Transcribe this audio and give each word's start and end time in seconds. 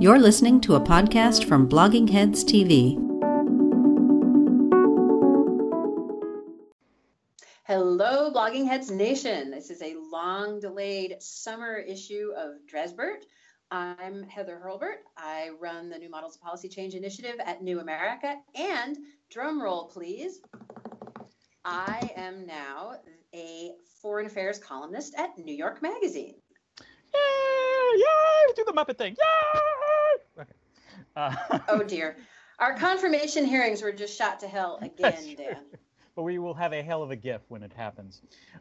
You're 0.00 0.18
listening 0.18 0.62
to 0.62 0.76
a 0.76 0.80
podcast 0.80 1.44
from 1.44 1.68
Blogging 1.68 2.08
Heads 2.08 2.42
TV. 2.42 2.94
Hello, 7.64 8.32
Blogging 8.32 8.66
Heads 8.66 8.90
Nation. 8.90 9.50
This 9.50 9.68
is 9.68 9.82
a 9.82 9.96
long 10.10 10.58
delayed 10.58 11.16
summer 11.20 11.76
issue 11.76 12.30
of 12.34 12.52
Dresbert. 12.66 13.26
I'm 13.70 14.22
Heather 14.22 14.58
Hurlburt. 14.58 15.02
I 15.18 15.50
run 15.60 15.90
the 15.90 15.98
New 15.98 16.08
Models 16.08 16.36
of 16.36 16.40
Policy 16.40 16.70
Change 16.70 16.94
Initiative 16.94 17.36
at 17.44 17.62
New 17.62 17.80
America. 17.80 18.36
And 18.54 18.96
drum 19.28 19.60
roll, 19.60 19.88
please. 19.88 20.40
I 21.66 22.10
am 22.16 22.46
now 22.46 22.94
a 23.34 23.72
foreign 24.00 24.24
affairs 24.24 24.58
columnist 24.58 25.14
at 25.18 25.36
New 25.36 25.54
York 25.54 25.82
Magazine. 25.82 26.36
Yay! 27.12 27.69
Yay! 27.96 28.54
Do 28.56 28.64
the 28.66 28.72
Muppet 28.72 28.98
thing. 28.98 29.16
Yay! 29.18 30.42
Okay. 30.42 30.52
Uh, 31.16 31.58
oh 31.68 31.82
dear. 31.82 32.16
Our 32.58 32.76
confirmation 32.76 33.46
hearings 33.46 33.80
were 33.80 33.92
just 33.92 34.16
shot 34.16 34.40
to 34.40 34.48
hell 34.48 34.78
again, 34.82 35.34
Dan. 35.36 35.56
But 36.14 36.24
we 36.24 36.38
will 36.38 36.52
have 36.54 36.72
a 36.74 36.82
hell 36.82 37.02
of 37.02 37.10
a 37.10 37.16
gift 37.16 37.44
when 37.48 37.62
it 37.62 37.72
happens. 37.72 38.20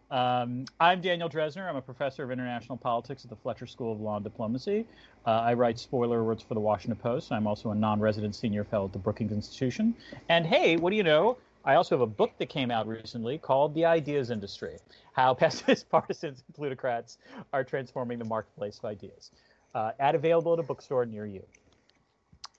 Um, 0.09 0.65
I'm 0.79 1.01
Daniel 1.01 1.27
Drezner. 1.27 1.67
I'm 1.67 1.75
a 1.75 1.81
professor 1.81 2.23
of 2.23 2.31
international 2.31 2.77
politics 2.77 3.25
at 3.25 3.29
the 3.29 3.35
Fletcher 3.35 3.65
School 3.65 3.91
of 3.91 3.99
Law 3.99 4.15
and 4.15 4.23
Diplomacy. 4.23 4.85
Uh, 5.25 5.31
I 5.31 5.53
write 5.53 5.77
spoiler 5.77 6.23
words 6.23 6.41
for 6.41 6.53
the 6.53 6.59
Washington 6.59 6.97
Post. 6.97 7.31
I'm 7.31 7.47
also 7.47 7.71
a 7.71 7.75
non 7.75 7.99
resident 7.99 8.35
senior 8.35 8.63
fellow 8.63 8.85
at 8.85 8.93
the 8.93 8.99
Brookings 8.99 9.33
Institution. 9.33 9.93
And 10.29 10.45
hey, 10.45 10.77
what 10.77 10.91
do 10.91 10.95
you 10.95 11.03
know? 11.03 11.37
I 11.65 11.75
also 11.75 11.95
have 11.95 12.01
a 12.01 12.07
book 12.07 12.31
that 12.37 12.47
came 12.47 12.71
out 12.71 12.87
recently 12.87 13.37
called 13.37 13.73
The 13.73 13.85
Ideas 13.85 14.29
Industry 14.29 14.77
How 15.13 15.33
Pessimists, 15.33 15.83
Partisans, 15.89 16.43
and 16.45 16.55
Plutocrats 16.55 17.17
Are 17.53 17.63
Transforming 17.63 18.19
the 18.19 18.25
Marketplace 18.25 18.79
of 18.79 18.85
Ideas. 18.85 19.31
Uh, 19.75 19.91
ad 19.99 20.15
available 20.15 20.53
at 20.53 20.59
a 20.59 20.63
bookstore 20.63 21.05
near 21.05 21.25
you. 21.25 21.43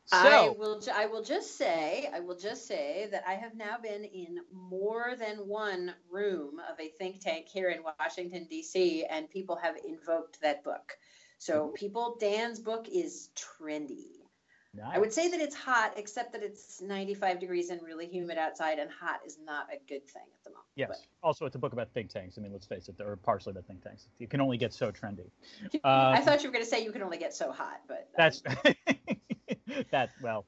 So, 0.06 0.16
I 0.18 0.48
will. 0.48 0.82
I 0.92 1.06
will 1.06 1.22
just 1.22 1.56
say. 1.56 2.10
I 2.12 2.18
will 2.18 2.36
just 2.36 2.66
say 2.66 3.08
that 3.12 3.22
I 3.28 3.34
have 3.34 3.54
now 3.54 3.76
been 3.80 4.02
in 4.02 4.40
more 4.52 5.14
than 5.16 5.46
one 5.46 5.94
room 6.10 6.60
of 6.68 6.80
a 6.80 6.88
think 6.88 7.20
tank 7.20 7.46
here 7.46 7.70
in 7.70 7.84
Washington 7.84 8.44
D.C., 8.50 9.04
and 9.04 9.30
people 9.30 9.54
have 9.54 9.76
invoked 9.86 10.40
that 10.40 10.64
book. 10.64 10.98
So, 11.38 11.68
people, 11.68 12.16
Dan's 12.20 12.58
book 12.58 12.88
is 12.92 13.28
trendy. 13.36 14.19
Nice. 14.72 14.92
I 14.94 14.98
would 14.98 15.12
say 15.12 15.28
that 15.28 15.40
it's 15.40 15.56
hot, 15.56 15.94
except 15.96 16.32
that 16.32 16.44
it's 16.44 16.80
95 16.80 17.40
degrees 17.40 17.70
and 17.70 17.82
really 17.82 18.06
humid 18.06 18.38
outside, 18.38 18.78
and 18.78 18.88
hot 18.88 19.20
is 19.26 19.36
not 19.44 19.66
a 19.72 19.78
good 19.88 20.06
thing 20.08 20.22
at 20.22 20.44
the 20.44 20.50
moment. 20.50 20.66
Yes. 20.76 20.88
But. 20.90 21.26
Also, 21.26 21.44
it's 21.44 21.56
a 21.56 21.58
book 21.58 21.72
about 21.72 21.92
think 21.92 22.10
tanks. 22.10 22.38
I 22.38 22.40
mean, 22.40 22.52
let's 22.52 22.66
face 22.66 22.88
it, 22.88 22.96
they're 22.96 23.16
partially 23.16 23.50
about 23.50 23.66
think 23.66 23.82
tanks. 23.82 24.06
You 24.18 24.28
can 24.28 24.40
only 24.40 24.56
get 24.56 24.72
so 24.72 24.92
trendy. 24.92 25.30
Um, 25.82 25.82
I 25.84 26.20
thought 26.20 26.42
you 26.42 26.48
were 26.48 26.52
going 26.52 26.64
to 26.64 26.70
say 26.70 26.84
you 26.84 26.92
can 26.92 27.02
only 27.02 27.16
get 27.16 27.34
so 27.34 27.52
hot, 27.52 27.80
but 27.88 28.08
that's 28.16 28.42
that. 29.90 30.10
Well, 30.22 30.44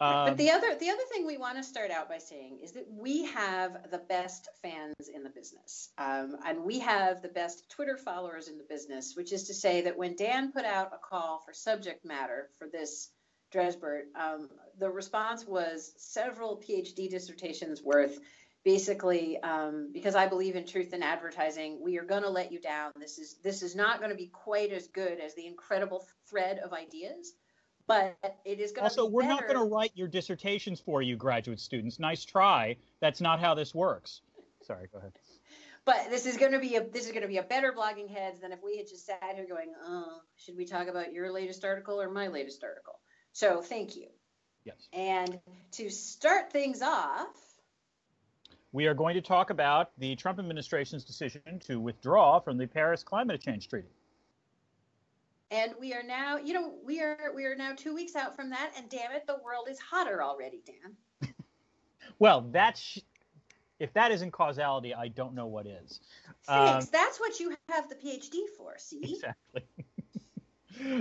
um, 0.00 0.26
but 0.26 0.36
the 0.36 0.50
other 0.50 0.74
the 0.74 0.90
other 0.90 1.02
thing 1.10 1.26
we 1.26 1.38
want 1.38 1.56
to 1.56 1.62
start 1.62 1.90
out 1.90 2.08
by 2.08 2.18
saying 2.18 2.58
is 2.62 2.72
that 2.72 2.86
we 2.90 3.24
have 3.26 3.90
the 3.90 3.98
best 3.98 4.48
fans 4.62 5.08
in 5.12 5.22
the 5.22 5.30
business, 5.30 5.90
um, 5.98 6.36
and 6.44 6.62
we 6.62 6.78
have 6.80 7.22
the 7.22 7.28
best 7.28 7.70
Twitter 7.70 7.96
followers 7.96 8.48
in 8.48 8.58
the 8.58 8.64
business. 8.64 9.14
Which 9.16 9.32
is 9.32 9.44
to 9.44 9.54
say 9.54 9.82
that 9.82 9.96
when 9.96 10.16
Dan 10.16 10.52
put 10.52 10.64
out 10.64 10.92
a 10.92 10.98
call 10.98 11.42
for 11.44 11.52
subject 11.52 12.04
matter 12.04 12.50
for 12.58 12.68
this 12.70 13.10
Dresbert, 13.50 14.06
um, 14.14 14.48
the 14.78 14.88
response 14.88 15.46
was 15.46 15.92
several 15.96 16.56
PhD 16.56 17.10
dissertations 17.10 17.82
worth. 17.82 18.18
Basically, 18.62 19.42
um, 19.42 19.88
because 19.90 20.14
I 20.14 20.26
believe 20.26 20.54
in 20.54 20.66
truth 20.66 20.92
in 20.92 21.02
advertising, 21.02 21.82
we 21.82 21.96
are 21.96 22.04
going 22.04 22.22
to 22.22 22.28
let 22.28 22.52
you 22.52 22.60
down. 22.60 22.92
This 23.00 23.18
is 23.18 23.36
this 23.42 23.62
is 23.62 23.74
not 23.74 24.00
going 24.00 24.10
to 24.10 24.16
be 24.16 24.26
quite 24.26 24.70
as 24.70 24.86
good 24.88 25.18
as 25.18 25.34
the 25.34 25.46
incredible 25.46 26.06
thread 26.28 26.58
of 26.58 26.74
ideas, 26.74 27.32
but 27.86 28.18
it 28.44 28.60
is 28.60 28.72
going 28.72 28.84
also, 28.84 28.96
to. 28.96 29.00
Also, 29.02 29.10
we're 29.10 29.22
not 29.26 29.46
going 29.46 29.56
to 29.56 29.64
write 29.64 29.92
your 29.94 30.08
dissertations 30.08 30.78
for 30.78 31.00
you, 31.00 31.16
graduate 31.16 31.58
students. 31.58 31.98
Nice 31.98 32.22
try. 32.22 32.76
That's 33.00 33.22
not 33.22 33.40
how 33.40 33.54
this 33.54 33.74
works. 33.74 34.20
Sorry, 34.62 34.88
go 34.92 34.98
ahead 34.98 35.12
but 35.84 36.10
this 36.10 36.26
is 36.26 36.36
going 36.36 36.52
to 36.52 36.58
be 36.58 36.76
a 36.76 36.84
this 36.84 37.06
is 37.06 37.12
going 37.12 37.22
to 37.22 37.28
be 37.28 37.38
a 37.38 37.42
better 37.42 37.72
blogging 37.72 38.08
heads 38.08 38.40
than 38.40 38.52
if 38.52 38.62
we 38.62 38.76
had 38.76 38.86
just 38.86 39.06
sat 39.06 39.18
here 39.34 39.46
going, 39.48 39.72
"Oh, 39.84 40.20
should 40.36 40.56
we 40.56 40.64
talk 40.64 40.88
about 40.88 41.12
your 41.12 41.32
latest 41.32 41.64
article 41.64 42.00
or 42.00 42.10
my 42.10 42.28
latest 42.28 42.62
article?" 42.62 43.00
So 43.32 43.62
thank 43.62 43.96
you. 43.96 44.06
Yes. 44.64 44.76
And 44.92 45.38
to 45.72 45.90
start 45.90 46.52
things 46.52 46.82
off, 46.82 47.28
we 48.72 48.86
are 48.86 48.94
going 48.94 49.14
to 49.14 49.20
talk 49.20 49.50
about 49.50 49.90
the 49.98 50.14
Trump 50.16 50.38
administration's 50.38 51.04
decision 51.04 51.58
to 51.66 51.80
withdraw 51.80 52.38
from 52.40 52.56
the 52.56 52.66
Paris 52.66 53.02
Climate 53.02 53.40
Change 53.40 53.68
Treaty. 53.68 53.88
And 55.50 55.72
we 55.80 55.92
are 55.94 56.04
now, 56.04 56.36
you 56.36 56.52
know, 56.52 56.74
we 56.84 57.00
are 57.00 57.32
we 57.34 57.44
are 57.44 57.56
now 57.56 57.72
two 57.74 57.92
weeks 57.92 58.14
out 58.14 58.36
from 58.36 58.50
that, 58.50 58.72
and 58.76 58.88
damn 58.88 59.10
it, 59.10 59.26
the 59.26 59.38
world 59.44 59.66
is 59.68 59.80
hotter 59.80 60.22
already, 60.22 60.62
Dan. 60.64 61.32
well, 62.20 62.46
that's 62.52 63.00
if 63.80 63.92
that 63.94 64.12
isn't 64.12 64.30
causality, 64.30 64.94
I 64.94 65.08
don't 65.08 65.34
know 65.34 65.46
what 65.46 65.66
is. 65.66 66.00
Thanks. 66.46 66.84
Um, 66.84 66.90
that's 66.92 67.18
what 67.18 67.40
you 67.40 67.56
have 67.70 67.88
the 67.88 67.96
PhD 67.96 68.42
for. 68.56 68.74
See. 68.78 69.14
Exactly. 69.14 69.62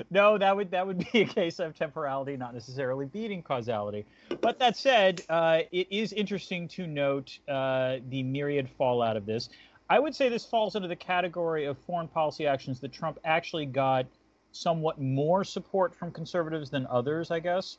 no, 0.10 0.38
that 0.38 0.56
would 0.56 0.72
that 0.72 0.86
would 0.86 0.98
be 1.14 1.22
a 1.22 1.26
case 1.26 1.60
of 1.60 1.76
temporality, 1.76 2.38
not 2.38 2.54
necessarily 2.54 3.06
beating 3.06 3.42
causality. 3.44 4.06
But 4.42 4.60
that 4.60 4.78
said, 4.78 5.24
uh, 5.30 5.62
it 5.72 5.88
is 5.92 6.14
interesting 6.14 6.68
to 6.70 6.88
note 6.88 7.40
uh, 7.48 7.98
the 8.10 8.24
myriad 8.24 8.70
fallout 8.78 9.18
of 9.18 9.26
this. 9.26 9.50
I 9.90 10.00
would 10.00 10.16
say 10.16 10.30
this 10.30 10.46
falls 10.46 10.76
into 10.76 10.88
the 10.88 10.96
category 10.96 11.66
of 11.66 11.78
foreign 11.80 12.08
policy 12.08 12.46
actions 12.46 12.80
that 12.82 12.92
Trump 12.92 13.18
actually 13.26 13.66
got 13.66 14.06
somewhat 14.52 15.02
more 15.02 15.44
support 15.44 15.96
from 15.96 16.12
conservatives 16.12 16.70
than 16.70 16.86
others, 16.88 17.32
I 17.32 17.40
guess. 17.40 17.78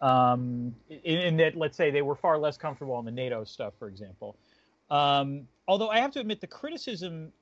Um, 0.00 0.74
in, 0.88 1.18
in, 1.18 1.36
that, 1.36 1.56
let's 1.56 1.76
say, 1.76 1.90
they 1.90 2.02
were 2.02 2.16
far 2.16 2.38
less 2.38 2.56
comfortable 2.56 2.94
on 2.94 3.04
the 3.04 3.10
NATO 3.10 3.44
stuff, 3.44 3.74
for 3.78 3.86
example. 3.86 4.36
Um, 4.90 5.46
although 5.68 5.90
I 5.90 6.00
have 6.00 6.10
to 6.12 6.20
admit, 6.20 6.40
the 6.40 6.46
criticism 6.46 7.32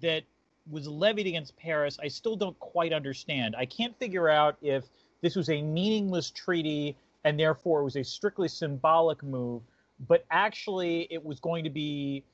that 0.00 0.24
was 0.70 0.86
levied 0.86 1.26
against 1.26 1.56
Paris, 1.56 1.98
I 2.02 2.08
still 2.08 2.36
don't 2.36 2.58
quite 2.58 2.92
understand. 2.92 3.54
I 3.56 3.66
can't 3.66 3.98
figure 3.98 4.28
out 4.28 4.56
if 4.62 4.84
this 5.20 5.36
was 5.36 5.48
a 5.50 5.62
meaningless 5.62 6.30
treaty 6.30 6.96
and 7.24 7.38
therefore 7.38 7.80
it 7.80 7.84
was 7.84 7.96
a 7.96 8.04
strictly 8.04 8.48
symbolic 8.48 9.22
move, 9.22 9.62
but 10.06 10.24
actually 10.30 11.08
it 11.10 11.24
was 11.24 11.40
going 11.40 11.64
to 11.64 11.70
be 11.70 12.24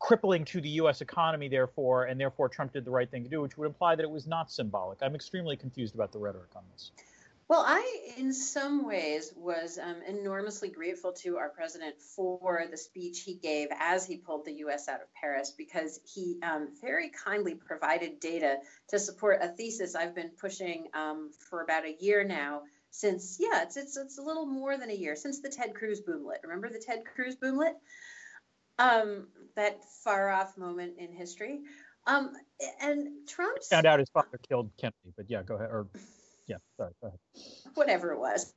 crippling 0.00 0.44
to 0.44 0.60
the 0.60 0.68
U.S. 0.70 1.00
economy, 1.00 1.48
therefore, 1.48 2.04
and 2.04 2.20
therefore 2.20 2.48
Trump 2.48 2.72
did 2.72 2.84
the 2.84 2.90
right 2.90 3.10
thing 3.10 3.24
to 3.24 3.28
do, 3.28 3.40
which 3.40 3.56
would 3.58 3.66
imply 3.66 3.96
that 3.96 4.02
it 4.02 4.10
was 4.10 4.26
not 4.26 4.50
symbolic. 4.50 4.98
I'm 5.02 5.14
extremely 5.14 5.56
confused 5.56 5.94
about 5.94 6.12
the 6.12 6.18
rhetoric 6.18 6.50
on 6.54 6.62
this. 6.72 6.92
Well, 7.48 7.64
I, 7.66 8.12
in 8.18 8.34
some 8.34 8.84
ways, 8.84 9.32
was 9.34 9.78
um, 9.82 10.02
enormously 10.06 10.68
grateful 10.68 11.12
to 11.22 11.38
our 11.38 11.48
president 11.48 11.94
for 11.98 12.66
the 12.70 12.76
speech 12.76 13.22
he 13.22 13.36
gave 13.36 13.68
as 13.80 14.04
he 14.04 14.18
pulled 14.18 14.44
the 14.44 14.52
U.S. 14.58 14.86
out 14.86 15.00
of 15.00 15.06
Paris 15.14 15.54
because 15.56 15.98
he 16.04 16.38
um, 16.42 16.68
very 16.82 17.08
kindly 17.08 17.54
provided 17.54 18.20
data 18.20 18.58
to 18.88 18.98
support 18.98 19.38
a 19.40 19.48
thesis 19.48 19.94
I've 19.94 20.14
been 20.14 20.32
pushing 20.38 20.88
um, 20.92 21.30
for 21.48 21.62
about 21.62 21.86
a 21.86 21.96
year 21.98 22.22
now. 22.22 22.62
Since 22.90 23.38
yeah, 23.40 23.62
it's, 23.62 23.78
it's 23.78 23.96
it's 23.96 24.18
a 24.18 24.22
little 24.22 24.46
more 24.46 24.76
than 24.76 24.90
a 24.90 24.94
year 24.94 25.16
since 25.16 25.40
the 25.40 25.48
Ted 25.48 25.74
Cruz 25.74 26.02
boomlet. 26.02 26.42
Remember 26.42 26.68
the 26.68 26.82
Ted 26.84 27.04
Cruz 27.14 27.36
boomlet? 27.36 27.74
Um, 28.78 29.28
that 29.56 29.80
far 30.04 30.28
off 30.30 30.58
moment 30.58 30.94
in 30.98 31.12
history. 31.12 31.60
Um, 32.06 32.32
and 32.80 33.26
Trump 33.26 33.62
found 33.64 33.86
out 33.86 33.98
his 33.98 34.08
father 34.10 34.38
killed 34.48 34.70
Kennedy, 34.78 35.12
but 35.16 35.30
yeah, 35.30 35.42
go 35.42 35.56
ahead. 35.56 35.70
Or 35.70 35.86
yeah, 36.48 36.56
sorry. 36.76 36.92
Whatever 37.74 38.12
it 38.12 38.18
was. 38.18 38.52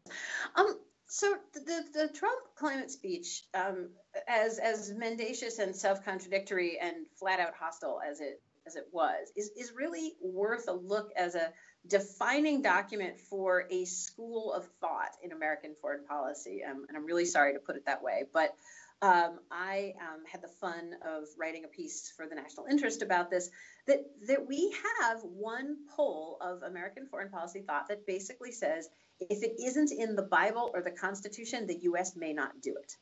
Um, 0.56 0.80
so 1.08 1.36
the, 1.54 1.84
the 1.94 2.08
Trump 2.14 2.40
climate 2.56 2.90
speech, 2.90 3.44
um, 3.54 3.90
as 4.28 4.60
as 4.60 4.94
mendacious 4.96 5.60
and 5.60 5.76
self-contradictory 5.76 6.80
and 6.80 7.06
flat 7.20 7.40
out 7.42 7.54
hostile 7.54 8.00
as 8.10 8.22
it 8.22 8.42
as 8.66 8.78
it 8.78 8.88
was, 8.94 9.32
is 9.36 9.52
is 9.58 9.74
really 9.76 10.14
worth 10.22 10.70
a 10.70 10.74
look 10.74 11.12
as 11.18 11.36
a 11.36 11.52
defining 11.86 12.62
document 12.62 13.20
for 13.20 13.66
a 13.70 13.86
school 13.86 14.54
of 14.54 14.66
thought 14.80 15.12
in 15.22 15.34
American 15.34 15.76
foreign 15.82 16.06
policy. 16.06 16.62
Um, 16.64 16.86
and 16.88 16.98
I'm 16.98 17.06
really 17.06 17.26
sorry 17.26 17.54
to 17.54 17.60
put 17.60 17.76
it 17.76 17.86
that 17.88 18.04
way, 18.04 18.24
but 18.34 18.56
um, 19.02 19.40
I 19.50 19.94
um, 20.00 20.24
had 20.32 20.44
the 20.44 20.48
fun 20.48 20.94
of 21.04 21.24
writing 21.38 21.66
a 21.66 21.68
piece 21.68 22.14
for 22.16 22.28
the 22.28 22.36
National 22.36 22.68
Interest 22.68 23.02
about 23.02 23.32
this. 23.32 23.50
That 23.88 24.06
that 24.28 24.48
we 24.48 24.76
have 25.02 25.22
one 25.24 25.78
pole 25.96 26.38
of 26.40 26.62
American 26.62 27.08
foreign 27.08 27.30
policy 27.30 27.64
thought 27.66 27.88
that 27.88 28.06
basically 28.06 28.52
says 28.52 28.88
if 29.20 29.42
it 29.44 29.56
isn't 29.60 29.92
in 29.92 30.16
the 30.16 30.22
Bible 30.22 30.70
or 30.74 30.84
the 30.84 30.92
Constitution, 30.92 31.66
the 31.66 31.80
U.S. 31.84 32.16
may 32.16 32.32
not 32.32 32.62
do 32.62 32.76
it, 32.80 32.96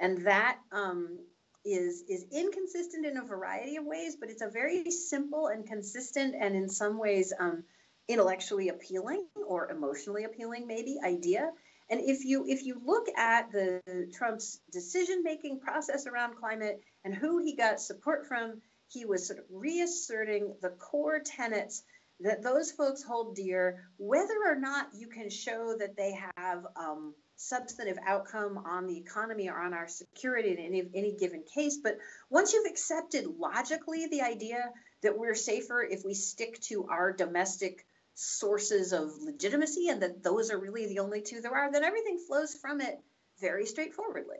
and 0.00 0.26
that 0.26 0.58
um, 0.72 1.20
is 1.64 2.02
is 2.08 2.26
inconsistent 2.32 3.06
in 3.06 3.16
a 3.16 3.24
variety 3.24 3.76
of 3.76 3.84
ways. 3.84 4.16
But 4.18 4.30
it's 4.30 4.42
a 4.42 4.50
very 4.50 4.90
simple 4.90 5.46
and 5.46 5.64
consistent, 5.64 6.34
and 6.34 6.56
in 6.56 6.68
some 6.68 6.98
ways 6.98 7.32
um, 7.38 7.62
intellectually 8.08 8.70
appealing 8.70 9.24
or 9.46 9.70
emotionally 9.70 10.24
appealing, 10.24 10.66
maybe 10.66 10.96
idea 11.04 11.52
and 11.90 12.00
if 12.00 12.24
you 12.24 12.44
if 12.46 12.64
you 12.64 12.80
look 12.84 13.06
at 13.16 13.50
the 13.50 13.80
Trump's 14.12 14.60
decision 14.72 15.22
making 15.22 15.60
process 15.60 16.06
around 16.06 16.36
climate 16.36 16.80
and 17.04 17.14
who 17.14 17.38
he 17.38 17.56
got 17.56 17.80
support 17.80 18.26
from, 18.26 18.60
he 18.88 19.04
was 19.04 19.26
sort 19.26 19.38
of 19.38 19.44
reasserting 19.50 20.54
the 20.60 20.70
core 20.70 21.20
tenets 21.20 21.82
that 22.20 22.42
those 22.42 22.72
folks 22.72 23.02
hold 23.02 23.36
dear, 23.36 23.84
whether 23.96 24.34
or 24.44 24.56
not 24.56 24.88
you 24.94 25.08
can 25.08 25.30
show 25.30 25.76
that 25.78 25.96
they 25.96 26.18
have 26.36 26.66
um, 26.76 27.14
substantive 27.36 27.98
outcome 28.04 28.58
on 28.66 28.86
the 28.86 28.98
economy 28.98 29.48
or 29.48 29.60
on 29.60 29.72
our 29.72 29.86
security 29.86 30.50
in 30.50 30.58
any, 30.58 30.82
any 30.94 31.14
given 31.14 31.44
case. 31.54 31.78
But 31.82 31.98
once 32.28 32.52
you've 32.52 32.70
accepted 32.70 33.26
logically 33.38 34.08
the 34.08 34.22
idea 34.22 34.70
that 35.02 35.16
we're 35.16 35.36
safer 35.36 35.80
if 35.82 36.04
we 36.04 36.14
stick 36.14 36.60
to 36.62 36.88
our 36.88 37.12
domestic 37.12 37.86
sources 38.20 38.92
of 38.92 39.12
legitimacy 39.22 39.88
and 39.88 40.02
that 40.02 40.24
those 40.24 40.50
are 40.50 40.58
really 40.58 40.86
the 40.88 40.98
only 40.98 41.20
two 41.20 41.40
there 41.40 41.54
are, 41.54 41.70
then 41.70 41.84
everything 41.84 42.18
flows 42.26 42.52
from 42.52 42.80
it 42.80 42.98
very 43.40 43.64
straightforwardly. 43.64 44.38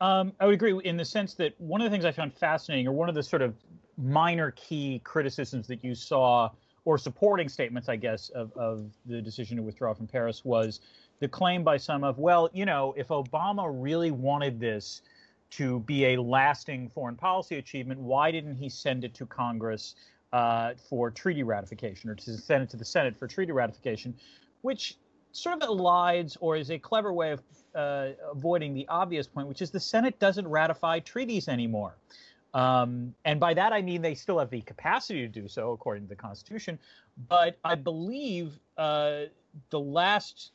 Um, 0.00 0.32
I 0.38 0.46
would 0.46 0.54
agree 0.54 0.80
in 0.84 0.96
the 0.96 1.04
sense 1.04 1.34
that 1.34 1.60
one 1.60 1.80
of 1.80 1.84
the 1.86 1.90
things 1.90 2.04
I 2.04 2.12
found 2.12 2.32
fascinating, 2.32 2.86
or 2.86 2.92
one 2.92 3.08
of 3.08 3.16
the 3.16 3.24
sort 3.24 3.42
of 3.42 3.56
minor 3.98 4.52
key 4.52 5.00
criticisms 5.02 5.66
that 5.66 5.82
you 5.84 5.96
saw, 5.96 6.50
or 6.84 6.96
supporting 6.96 7.48
statements, 7.48 7.88
I 7.88 7.96
guess, 7.96 8.28
of, 8.28 8.56
of 8.56 8.92
the 9.04 9.20
decision 9.20 9.56
to 9.56 9.64
withdraw 9.64 9.92
from 9.92 10.06
Paris 10.06 10.44
was 10.44 10.80
the 11.18 11.26
claim 11.26 11.64
by 11.64 11.76
some 11.76 12.04
of, 12.04 12.18
well, 12.18 12.48
you 12.52 12.66
know, 12.66 12.94
if 12.96 13.08
Obama 13.08 13.68
really 13.68 14.12
wanted 14.12 14.60
this 14.60 15.02
to 15.50 15.80
be 15.80 16.14
a 16.14 16.22
lasting 16.22 16.88
foreign 16.88 17.16
policy 17.16 17.56
achievement, 17.56 17.98
why 17.98 18.30
didn't 18.30 18.54
he 18.54 18.68
send 18.68 19.04
it 19.04 19.12
to 19.14 19.26
Congress 19.26 19.96
uh, 20.32 20.72
for 20.88 21.10
treaty 21.10 21.42
ratification 21.42 22.10
or 22.10 22.14
to 22.14 22.36
send 22.36 22.62
it 22.62 22.70
to 22.70 22.76
the 22.76 22.84
Senate 22.84 23.16
for 23.16 23.26
treaty 23.26 23.52
ratification, 23.52 24.14
which 24.62 24.96
sort 25.32 25.62
of 25.62 25.68
elides 25.68 26.36
or 26.40 26.56
is 26.56 26.70
a 26.70 26.78
clever 26.78 27.12
way 27.12 27.32
of 27.32 27.42
uh, 27.74 28.08
avoiding 28.30 28.74
the 28.74 28.86
obvious 28.88 29.26
point, 29.26 29.48
which 29.48 29.62
is 29.62 29.70
the 29.70 29.80
Senate 29.80 30.18
doesn't 30.18 30.46
ratify 30.46 30.98
treaties 31.00 31.48
anymore. 31.48 31.96
Um, 32.52 33.14
and 33.24 33.38
by 33.38 33.54
that 33.54 33.72
I 33.72 33.80
mean 33.80 34.02
they 34.02 34.14
still 34.14 34.38
have 34.40 34.50
the 34.50 34.60
capacity 34.62 35.20
to 35.20 35.28
do 35.28 35.46
so 35.46 35.72
according 35.72 36.04
to 36.04 36.08
the 36.08 36.16
Constitution. 36.16 36.78
But 37.28 37.58
I 37.64 37.76
believe 37.76 38.58
uh, 38.76 39.22
the 39.70 39.80
last 39.80 40.50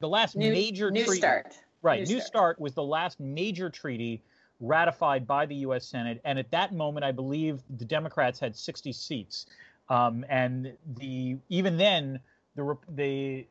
the 0.00 0.08
last 0.08 0.36
new, 0.36 0.52
major 0.52 0.90
new 0.90 1.04
treaty, 1.04 1.20
start 1.20 1.54
right 1.82 2.00
new, 2.00 2.14
new 2.14 2.20
start. 2.20 2.26
start 2.26 2.60
was 2.60 2.74
the 2.74 2.82
last 2.82 3.20
major 3.20 3.70
treaty 3.70 4.22
ratified 4.60 5.26
by 5.26 5.46
the 5.46 5.54
U.S. 5.56 5.86
Senate, 5.86 6.20
and 6.24 6.38
at 6.38 6.50
that 6.50 6.74
moment 6.74 7.04
I 7.04 7.12
believe 7.12 7.62
the 7.78 7.84
Democrats 7.84 8.40
had 8.40 8.56
60 8.56 8.92
seats, 8.92 9.46
um, 9.88 10.24
and 10.28 10.72
the 10.96 11.36
even 11.48 11.76
then 11.76 12.20
the 12.56 12.76
the 12.94 13.46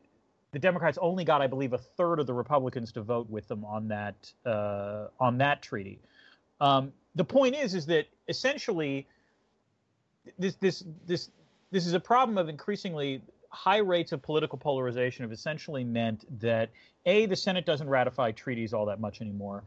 the 0.52 0.60
Democrats 0.60 0.98
only 1.02 1.24
got, 1.24 1.42
I 1.42 1.48
believe, 1.48 1.74
a 1.74 1.78
third 1.78 2.20
of 2.20 2.28
the 2.28 2.34
Republicans 2.34 2.92
to 2.94 3.02
vote 3.02 3.30
with 3.30 3.48
them 3.48 3.66
on 3.66 3.88
that 3.90 4.32
uh, 4.46 5.08
on 5.20 5.38
that 5.40 5.62
treaty. 5.62 6.00
Um, 6.60 6.94
the 7.16 7.24
point 7.24 7.56
is, 7.56 7.74
is 7.74 7.86
that 7.88 8.06
essentially 8.28 9.08
this 10.38 10.56
this 10.56 10.84
this 11.06 11.30
this 11.72 11.86
is 11.86 11.94
a 11.94 12.00
problem 12.00 12.38
of 12.38 12.50
increasingly 12.50 13.22
high 13.50 13.78
rates 13.78 14.12
of 14.12 14.22
political 14.22 14.58
polarization 14.58 15.24
have 15.24 15.32
essentially 15.32 15.84
meant 15.84 16.26
that 16.40 16.70
a 17.06 17.26
the 17.26 17.36
Senate 17.36 17.66
doesn't 17.66 17.90
ratify 17.90 18.32
treaties 18.32 18.74
all 18.74 18.86
that 18.86 19.00
much 19.00 19.22
anymore. 19.22 19.64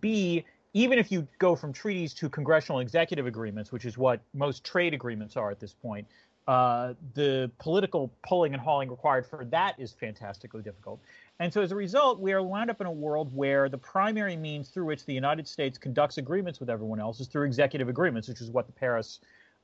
B 0.00 0.44
even 0.74 0.98
if 0.98 1.10
you 1.10 1.26
go 1.38 1.54
from 1.54 1.72
treaties 1.72 2.12
to 2.14 2.28
congressional 2.28 2.80
executive 2.80 3.26
agreements, 3.26 3.72
which 3.72 3.84
is 3.84 3.96
what 3.96 4.20
most 4.34 4.64
trade 4.64 4.92
agreements 4.92 5.36
are 5.36 5.50
at 5.50 5.60
this 5.60 5.72
point, 5.72 6.06
uh, 6.46 6.92
the 7.14 7.50
political 7.58 8.12
pulling 8.26 8.52
and 8.52 8.60
hauling 8.60 8.90
required 8.90 9.24
for 9.24 9.46
that 9.46 9.74
is 9.78 9.92
fantastically 9.92 10.62
difficult. 10.62 11.00
And 11.40 11.52
so 11.52 11.62
as 11.62 11.72
a 11.72 11.76
result, 11.76 12.20
we 12.20 12.32
are 12.32 12.42
wound 12.42 12.70
up 12.70 12.80
in 12.80 12.86
a 12.86 12.92
world 12.92 13.34
where 13.34 13.68
the 13.68 13.78
primary 13.78 14.36
means 14.36 14.68
through 14.68 14.84
which 14.84 15.06
the 15.06 15.14
United 15.14 15.48
States 15.48 15.78
conducts 15.78 16.18
agreements 16.18 16.60
with 16.60 16.68
everyone 16.68 17.00
else 17.00 17.20
is 17.20 17.28
through 17.28 17.46
executive 17.46 17.88
agreements, 17.88 18.28
which 18.28 18.40
is 18.40 18.50
what 18.50 18.66
the 18.66 18.72
Paris 18.72 19.20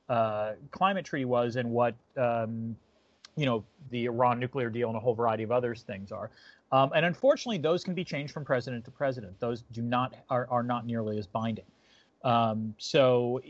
uh, 0.09 0.53
climate 0.71 1.05
treaty 1.05 1.25
was 1.25 1.55
and 1.55 1.69
what 1.69 1.93
um, 2.17 2.75
you 3.35 3.45
know 3.45 3.63
the 3.91 4.05
Iran 4.05 4.39
nuclear 4.39 4.69
deal 4.69 4.87
and 4.87 4.97
a 4.97 4.99
whole 4.99 5.13
variety 5.13 5.43
of 5.43 5.51
other 5.51 5.75
things 5.75 6.11
are. 6.11 6.31
Um, 6.71 6.91
and 6.95 7.05
unfortunately, 7.05 7.57
those 7.57 7.83
can 7.83 7.93
be 7.93 8.03
changed 8.03 8.33
from 8.33 8.45
president 8.45 8.85
to 8.85 8.91
president. 8.91 9.39
Those 9.39 9.63
do 9.71 9.81
not 9.81 10.15
are, 10.29 10.47
are 10.49 10.63
not 10.63 10.85
nearly 10.85 11.17
as 11.17 11.27
binding. 11.27 11.65
Um, 12.23 12.75
so 12.77 13.41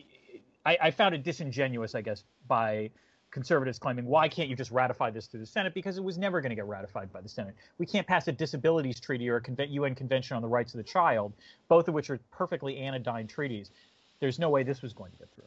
I, 0.65 0.77
I, 0.81 0.91
found 0.91 1.13
it 1.13 1.23
disingenuous, 1.23 1.93
I 1.93 2.01
guess, 2.01 2.23
by 2.47 2.89
conservatives 3.31 3.79
claiming, 3.79 4.05
why 4.05 4.27
can't 4.27 4.49
you 4.49 4.55
just 4.55 4.71
ratify 4.71 5.09
this 5.09 5.27
through 5.27 5.41
the 5.41 5.45
Senate? 5.45 5.73
Because 5.73 5.97
it 5.97 6.03
was 6.03 6.17
never 6.17 6.41
going 6.41 6.51
to 6.51 6.55
get 6.55 6.65
ratified 6.65 7.11
by 7.11 7.21
the 7.21 7.29
Senate. 7.29 7.55
We 7.77 7.85
can't 7.85 8.07
pass 8.07 8.27
a 8.27 8.31
disabilities 8.31 8.99
treaty 8.99 9.29
or 9.29 9.37
a 9.37 9.65
UN 9.67 9.95
Convention 9.95 10.35
on 10.35 10.41
the 10.41 10.47
Rights 10.47 10.73
of 10.73 10.77
the 10.77 10.83
Child, 10.83 11.33
both 11.67 11.87
of 11.87 11.93
which 11.93 12.09
are 12.09 12.19
perfectly 12.31 12.77
anodyne 12.77 13.27
treaties. 13.27 13.71
There's 14.19 14.39
no 14.39 14.49
way 14.49 14.63
this 14.63 14.81
was 14.81 14.93
going 14.93 15.11
to 15.11 15.17
get 15.17 15.29
through. 15.33 15.45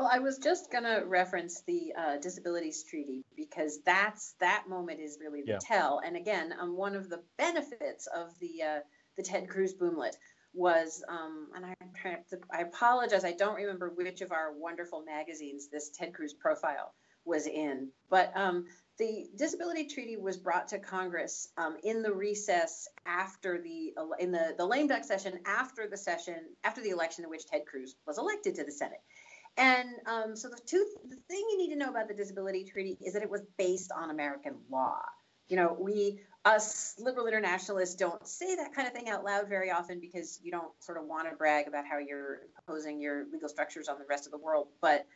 Well, 0.00 0.08
I 0.10 0.20
was 0.20 0.38
just 0.38 0.72
going 0.72 0.84
to 0.84 1.04
reference 1.04 1.60
the 1.66 1.92
uh, 1.94 2.16
disabilities 2.16 2.82
treaty 2.88 3.22
because 3.36 3.80
that's 3.84 4.34
that 4.40 4.64
moment 4.66 4.98
is 4.98 5.18
really 5.20 5.42
the 5.42 5.52
yeah. 5.52 5.58
tell. 5.60 6.00
And 6.02 6.16
again, 6.16 6.54
um, 6.58 6.74
one 6.74 6.96
of 6.96 7.10
the 7.10 7.20
benefits 7.36 8.06
of 8.06 8.30
the 8.40 8.62
uh, 8.62 8.78
the 9.18 9.22
Ted 9.22 9.50
Cruz 9.50 9.74
boomlet 9.74 10.16
was, 10.54 11.04
um, 11.06 11.48
and 11.54 11.66
I, 11.66 11.74
I 12.50 12.62
apologize, 12.62 13.26
I 13.26 13.32
don't 13.32 13.56
remember 13.56 13.90
which 13.90 14.22
of 14.22 14.32
our 14.32 14.54
wonderful 14.54 15.04
magazines 15.04 15.68
this 15.68 15.90
Ted 15.90 16.14
Cruz 16.14 16.32
profile 16.32 16.94
was 17.26 17.46
in, 17.46 17.90
but 18.08 18.32
um, 18.34 18.64
the 18.98 19.26
disability 19.36 19.86
treaty 19.86 20.16
was 20.16 20.38
brought 20.38 20.68
to 20.68 20.78
Congress 20.78 21.48
um, 21.58 21.76
in 21.84 22.00
the 22.00 22.12
recess 22.12 22.88
after 23.04 23.60
the 23.60 23.92
in 24.18 24.32
the 24.32 24.54
the 24.56 24.64
lame 24.64 24.86
duck 24.86 25.04
session 25.04 25.40
after 25.44 25.86
the 25.86 25.96
session 25.98 26.36
after 26.64 26.80
the 26.80 26.88
election 26.88 27.24
in 27.24 27.28
which 27.28 27.46
Ted 27.46 27.66
Cruz 27.66 27.96
was 28.06 28.16
elected 28.16 28.54
to 28.54 28.64
the 28.64 28.72
Senate. 28.72 29.00
And 29.60 29.90
um, 30.06 30.36
so 30.36 30.48
the 30.48 30.58
two 30.64 30.86
the 31.04 31.16
thing 31.28 31.46
you 31.50 31.58
need 31.58 31.68
to 31.68 31.76
know 31.76 31.90
about 31.90 32.08
the 32.08 32.14
disability 32.14 32.64
treaty 32.64 32.96
is 33.02 33.12
that 33.12 33.22
it 33.22 33.30
was 33.30 33.42
based 33.58 33.92
on 33.92 34.08
American 34.08 34.56
law. 34.70 35.02
You 35.48 35.56
know, 35.56 35.76
we 35.78 36.20
us 36.46 36.94
liberal 36.98 37.26
internationalists 37.26 37.94
don't 37.94 38.26
say 38.26 38.56
that 38.56 38.74
kind 38.74 38.88
of 38.88 38.94
thing 38.94 39.10
out 39.10 39.22
loud 39.22 39.50
very 39.50 39.70
often 39.70 40.00
because 40.00 40.40
you 40.42 40.50
don't 40.50 40.72
sort 40.80 40.96
of 40.96 41.04
want 41.04 41.28
to 41.28 41.36
brag 41.36 41.68
about 41.68 41.84
how 41.84 41.98
you're 41.98 42.38
imposing 42.56 43.02
your 43.02 43.26
legal 43.30 43.50
structures 43.50 43.88
on 43.88 43.98
the 43.98 44.06
rest 44.08 44.24
of 44.24 44.32
the 44.32 44.38
world. 44.38 44.68
But 44.80 45.06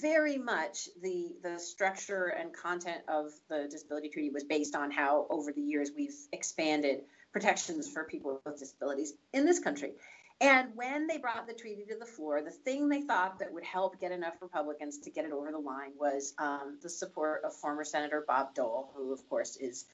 very 0.00 0.38
much 0.38 0.88
the 1.02 1.32
the 1.42 1.58
structure 1.58 2.26
and 2.26 2.52
content 2.54 3.02
of 3.08 3.32
the 3.48 3.66
disability 3.68 4.08
treaty 4.08 4.30
was 4.30 4.44
based 4.44 4.76
on 4.76 4.92
how 4.92 5.26
over 5.30 5.52
the 5.52 5.62
years 5.62 5.90
we've 5.96 6.14
expanded 6.32 7.00
protections 7.32 7.88
for 7.88 8.04
people 8.04 8.40
with 8.44 8.56
disabilities 8.56 9.14
in 9.32 9.44
this 9.44 9.58
country. 9.58 9.94
And 10.40 10.68
when 10.74 11.06
they 11.06 11.18
brought 11.18 11.46
the 11.46 11.52
treaty 11.52 11.84
to 11.90 11.98
the 11.98 12.06
floor, 12.06 12.40
the 12.42 12.50
thing 12.50 12.88
they 12.88 13.02
thought 13.02 13.38
that 13.40 13.52
would 13.52 13.64
help 13.64 14.00
get 14.00 14.10
enough 14.10 14.34
Republicans 14.40 14.98
to 15.00 15.10
get 15.10 15.26
it 15.26 15.32
over 15.32 15.52
the 15.52 15.58
line 15.58 15.92
was 15.98 16.32
um, 16.38 16.78
the 16.82 16.88
support 16.88 17.42
of 17.44 17.54
former 17.54 17.84
Senator 17.84 18.24
Bob 18.26 18.54
Dole, 18.54 18.90
who, 18.94 19.12
of 19.12 19.28
course, 19.28 19.56
is 19.56 19.84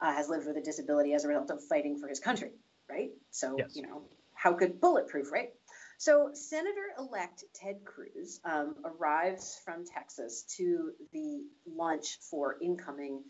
uh, 0.00 0.12
has 0.12 0.28
lived 0.28 0.46
with 0.46 0.56
a 0.56 0.60
disability 0.60 1.14
as 1.14 1.24
a 1.24 1.28
result 1.28 1.50
of 1.50 1.62
fighting 1.68 1.98
for 1.98 2.08
his 2.08 2.20
country, 2.20 2.50
right? 2.88 3.10
So, 3.30 3.56
yes. 3.58 3.74
you 3.74 3.82
know, 3.82 4.02
how 4.34 4.52
could 4.52 4.80
bulletproof, 4.80 5.32
right? 5.32 5.50
So, 5.98 6.30
Senator 6.34 6.86
elect 6.98 7.44
Ted 7.54 7.84
Cruz 7.84 8.40
um, 8.44 8.74
arrives 8.84 9.60
from 9.64 9.84
Texas 9.84 10.44
to 10.56 10.90
the 11.12 11.44
lunch 11.66 12.18
for 12.28 12.56
incoming 12.60 13.22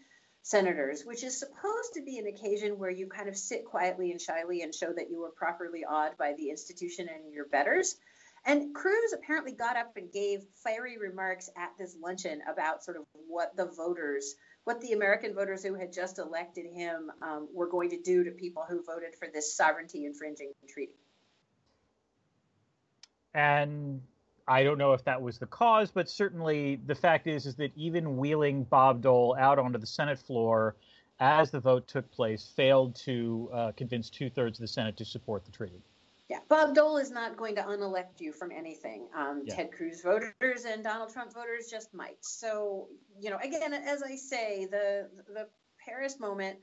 senators, 0.42 1.04
which 1.04 1.22
is 1.22 1.38
supposed 1.38 1.94
to 1.94 2.02
be 2.02 2.18
an 2.18 2.26
occasion 2.26 2.78
where 2.78 2.90
you 2.90 3.06
kind 3.06 3.28
of 3.28 3.36
sit 3.36 3.64
quietly 3.64 4.10
and 4.10 4.20
shyly 4.20 4.62
and 4.62 4.74
show 4.74 4.92
that 4.92 5.10
you 5.10 5.20
were 5.20 5.30
properly 5.30 5.84
awed 5.84 6.16
by 6.18 6.34
the 6.36 6.50
institution 6.50 7.08
and 7.08 7.32
your 7.32 7.46
betters. 7.46 7.96
And 8.44 8.74
Cruz 8.74 9.12
apparently 9.12 9.52
got 9.52 9.76
up 9.76 9.96
and 9.96 10.10
gave 10.10 10.40
fiery 10.64 10.98
remarks 10.98 11.48
at 11.56 11.70
this 11.78 11.96
luncheon 12.02 12.40
about 12.50 12.82
sort 12.82 12.96
of 12.96 13.04
what 13.28 13.56
the 13.56 13.66
voters 13.66 14.34
what 14.64 14.80
the 14.80 14.92
American 14.92 15.34
voters 15.34 15.64
who 15.64 15.74
had 15.74 15.92
just 15.92 16.18
elected 16.18 16.66
him 16.66 17.10
um, 17.20 17.48
were 17.52 17.68
going 17.68 17.90
to 17.90 18.00
do 18.00 18.24
to 18.24 18.30
people 18.30 18.64
who 18.68 18.82
voted 18.84 19.14
for 19.18 19.28
this 19.32 19.56
sovereignty 19.56 20.04
infringing 20.04 20.52
treaty. 20.68 20.92
And 23.34 24.02
I 24.48 24.64
don't 24.64 24.78
know 24.78 24.92
if 24.92 25.04
that 25.04 25.20
was 25.20 25.38
the 25.38 25.46
cause, 25.46 25.90
but 25.90 26.08
certainly 26.08 26.80
the 26.86 26.94
fact 26.94 27.26
is 27.26 27.46
is 27.46 27.54
that 27.56 27.72
even 27.76 28.16
wheeling 28.16 28.64
Bob 28.64 29.02
Dole 29.02 29.36
out 29.38 29.58
onto 29.58 29.78
the 29.78 29.86
Senate 29.86 30.18
floor 30.18 30.76
as 31.20 31.50
the 31.50 31.60
vote 31.60 31.86
took 31.86 32.10
place 32.10 32.52
failed 32.56 32.96
to 32.96 33.48
uh, 33.52 33.72
convince 33.76 34.10
two 34.10 34.28
thirds 34.28 34.58
of 34.58 34.62
the 34.62 34.68
Senate 34.68 34.96
to 34.96 35.04
support 35.04 35.44
the 35.44 35.52
treaty. 35.52 35.80
Yeah, 36.28 36.38
Bob 36.48 36.74
Dole 36.74 36.96
is 36.96 37.10
not 37.10 37.36
going 37.36 37.54
to 37.56 37.68
unelect 37.68 38.20
you 38.20 38.32
from 38.32 38.50
anything. 38.50 39.06
Um, 39.14 39.42
yeah. 39.44 39.54
Ted 39.54 39.72
Cruz 39.72 40.02
voters 40.02 40.64
and 40.66 40.82
Donald 40.82 41.12
Trump 41.12 41.32
voters 41.34 41.68
just 41.70 41.92
might. 41.92 42.16
So, 42.20 42.88
you 43.20 43.30
know, 43.30 43.36
again, 43.36 43.74
as 43.74 44.02
I 44.02 44.16
say, 44.16 44.66
the 44.70 45.08
the 45.32 45.48
Paris 45.84 46.18
moment, 46.18 46.58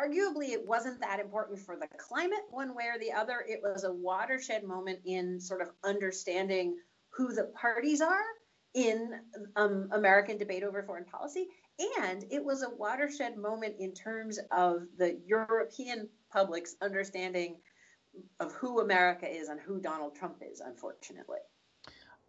arguably, 0.00 0.50
it 0.50 0.66
wasn't 0.66 1.00
that 1.00 1.20
important 1.20 1.58
for 1.58 1.76
the 1.76 1.86
climate 1.98 2.44
one 2.50 2.74
way 2.74 2.84
or 2.84 2.98
the 2.98 3.12
other. 3.12 3.44
It 3.46 3.60
was 3.62 3.84
a 3.84 3.92
watershed 3.92 4.64
moment 4.64 5.00
in 5.04 5.38
sort 5.38 5.60
of 5.60 5.70
understanding 5.84 6.76
who 7.10 7.34
the 7.34 7.50
parties 7.60 8.00
are 8.00 8.24
in 8.74 9.12
um, 9.56 9.88
American 9.92 10.38
debate 10.38 10.62
over 10.62 10.82
foreign 10.82 11.04
policy, 11.04 11.48
and 12.02 12.24
it 12.30 12.44
was 12.44 12.62
a 12.62 12.70
watershed 12.76 13.36
moment 13.36 13.74
in 13.78 13.92
terms 13.92 14.38
of 14.50 14.82
the 14.98 15.18
European 15.26 16.08
public's 16.32 16.76
understanding 16.80 17.56
of 18.38 18.52
who 18.52 18.80
America 18.80 19.26
is 19.28 19.48
and 19.48 19.60
who 19.60 19.80
Donald 19.80 20.14
Trump 20.14 20.36
is, 20.40 20.60
unfortunately. 20.60 21.38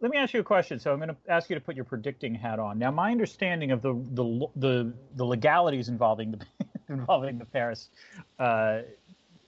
let 0.00 0.10
me 0.10 0.16
ask 0.16 0.34
you 0.34 0.40
a 0.40 0.44
question. 0.44 0.78
So 0.78 0.92
I'm 0.92 0.98
going 0.98 1.10
to 1.10 1.16
ask 1.28 1.50
you 1.50 1.54
to 1.54 1.60
put 1.60 1.76
your 1.76 1.84
predicting 1.84 2.34
hat 2.34 2.58
on. 2.58 2.78
Now, 2.78 2.90
my 2.90 3.10
understanding 3.10 3.70
of 3.70 3.82
the 3.82 3.94
the 4.12 4.48
the, 4.56 4.92
the 5.16 5.24
legalities 5.24 5.88
involving 5.88 6.32
the 6.32 6.46
involving 6.88 7.38
the 7.38 7.44
Paris 7.44 7.90
uh, 8.38 8.80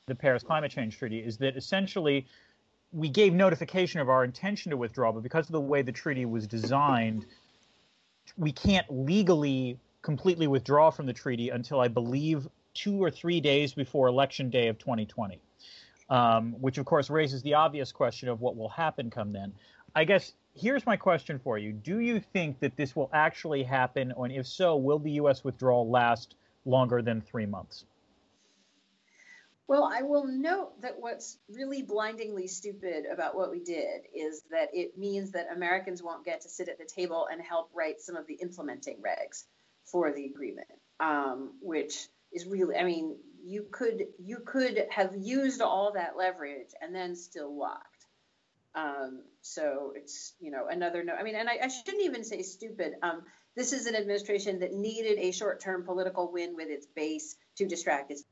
the 0.06 0.14
Paris 0.14 0.42
Climate 0.42 0.70
Change 0.70 0.98
Treaty 0.98 1.20
is 1.20 1.38
that 1.38 1.56
essentially 1.56 2.26
we 2.94 3.08
gave 3.08 3.34
notification 3.34 4.00
of 4.00 4.08
our 4.08 4.22
intention 4.22 4.70
to 4.70 4.76
withdraw, 4.76 5.10
but 5.10 5.22
because 5.22 5.46
of 5.46 5.52
the 5.52 5.60
way 5.60 5.82
the 5.82 5.92
treaty 5.92 6.24
was 6.26 6.46
designed, 6.46 7.26
we 8.38 8.52
can't 8.52 8.86
legally 8.88 9.78
completely 10.02 10.46
withdraw 10.46 10.90
from 10.90 11.06
the 11.06 11.12
treaty 11.12 11.50
until 11.50 11.80
I 11.80 11.88
believe 11.88 12.46
two 12.72 13.02
or 13.02 13.10
three 13.10 13.40
days 13.40 13.74
before 13.74 14.06
election 14.06 14.48
day 14.48 14.68
of 14.68 14.78
2020. 14.78 15.40
Um, 16.10 16.52
which 16.60 16.76
of 16.76 16.84
course 16.84 17.08
raises 17.08 17.42
the 17.42 17.54
obvious 17.54 17.90
question 17.90 18.28
of 18.28 18.42
what 18.42 18.56
will 18.56 18.68
happen 18.68 19.10
come 19.10 19.32
then. 19.32 19.54
I 19.96 20.04
guess 20.04 20.34
here's 20.54 20.84
my 20.84 20.96
question 20.96 21.38
for 21.38 21.56
you: 21.56 21.72
Do 21.72 22.00
you 22.00 22.20
think 22.20 22.60
that 22.60 22.76
this 22.76 22.94
will 22.94 23.08
actually 23.14 23.62
happen, 23.62 24.12
and 24.16 24.30
if 24.30 24.46
so, 24.46 24.76
will 24.76 24.98
the 24.98 25.12
U.S. 25.12 25.42
withdrawal 25.42 25.88
last 25.88 26.34
longer 26.66 27.00
than 27.00 27.22
three 27.22 27.46
months? 27.46 27.86
Well, 29.66 29.90
I 29.90 30.02
will 30.02 30.26
note 30.26 30.82
that 30.82 31.00
what's 31.00 31.38
really 31.48 31.82
blindingly 31.82 32.48
stupid 32.48 33.04
about 33.10 33.34
what 33.34 33.50
we 33.50 33.60
did 33.60 34.02
is 34.14 34.42
that 34.50 34.68
it 34.74 34.98
means 34.98 35.30
that 35.32 35.46
Americans 35.50 36.02
won't 36.02 36.24
get 36.24 36.42
to 36.42 36.50
sit 36.50 36.68
at 36.68 36.78
the 36.78 36.84
table 36.84 37.26
and 37.30 37.40
help 37.40 37.70
write 37.74 38.00
some 38.00 38.16
of 38.16 38.26
the 38.26 38.34
implementing 38.34 38.98
regs 38.98 39.44
for 39.86 40.12
the 40.12 40.26
agreement, 40.26 40.68
um, 41.00 41.52
which 41.62 42.08
is 42.30 42.46
really, 42.46 42.76
I 42.76 42.84
mean, 42.84 43.16
you 43.46 43.66
could 43.70 44.06
you 44.18 44.38
could 44.44 44.86
have 44.90 45.14
used 45.16 45.60
all 45.60 45.92
that 45.92 46.16
leverage 46.16 46.70
and 46.80 46.94
then 46.94 47.14
still 47.14 47.58
locked. 47.58 48.06
Um, 48.74 49.22
so 49.42 49.92
it's 49.94 50.34
you 50.40 50.50
know 50.50 50.66
another 50.68 51.04
no. 51.04 51.14
I 51.14 51.22
mean, 51.22 51.36
and 51.36 51.48
I, 51.48 51.58
I 51.62 51.68
shouldn't 51.68 52.04
even 52.04 52.24
say 52.24 52.42
stupid. 52.42 52.94
Um, 53.02 53.22
this 53.56 53.72
is 53.72 53.86
an 53.86 53.94
administration 53.94 54.60
that 54.60 54.72
needed 54.72 55.18
a 55.18 55.30
short-term 55.30 55.84
political 55.84 56.32
win 56.32 56.56
with 56.56 56.68
its 56.68 56.86
base 56.86 57.36
to 57.56 57.66
distract 57.66 58.10
its 58.10 58.24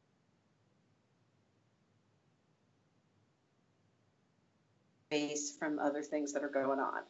base 5.13 5.55
from 5.59 5.79
other 5.79 6.03
things 6.03 6.33
that 6.33 6.43
are 6.43 6.49
going 6.49 6.79
on. 6.81 7.03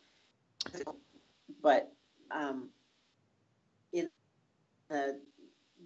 But 1.62 1.92
um, 2.32 2.68
in 3.92 4.10
the 4.90 5.20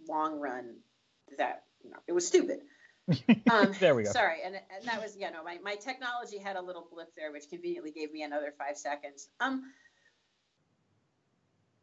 long 0.08 0.40
run, 0.40 0.76
that 1.37 1.64
you 1.85 1.90
know, 1.90 1.99
it 2.08 2.12
was 2.12 2.26
stupid. 2.26 2.61
Um, 3.49 3.73
there 3.78 3.94
we 3.94 4.02
go. 4.02 4.11
Sorry, 4.11 4.38
and, 4.44 4.56
and 4.56 4.85
that 4.87 5.00
was 5.00 5.16
you 5.16 5.30
know 5.30 5.44
my, 5.44 5.58
my 5.62 5.76
technology 5.76 6.38
had 6.38 6.56
a 6.56 6.61
little 6.61 6.88
blip 6.90 7.14
there, 7.16 7.30
which 7.30 7.49
conveniently 7.49 7.92
gave 7.92 8.12
me 8.12 8.25
another 8.25 8.52
five 8.58 8.76
seconds. 8.76 9.28
Um, 9.38 9.62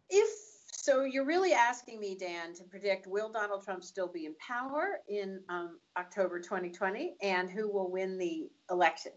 if 0.10 0.28
so, 0.74 1.06
you're 1.06 1.26
really 1.26 1.54
asking 1.54 2.02
me, 2.02 2.18
Dan, 2.20 2.54
to 2.56 2.66
predict 2.66 3.08
will 3.08 3.32
Donald 3.32 3.64
Trump 3.64 3.86
still 3.86 4.10
be 4.10 4.26
in 4.26 4.36
power 4.36 5.00
in 5.08 5.40
um, 5.48 5.80
October 5.98 6.42
2020, 6.42 7.16
and 7.22 7.50
who 7.50 7.72
will 7.72 7.90
win 7.90 8.18
the 8.18 8.50
election? 8.70 9.14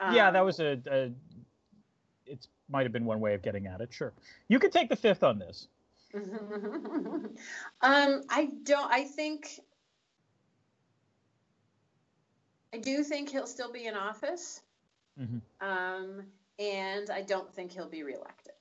Um, 0.00 0.14
yeah, 0.14 0.30
that 0.30 0.44
was 0.44 0.60
a, 0.60 0.80
a 0.90 1.12
it 2.26 2.46
might 2.68 2.84
have 2.84 2.92
been 2.92 3.04
one 3.04 3.20
way 3.20 3.34
of 3.34 3.42
getting 3.42 3.66
at 3.66 3.80
it. 3.80 3.92
Sure, 3.92 4.12
you 4.48 4.58
could 4.58 4.72
take 4.72 4.88
the 4.88 4.96
fifth 4.96 5.22
on 5.22 5.38
this. 5.38 5.68
um, 6.14 7.32
I 7.82 8.50
don't. 8.64 8.92
I 8.92 9.04
think. 9.04 9.60
I 12.72 12.78
do 12.78 13.02
think 13.02 13.30
he'll 13.30 13.48
still 13.48 13.72
be 13.72 13.86
in 13.86 13.94
office. 13.94 14.60
Mm-hmm. 15.20 15.66
Um, 15.66 16.22
and 16.58 17.10
I 17.10 17.22
don't 17.22 17.52
think 17.52 17.72
he'll 17.72 17.88
be 17.88 18.02
reelected. 18.02 18.54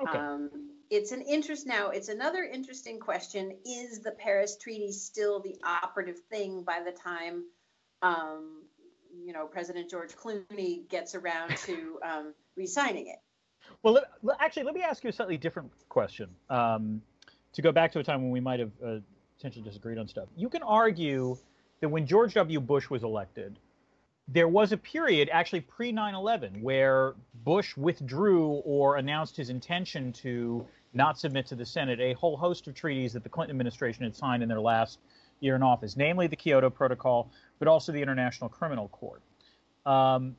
Okay. 0.00 0.18
Um, 0.18 0.50
it's 0.90 1.12
an 1.12 1.22
interest 1.22 1.66
now. 1.66 1.90
It's 1.90 2.08
another 2.08 2.42
interesting 2.42 2.98
question. 2.98 3.56
Is 3.64 4.00
the 4.00 4.10
Paris 4.10 4.56
Treaty 4.56 4.90
still 4.90 5.40
the 5.40 5.56
operative 5.64 6.18
thing 6.30 6.62
by 6.62 6.80
the 6.84 6.90
time 6.90 7.44
um, 8.02 8.62
you 9.24 9.32
know 9.32 9.46
President 9.46 9.90
George 9.90 10.14
Clooney 10.16 10.88
gets 10.88 11.14
around 11.14 11.56
to 11.58 11.98
um, 12.02 12.34
re-signing 12.56 13.08
it. 13.08 13.18
Well, 13.82 14.00
actually, 14.38 14.64
let 14.64 14.74
me 14.74 14.82
ask 14.82 15.04
you 15.04 15.10
a 15.10 15.12
slightly 15.12 15.36
different 15.36 15.70
question. 15.88 16.28
Um, 16.48 17.02
to 17.52 17.62
go 17.62 17.72
back 17.72 17.92
to 17.92 17.98
a 17.98 18.04
time 18.04 18.22
when 18.22 18.30
we 18.30 18.40
might 18.40 18.60
have 18.60 18.70
uh, 18.84 18.96
potentially 19.36 19.64
disagreed 19.64 19.98
on 19.98 20.08
stuff, 20.08 20.28
you 20.36 20.48
can 20.48 20.62
argue 20.62 21.36
that 21.80 21.88
when 21.88 22.06
George 22.06 22.34
W. 22.34 22.60
Bush 22.60 22.90
was 22.90 23.02
elected, 23.02 23.58
there 24.28 24.48
was 24.48 24.72
a 24.72 24.76
period 24.76 25.28
actually 25.32 25.60
pre 25.60 25.92
9/11 25.92 26.62
where 26.62 27.14
Bush 27.44 27.76
withdrew 27.76 28.62
or 28.64 28.96
announced 28.96 29.36
his 29.36 29.50
intention 29.50 30.12
to 30.12 30.66
not 30.92 31.18
submit 31.18 31.46
to 31.46 31.54
the 31.54 31.66
Senate 31.66 32.00
a 32.00 32.12
whole 32.14 32.36
host 32.36 32.66
of 32.66 32.74
treaties 32.74 33.12
that 33.12 33.22
the 33.22 33.28
Clinton 33.28 33.54
administration 33.54 34.04
had 34.04 34.14
signed 34.14 34.42
in 34.42 34.48
their 34.48 34.60
last 34.60 34.98
year 35.40 35.56
in 35.56 35.62
office, 35.62 35.96
namely 35.96 36.26
the 36.26 36.36
Kyoto 36.36 36.70
Protocol, 36.70 37.30
but 37.58 37.68
also 37.68 37.92
the 37.92 38.00
International 38.00 38.48
Criminal 38.48 38.88
Court. 38.88 39.22
Um, 39.86 40.36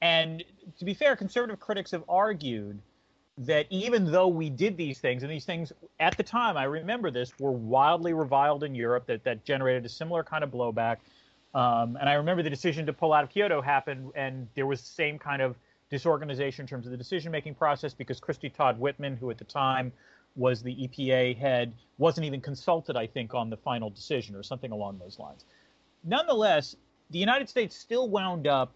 and 0.00 0.44
to 0.78 0.84
be 0.84 0.94
fair, 0.94 1.16
conservative 1.16 1.60
critics 1.60 1.90
have 1.92 2.04
argued 2.08 2.80
that 3.38 3.66
even 3.70 4.10
though 4.10 4.28
we 4.28 4.50
did 4.50 4.76
these 4.76 4.98
things, 4.98 5.22
and 5.22 5.32
these 5.32 5.44
things 5.44 5.72
at 6.00 6.16
the 6.16 6.22
time, 6.22 6.56
I 6.56 6.64
remember 6.64 7.10
this, 7.10 7.38
were 7.38 7.52
wildly 7.52 8.12
reviled 8.12 8.64
in 8.64 8.74
Europe, 8.74 9.06
that, 9.06 9.24
that 9.24 9.44
generated 9.44 9.86
a 9.86 9.88
similar 9.88 10.22
kind 10.22 10.44
of 10.44 10.50
blowback. 10.50 10.98
Um, 11.54 11.96
and 12.00 12.08
I 12.08 12.14
remember 12.14 12.42
the 12.42 12.50
decision 12.50 12.84
to 12.86 12.92
pull 12.92 13.12
out 13.12 13.24
of 13.24 13.30
Kyoto 13.30 13.62
happened, 13.62 14.10
and 14.14 14.48
there 14.54 14.66
was 14.66 14.80
the 14.80 14.88
same 14.88 15.18
kind 15.18 15.40
of 15.40 15.56
disorganization 15.90 16.64
in 16.64 16.66
terms 16.66 16.86
of 16.86 16.90
the 16.90 16.96
decision 16.96 17.30
making 17.30 17.54
process 17.54 17.94
because 17.94 18.18
Christie 18.18 18.48
Todd 18.48 18.78
Whitman, 18.78 19.16
who 19.16 19.30
at 19.30 19.38
the 19.38 19.44
time 19.44 19.92
was 20.36 20.62
the 20.62 20.74
EPA 20.74 21.36
head, 21.36 21.74
wasn't 21.98 22.26
even 22.26 22.40
consulted, 22.40 22.96
I 22.96 23.06
think, 23.06 23.34
on 23.34 23.50
the 23.50 23.56
final 23.56 23.90
decision 23.90 24.34
or 24.34 24.42
something 24.42 24.72
along 24.72 24.98
those 24.98 25.18
lines. 25.18 25.44
Nonetheless, 26.04 26.76
the 27.10 27.18
United 27.18 27.48
States 27.48 27.76
still 27.76 28.08
wound 28.08 28.46
up, 28.46 28.72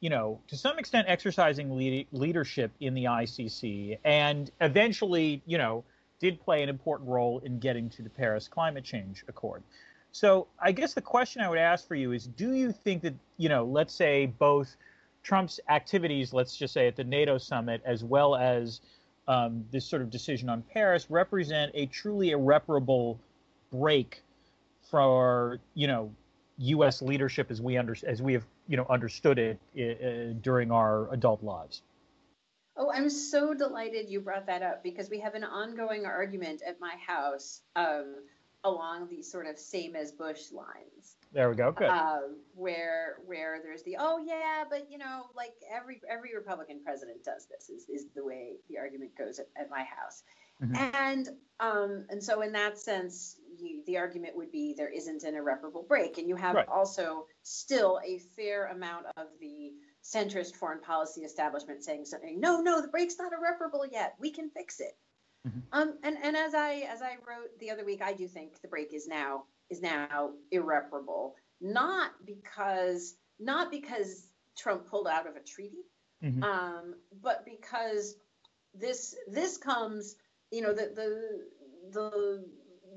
you 0.00 0.10
know, 0.10 0.40
to 0.48 0.56
some 0.56 0.78
extent 0.78 1.06
exercising 1.08 1.76
lead- 1.76 2.08
leadership 2.12 2.72
in 2.80 2.94
the 2.94 3.04
ICC 3.04 3.98
and 4.04 4.50
eventually, 4.60 5.42
you 5.46 5.58
know, 5.58 5.84
did 6.18 6.40
play 6.40 6.62
an 6.62 6.68
important 6.68 7.08
role 7.08 7.38
in 7.40 7.58
getting 7.58 7.88
to 7.90 8.02
the 8.02 8.10
Paris 8.10 8.48
Climate 8.48 8.84
Change 8.84 9.24
Accord. 9.28 9.62
So 10.12 10.46
I 10.58 10.72
guess 10.72 10.94
the 10.94 11.02
question 11.02 11.42
I 11.42 11.48
would 11.48 11.58
ask 11.58 11.86
for 11.86 11.94
you 11.94 12.12
is 12.12 12.26
do 12.26 12.54
you 12.54 12.72
think 12.72 13.02
that, 13.02 13.14
you 13.36 13.48
know, 13.48 13.64
let's 13.64 13.94
say 13.94 14.26
both 14.26 14.76
Trump's 15.22 15.60
activities, 15.68 16.32
let's 16.32 16.56
just 16.56 16.72
say 16.72 16.86
at 16.86 16.96
the 16.96 17.04
NATO 17.04 17.36
summit, 17.36 17.82
as 17.84 18.02
well 18.02 18.34
as 18.34 18.80
um, 19.28 19.64
this 19.70 19.84
sort 19.84 20.02
of 20.02 20.10
decision 20.10 20.48
on 20.48 20.62
Paris 20.62 21.06
represent 21.10 21.72
a 21.74 21.86
truly 21.86 22.30
irreparable 22.30 23.18
break 23.72 24.22
for 24.90 25.58
you 25.74 25.86
know 25.86 26.12
U.S. 26.58 27.02
leadership 27.02 27.50
as 27.50 27.60
we 27.60 27.76
under, 27.76 27.96
as 28.06 28.22
we 28.22 28.32
have 28.34 28.44
you 28.68 28.76
know 28.76 28.86
understood 28.88 29.38
it 29.38 29.58
uh, 29.76 30.38
during 30.42 30.70
our 30.70 31.12
adult 31.12 31.42
lives. 31.42 31.82
Oh, 32.76 32.90
I'm 32.92 33.08
so 33.08 33.54
delighted 33.54 34.10
you 34.10 34.20
brought 34.20 34.46
that 34.46 34.62
up 34.62 34.82
because 34.82 35.08
we 35.08 35.18
have 35.20 35.34
an 35.34 35.44
ongoing 35.44 36.04
argument 36.04 36.62
at 36.66 36.78
my 36.78 36.94
house 37.06 37.62
um, 37.74 38.16
along 38.64 39.08
these 39.08 39.30
sort 39.30 39.46
of 39.46 39.58
same 39.58 39.96
as 39.96 40.12
Bush 40.12 40.52
lines. 40.52 41.15
There 41.32 41.50
we 41.50 41.56
go. 41.56 41.72
Good. 41.72 41.88
Um, 41.88 42.36
where 42.54 43.16
where 43.26 43.60
there's 43.62 43.82
the 43.82 43.96
oh 43.98 44.18
yeah, 44.18 44.64
but 44.68 44.90
you 44.90 44.98
know 44.98 45.26
like 45.34 45.52
every 45.70 46.00
every 46.08 46.34
Republican 46.34 46.80
president 46.82 47.24
does 47.24 47.46
this 47.46 47.68
is, 47.68 47.88
is 47.88 48.06
the 48.14 48.24
way 48.24 48.54
the 48.68 48.78
argument 48.78 49.10
goes 49.16 49.38
at, 49.38 49.48
at 49.58 49.68
my 49.70 49.84
house, 49.84 50.22
mm-hmm. 50.62 50.74
and 50.94 51.28
um, 51.60 52.06
and 52.08 52.22
so 52.22 52.40
in 52.40 52.52
that 52.52 52.78
sense, 52.78 53.36
you, 53.58 53.82
the 53.86 53.98
argument 53.98 54.36
would 54.36 54.50
be 54.50 54.74
there 54.76 54.88
isn't 54.88 55.24
an 55.24 55.34
irreparable 55.34 55.84
break, 55.86 56.18
and 56.18 56.28
you 56.28 56.36
have 56.36 56.54
right. 56.54 56.68
also 56.68 57.26
still 57.42 58.00
a 58.06 58.18
fair 58.36 58.66
amount 58.68 59.06
of 59.16 59.26
the 59.40 59.72
centrist 60.02 60.54
foreign 60.54 60.80
policy 60.80 61.22
establishment 61.22 61.82
saying 61.82 62.04
something. 62.04 62.40
No, 62.40 62.60
no, 62.60 62.80
the 62.80 62.88
break's 62.88 63.18
not 63.18 63.32
irreparable 63.32 63.84
yet. 63.90 64.14
We 64.18 64.30
can 64.30 64.48
fix 64.50 64.80
it. 64.80 64.96
Mm-hmm. 65.46 65.58
Um, 65.72 65.98
and 66.02 66.16
and 66.22 66.36
as 66.36 66.54
I 66.54 66.86
as 66.90 67.02
I 67.02 67.16
wrote 67.26 67.58
the 67.60 67.70
other 67.70 67.84
week, 67.84 68.02
I 68.02 68.12
do 68.12 68.26
think 68.26 68.60
the 68.62 68.68
break 68.68 68.94
is 68.94 69.06
now 69.06 69.44
is 69.70 69.80
now 69.80 70.30
irreparable, 70.50 71.34
not 71.60 72.12
because 72.24 73.14
not 73.38 73.70
because 73.70 74.28
Trump 74.56 74.88
pulled 74.88 75.06
out 75.08 75.26
of 75.26 75.36
a 75.36 75.40
treaty, 75.40 75.84
mm-hmm. 76.22 76.42
um, 76.42 76.94
but 77.22 77.44
because 77.44 78.16
this 78.74 79.14
this 79.28 79.56
comes, 79.58 80.16
you 80.50 80.62
know, 80.62 80.72
the 80.72 80.92
the 80.94 81.46
the 81.92 82.44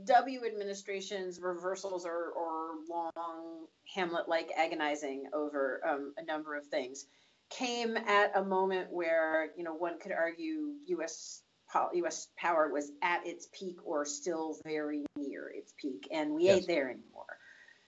W 0.05 0.45
administration's 0.45 1.39
reversals 1.41 2.05
or, 2.05 2.31
or 2.31 2.69
long 2.89 3.65
Hamlet-like 3.93 4.51
agonizing 4.55 5.25
over 5.33 5.81
um, 5.87 6.13
a 6.17 6.23
number 6.23 6.55
of 6.55 6.65
things 6.67 7.05
came 7.49 7.97
at 7.97 8.37
a 8.37 8.43
moment 8.43 8.91
where 8.91 9.49
you 9.57 9.63
know 9.63 9.73
one 9.73 9.99
could 9.99 10.11
argue 10.11 10.73
U.S. 10.87 11.41
U.S. 11.93 12.27
power 12.37 12.69
was 12.71 12.91
at 13.01 13.25
its 13.25 13.47
peak 13.51 13.77
or 13.83 14.05
still 14.05 14.57
very 14.63 15.05
near 15.15 15.51
its 15.53 15.73
peak, 15.77 16.07
and 16.11 16.33
we 16.33 16.45
yes. 16.45 16.57
ain't 16.57 16.67
there 16.67 16.89
anymore. 16.89 17.37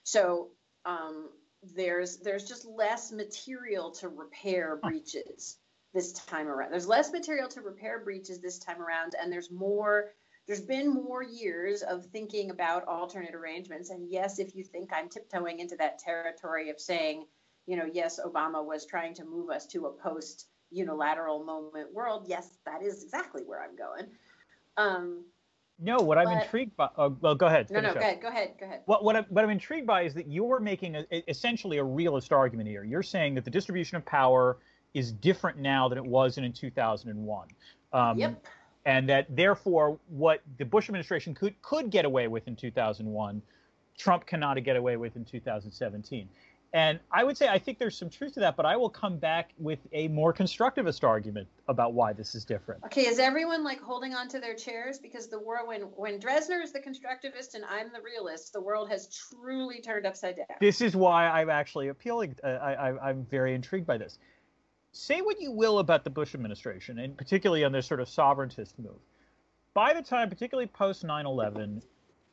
So 0.04 0.48
um, 0.84 1.28
there's 1.74 2.18
there's 2.18 2.44
just 2.44 2.64
less 2.64 3.12
material 3.12 3.90
to 3.92 4.08
repair 4.08 4.76
breaches 4.82 5.58
this 5.94 6.12
time 6.12 6.48
around. 6.48 6.70
There's 6.70 6.88
less 6.88 7.12
material 7.12 7.48
to 7.50 7.60
repair 7.60 8.00
breaches 8.00 8.40
this 8.40 8.58
time 8.58 8.80
around, 8.80 9.14
and 9.20 9.32
there's 9.32 9.50
more. 9.50 10.10
There's 10.48 10.60
been 10.60 10.92
more 10.92 11.22
years 11.22 11.82
of 11.82 12.04
thinking 12.06 12.50
about 12.50 12.88
alternate 12.88 13.34
arrangements. 13.34 13.90
And 13.90 14.10
yes, 14.10 14.40
if 14.40 14.56
you 14.56 14.64
think 14.64 14.90
I'm 14.92 15.08
tiptoeing 15.08 15.60
into 15.60 15.76
that 15.76 16.00
territory 16.00 16.68
of 16.70 16.80
saying, 16.80 17.26
you 17.66 17.76
know, 17.76 17.88
yes, 17.90 18.18
Obama 18.18 18.64
was 18.64 18.84
trying 18.84 19.14
to 19.14 19.24
move 19.24 19.50
us 19.50 19.66
to 19.66 19.86
a 19.86 19.92
post 19.92 20.48
unilateral 20.72 21.44
moment 21.44 21.92
world, 21.92 22.24
yes, 22.26 22.58
that 22.66 22.82
is 22.82 23.02
exactly 23.02 23.42
where 23.42 23.62
I'm 23.62 23.76
going. 23.76 24.06
Um, 24.76 25.24
no, 25.78 25.96
what 25.98 26.16
I'm 26.16 26.28
intrigued 26.28 26.76
by. 26.76 26.88
Oh, 26.96 27.16
well, 27.20 27.34
go 27.34 27.46
ahead. 27.46 27.70
No, 27.70 27.80
no, 27.80 27.92
go 27.92 27.98
ahead. 27.98 28.20
Go 28.20 28.28
ahead. 28.28 28.52
Go 28.58 28.66
ahead. 28.66 28.82
What 28.86 29.02
what 29.02 29.16
I'm, 29.16 29.24
what 29.30 29.42
I'm 29.42 29.50
intrigued 29.50 29.86
by 29.86 30.02
is 30.02 30.14
that 30.14 30.28
you're 30.28 30.60
making 30.60 30.96
a, 30.96 31.04
essentially 31.28 31.78
a 31.78 31.84
realist 31.84 32.32
argument 32.32 32.68
here. 32.68 32.84
You're 32.84 33.02
saying 33.02 33.34
that 33.34 33.44
the 33.44 33.50
distribution 33.50 33.96
of 33.96 34.04
power 34.04 34.58
is 34.94 35.10
different 35.12 35.58
now 35.58 35.88
than 35.88 35.98
it 35.98 36.04
was 36.04 36.38
in, 36.38 36.44
in 36.44 36.52
2001. 36.52 37.48
Um, 37.92 38.18
yep. 38.18 38.44
And 38.84 39.08
that 39.08 39.34
therefore, 39.34 39.98
what 40.08 40.42
the 40.58 40.64
Bush 40.64 40.88
administration 40.88 41.34
could 41.34 41.60
could 41.62 41.90
get 41.90 42.04
away 42.04 42.28
with 42.28 42.46
in 42.46 42.54
2001, 42.54 43.42
Trump 43.98 44.26
cannot 44.26 44.62
get 44.62 44.76
away 44.76 44.96
with 44.96 45.16
in 45.16 45.24
2017. 45.24 46.28
And 46.74 47.00
I 47.10 47.22
would 47.22 47.36
say 47.36 47.48
I 47.48 47.58
think 47.58 47.78
there's 47.78 47.98
some 47.98 48.08
truth 48.08 48.32
to 48.34 48.40
that, 48.40 48.56
but 48.56 48.64
I 48.64 48.76
will 48.76 48.88
come 48.88 49.18
back 49.18 49.50
with 49.58 49.78
a 49.92 50.08
more 50.08 50.32
constructivist 50.32 51.04
argument 51.04 51.46
about 51.68 51.92
why 51.92 52.14
this 52.14 52.34
is 52.34 52.46
different. 52.46 52.82
Okay, 52.84 53.06
is 53.06 53.18
everyone 53.18 53.62
like 53.62 53.80
holding 53.80 54.14
on 54.14 54.26
to 54.28 54.40
their 54.40 54.54
chairs 54.54 54.98
because 54.98 55.28
the 55.28 55.38
world 55.38 55.68
when 55.68 55.82
when 55.96 56.18
Drezner 56.18 56.62
is 56.62 56.72
the 56.72 56.80
constructivist 56.80 57.54
and 57.54 57.64
I'm 57.66 57.92
the 57.92 58.00
realist, 58.00 58.54
the 58.54 58.60
world 58.60 58.88
has 58.88 59.08
truly 59.08 59.82
turned 59.82 60.06
upside 60.06 60.36
down. 60.36 60.46
This 60.60 60.80
is 60.80 60.96
why 60.96 61.28
I'm 61.28 61.50
actually 61.50 61.88
appealing. 61.88 62.36
Uh, 62.42 62.46
I, 62.46 62.72
I, 62.72 63.08
I'm 63.10 63.26
very 63.26 63.54
intrigued 63.54 63.86
by 63.86 63.98
this. 63.98 64.18
Say 64.92 65.20
what 65.20 65.40
you 65.40 65.52
will 65.52 65.78
about 65.78 66.04
the 66.04 66.10
Bush 66.10 66.34
administration, 66.34 67.00
and 67.00 67.16
particularly 67.16 67.64
on 67.64 67.72
this 67.72 67.86
sort 67.86 68.00
of 68.00 68.08
sovereigntist 68.08 68.78
move. 68.78 69.00
By 69.74 69.92
the 69.92 70.02
time, 70.02 70.30
particularly 70.30 70.68
post 70.68 71.04
9/11, 71.04 71.82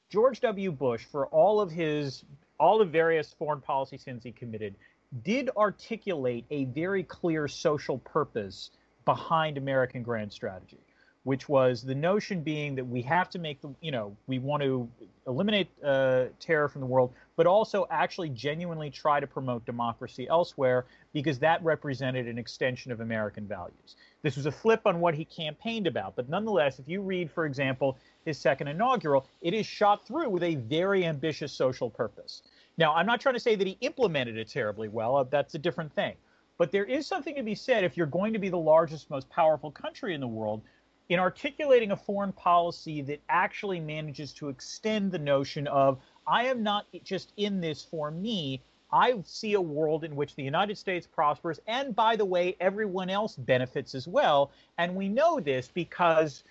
George 0.09 0.39
W. 0.39 0.71
Bush, 0.71 1.03
for 1.03 1.27
all 1.27 1.59
of 1.59 1.71
his 1.71 2.23
all 2.59 2.77
the 2.77 2.85
various 2.85 3.33
foreign 3.33 3.61
policy 3.61 3.97
sins 3.97 4.23
he 4.23 4.31
committed, 4.31 4.75
did 5.23 5.49
articulate 5.57 6.45
a 6.51 6.65
very 6.65 7.03
clear 7.03 7.47
social 7.47 7.97
purpose 7.99 8.71
behind 9.05 9.57
American 9.57 10.03
grand 10.03 10.31
strategy, 10.31 10.79
which 11.23 11.49
was 11.49 11.83
the 11.83 11.95
notion 11.95 12.41
being 12.41 12.75
that 12.75 12.85
we 12.85 13.01
have 13.01 13.29
to 13.29 13.39
make 13.39 13.61
the, 13.61 13.69
you 13.81 13.91
know, 13.91 14.15
we 14.27 14.39
want 14.39 14.63
to 14.63 14.89
eliminate 15.27 15.67
uh, 15.83 16.25
terror 16.39 16.69
from 16.69 16.81
the 16.81 16.87
world, 16.87 17.13
but 17.35 17.45
also 17.45 17.85
actually 17.91 18.29
genuinely 18.29 18.89
try 18.89 19.19
to 19.19 19.27
promote 19.27 19.65
democracy 19.65 20.27
elsewhere 20.29 20.85
because 21.13 21.37
that 21.37 21.63
represented 21.63 22.27
an 22.27 22.37
extension 22.37 22.91
of 22.91 23.01
American 23.01 23.45
values. 23.45 23.95
This 24.21 24.37
was 24.37 24.45
a 24.45 24.51
flip 24.51 24.81
on 24.85 24.99
what 24.99 25.13
he 25.13 25.25
campaigned 25.25 25.87
about, 25.87 26.15
but 26.15 26.29
nonetheless, 26.29 26.79
if 26.79 26.87
you 26.87 27.01
read, 27.01 27.29
for 27.29 27.45
example, 27.45 27.97
his 28.25 28.37
second 28.37 28.67
inaugural, 28.67 29.27
it 29.41 29.53
is 29.53 29.65
shot 29.65 30.07
through 30.07 30.29
with 30.29 30.43
a 30.43 30.55
very 30.55 31.05
ambitious 31.05 31.51
social 31.51 31.89
purpose. 31.89 32.43
Now, 32.77 32.95
I'm 32.95 33.05
not 33.05 33.19
trying 33.19 33.35
to 33.35 33.41
say 33.41 33.55
that 33.55 33.67
he 33.67 33.77
implemented 33.81 34.37
it 34.37 34.47
terribly 34.47 34.87
well. 34.87 35.17
Uh, 35.17 35.23
that's 35.23 35.53
a 35.53 35.59
different 35.59 35.93
thing. 35.93 36.15
But 36.57 36.71
there 36.71 36.85
is 36.85 37.07
something 37.07 37.35
to 37.35 37.43
be 37.43 37.55
said 37.55 37.83
if 37.83 37.95
you're 37.95 38.07
going 38.07 38.33
to 38.33 38.39
be 38.39 38.49
the 38.49 38.57
largest, 38.57 39.09
most 39.09 39.29
powerful 39.29 39.71
country 39.71 40.13
in 40.13 40.19
the 40.19 40.27
world 40.27 40.61
in 41.09 41.19
articulating 41.19 41.91
a 41.91 41.97
foreign 41.97 42.31
policy 42.31 43.01
that 43.01 43.19
actually 43.29 43.79
manages 43.79 44.31
to 44.33 44.49
extend 44.49 45.11
the 45.11 45.19
notion 45.19 45.67
of 45.67 45.99
I 46.27 46.45
am 46.45 46.61
not 46.61 46.85
just 47.03 47.33
in 47.37 47.59
this 47.59 47.83
for 47.83 48.11
me. 48.11 48.61
I 48.91 49.15
see 49.25 49.53
a 49.53 49.61
world 49.61 50.03
in 50.03 50.15
which 50.15 50.35
the 50.35 50.43
United 50.43 50.77
States 50.77 51.07
prospers, 51.07 51.59
and 51.67 51.95
by 51.95 52.15
the 52.15 52.25
way, 52.25 52.55
everyone 52.59 53.09
else 53.09 53.35
benefits 53.35 53.93
as 53.93 54.07
well. 54.07 54.51
And 54.77 54.95
we 54.95 55.09
know 55.09 55.39
this 55.39 55.69
because 55.71 56.43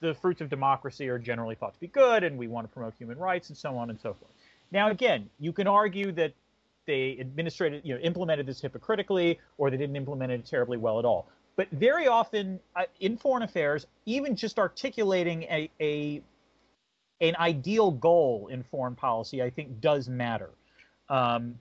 the 0.00 0.14
fruits 0.14 0.40
of 0.40 0.50
democracy 0.50 1.08
are 1.08 1.18
generally 1.18 1.54
thought 1.54 1.74
to 1.74 1.80
be 1.80 1.86
good, 1.86 2.22
and 2.22 2.36
we 2.36 2.48
want 2.48 2.66
to 2.66 2.72
promote 2.72 2.94
human 2.94 3.18
rights 3.18 3.48
and 3.48 3.56
so 3.56 3.76
on 3.76 3.88
and 3.90 3.98
so 3.98 4.14
forth. 4.14 4.32
Now, 4.72 4.90
again, 4.90 5.30
you 5.38 5.52
can 5.52 5.66
argue 5.66 6.12
that 6.12 6.32
they 6.86 7.16
administrated, 7.18 7.82
you 7.84 7.94
know, 7.94 8.00
implemented 8.00 8.46
this 8.46 8.60
hypocritically, 8.60 9.38
or 9.58 9.70
they 9.70 9.76
didn't 9.76 9.96
implement 9.96 10.32
it 10.32 10.44
terribly 10.46 10.76
well 10.76 10.98
at 10.98 11.04
all. 11.04 11.28
But 11.56 11.70
very 11.70 12.06
often 12.06 12.60
uh, 12.74 12.82
in 13.00 13.16
foreign 13.16 13.42
affairs, 13.42 13.86
even 14.04 14.36
just 14.36 14.58
articulating 14.58 15.44
a, 15.44 15.70
a 15.80 16.22
an 17.20 17.34
ideal 17.36 17.90
goal 17.90 18.48
in 18.48 18.62
foreign 18.62 18.94
policy, 18.94 19.42
I 19.42 19.48
think, 19.48 19.80
does 19.80 20.06
matter. 20.08 20.50
Um, 21.08 21.58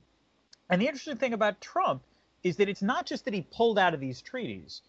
and 0.69 0.81
the 0.81 0.85
interesting 0.85 1.15
thing 1.15 1.33
about 1.33 1.61
Trump 1.61 2.01
is 2.43 2.57
that 2.57 2.67
it's 2.67 2.81
not 2.81 3.05
just 3.05 3.25
that 3.25 3.33
he 3.33 3.47
pulled 3.51 3.79
out 3.79 3.93
of 3.93 4.01
these 4.01 4.21
treaties. 4.21 4.81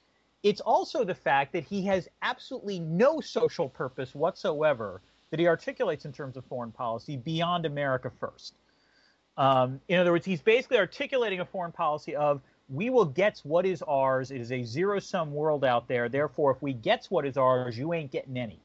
It's 0.43 0.61
also 0.61 1.05
the 1.05 1.15
fact 1.15 1.53
that 1.53 1.65
he 1.65 1.87
has 1.87 2.09
absolutely 2.23 2.81
no 2.81 3.21
social 3.21 3.69
purpose 3.69 4.15
whatsoever 4.15 5.01
that 5.31 5.41
he 5.41 5.47
articulates 5.47 6.05
in 6.05 6.13
terms 6.13 6.37
of 6.37 6.45
foreign 6.47 6.73
policy 6.73 7.17
beyond 7.17 7.65
America 7.65 8.11
first. 8.21 8.55
Um, 9.37 9.81
in 9.89 9.99
other 9.99 10.13
words, 10.13 10.27
he's 10.27 10.41
basically 10.41 10.79
articulating 10.79 11.41
a 11.41 11.45
foreign 11.45 11.73
policy 11.73 12.17
of 12.17 12.41
we 12.69 12.91
will 12.91 13.05
get 13.05 13.41
what 13.45 13.65
is 13.65 13.83
ours. 13.83 14.31
It 14.31 14.41
is 14.41 14.53
a 14.53 14.63
zero 14.65 14.99
sum 14.99 15.33
world 15.33 15.65
out 15.65 15.87
there. 15.89 16.09
Therefore, 16.09 16.51
if 16.51 16.63
we 16.63 16.73
get 16.73 17.07
what 17.11 17.25
is 17.27 17.37
ours, 17.37 17.79
you 17.79 17.93
ain't 17.93 18.11
getting 18.11 18.37
any. 18.37 18.61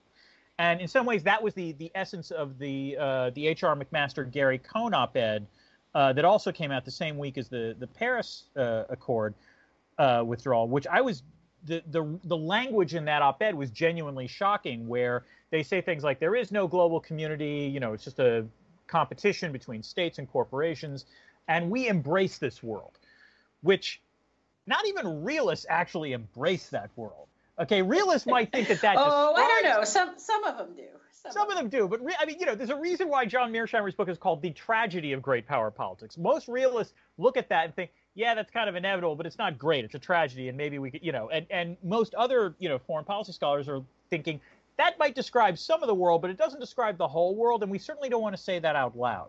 And 0.58 0.82
in 0.82 0.88
some 0.88 1.06
ways, 1.06 1.24
that 1.24 1.42
was 1.42 1.54
the 1.54 1.74
the 1.74 1.92
essence 1.96 2.32
of 2.32 2.58
the 2.58 2.98
uh, 3.00 3.30
the 3.32 3.48
H.R. 3.48 3.76
McMaster 3.76 4.30
Gary 4.30 4.58
Cohn 4.60 4.94
op-ed 4.94 5.46
uh, 5.94 6.14
that 6.14 6.26
also 6.26 6.52
came 6.52 6.72
out 6.72 6.86
the 6.86 6.92
same 6.92 7.18
week 7.18 7.38
as 7.38 7.48
the 7.48 7.76
the 7.80 7.88
Paris 7.88 8.44
uh, 8.56 8.84
Accord 8.90 9.34
uh, 9.98 10.24
withdrawal, 10.26 10.68
which 10.68 10.88
I 10.88 11.02
was 11.02 11.24
the, 11.66 11.84
the 11.92 12.20
the 12.24 12.38
language 12.38 12.96
in 12.96 13.06
that 13.06 13.22
op-ed 13.22 13.56
was 13.56 13.70
genuinely 13.70 14.28
shocking 14.28 14.88
where 14.88 15.26
they 15.52 15.64
say 15.64 15.82
things 15.82 16.04
like 16.04 16.20
there 16.20 16.36
is 16.36 16.52
no 16.52 16.68
global 16.68 17.00
community 17.00 17.70
you 17.72 17.80
know 17.80 17.94
it's 17.94 18.04
just 18.04 18.20
a 18.20 18.46
competition 18.88 19.52
between 19.52 19.84
states 19.84 20.18
and 20.18 20.30
corporations 20.30 21.06
and 21.48 21.70
we 21.70 21.88
embrace 21.88 22.38
this 22.40 22.64
world 22.64 22.98
which 23.62 24.02
not 24.67 24.88
even 24.88 25.24
realists 25.24 25.65
actually 25.69 26.13
embrace 26.13 26.69
that 26.69 26.89
world. 26.95 27.28
Okay 27.60 27.82
realists 27.82 28.28
might 28.28 28.52
think 28.52 28.67
that 28.69 28.82
that 28.82 28.95
oh 29.00 29.34
i 29.36 29.62
don't 29.62 29.63
know. 29.63 29.84
Some 29.84 30.13
some 30.17 30.43
of 30.45 30.58
them 30.58 30.76
do. 30.76 30.84
Some, 31.12 31.32
some 31.34 31.52
of 31.52 31.58
them. 31.58 31.69
do 31.69 31.88
but 31.88 32.04
re- 32.04 32.15
i 32.19 32.26
mean 32.26 32.39
you 32.39 32.47
know 32.47 32.56
there's 32.56 32.71
a 32.71 32.76
reason 32.76 33.08
why 33.08 33.26
john 33.26 33.52
mearsheimer's 33.52 33.93
book 33.93 34.10
is 34.10 34.17
called 34.17 34.41
the 34.41 34.50
tragedy 34.50 35.12
of 35.13 35.21
great 35.21 35.47
power 35.47 35.69
politics. 35.69 36.17
Most 36.17 36.47
realists 36.47 36.93
look 37.17 37.38
at 37.38 37.50
that 37.50 37.65
and 37.65 37.76
think 37.76 37.91
yeah, 38.13 38.36
that's 38.36 38.52
kind 38.52 38.67
of 38.67 38.76
inevitable, 38.76 39.15
but 39.15 39.26
it's 39.26 39.38
not 39.38 39.58
great. 39.58 39.86
It's 39.86 39.95
a 39.95 40.00
tragedy, 40.00 40.50
and 40.50 40.58
maybe 40.58 40.80
we 40.80 40.91
could, 40.91 41.02
you 41.02 41.13
know, 41.13 41.30
and, 41.30 41.45
and 41.50 41.78
most 41.82 42.13
other, 42.15 42.56
you 42.60 42.67
know, 42.67 42.78
foreign 42.78 43.06
policy 43.06 43.32
scholars 43.32 43.69
are 43.69 43.82
thinking 44.10 44.41
that 44.78 44.97
might 44.97 45.15
describe 45.15 45.58
some 45.58 45.84
of 45.84 45.88
the 45.88 45.93
world, 45.93 46.21
but 46.21 46.32
it 46.32 46.38
doesn't 46.38 46.60
describe 46.60 46.97
the 46.97 47.08
whole 47.08 47.36
world, 47.36 47.62
and 47.62 47.71
we 47.71 47.78
certainly 47.78 48.10
don't 48.10 48.21
want 48.21 48.36
to 48.36 48.41
say 48.41 48.60
that 48.60 48.76
out 48.76 48.97
loud. 48.97 49.28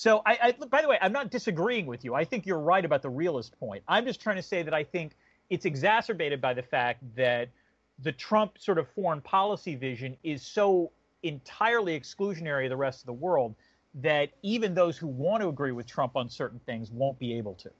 So, 0.00 0.22
I, 0.24 0.38
I 0.42 0.52
by 0.52 0.80
the 0.80 0.88
way, 0.88 0.96
I'm 1.02 1.12
not 1.12 1.30
disagreeing 1.30 1.84
with 1.84 2.06
you. 2.06 2.14
I 2.14 2.24
think 2.24 2.46
you're 2.46 2.58
right 2.58 2.86
about 2.86 3.02
the 3.02 3.10
realist 3.10 3.60
point. 3.60 3.84
I'm 3.86 4.06
just 4.06 4.18
trying 4.18 4.36
to 4.36 4.42
say 4.42 4.62
that 4.62 4.72
I 4.72 4.82
think 4.82 5.12
it's 5.50 5.66
exacerbated 5.66 6.40
by 6.40 6.54
the 6.54 6.62
fact 6.62 7.02
that 7.16 7.50
the 7.98 8.10
Trump 8.12 8.56
sort 8.56 8.78
of 8.78 8.88
foreign 8.94 9.20
policy 9.20 9.74
vision 9.74 10.16
is 10.22 10.40
so 10.40 10.90
entirely 11.22 12.00
exclusionary 12.00 12.64
of 12.64 12.70
the 12.70 12.78
rest 12.78 13.02
of 13.02 13.06
the 13.08 13.12
world 13.12 13.54
that 13.96 14.30
even 14.42 14.72
those 14.72 14.96
who 14.96 15.06
want 15.06 15.42
to 15.42 15.50
agree 15.50 15.72
with 15.72 15.86
Trump 15.86 16.16
on 16.16 16.30
certain 16.30 16.60
things 16.60 16.90
won't 16.90 17.18
be 17.18 17.34
able 17.34 17.52
to. 17.56 17.70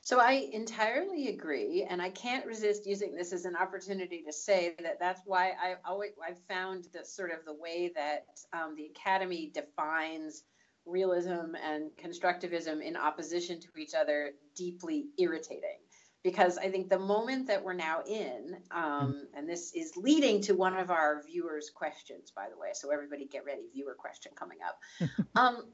So 0.00 0.20
I 0.20 0.48
entirely 0.54 1.28
agree, 1.28 1.86
and 1.86 2.00
I 2.00 2.08
can't 2.08 2.46
resist 2.46 2.86
using 2.86 3.14
this 3.14 3.34
as 3.34 3.44
an 3.44 3.54
opportunity 3.54 4.22
to 4.22 4.32
say 4.32 4.74
that 4.82 4.98
that's 4.98 5.20
why 5.26 5.52
I 5.62 5.74
always 5.84 6.12
I've 6.26 6.40
found 6.48 6.88
that 6.94 7.06
sort 7.06 7.32
of 7.32 7.44
the 7.44 7.54
way 7.54 7.92
that 7.94 8.24
um, 8.54 8.74
the 8.76 8.86
academy 8.86 9.50
defines 9.52 10.44
realism 10.86 11.54
and 11.62 11.90
constructivism 11.96 12.82
in 12.82 12.96
opposition 12.96 13.60
to 13.60 13.68
each 13.78 13.94
other 13.94 14.32
deeply 14.54 15.06
irritating. 15.18 15.78
Because 16.22 16.56
I 16.56 16.70
think 16.70 16.88
the 16.88 16.98
moment 16.98 17.48
that 17.48 17.62
we're 17.62 17.74
now 17.74 18.00
in, 18.06 18.56
um, 18.70 19.26
and 19.36 19.46
this 19.46 19.74
is 19.74 19.94
leading 19.94 20.40
to 20.42 20.54
one 20.54 20.74
of 20.74 20.90
our 20.90 21.22
viewers' 21.22 21.68
questions, 21.68 22.30
by 22.30 22.48
the 22.48 22.58
way, 22.58 22.68
so 22.72 22.90
everybody 22.90 23.26
get 23.26 23.44
ready, 23.44 23.62
viewer 23.74 23.94
question 23.94 24.32
coming 24.34 24.58
up. 24.66 25.10
um, 25.36 25.66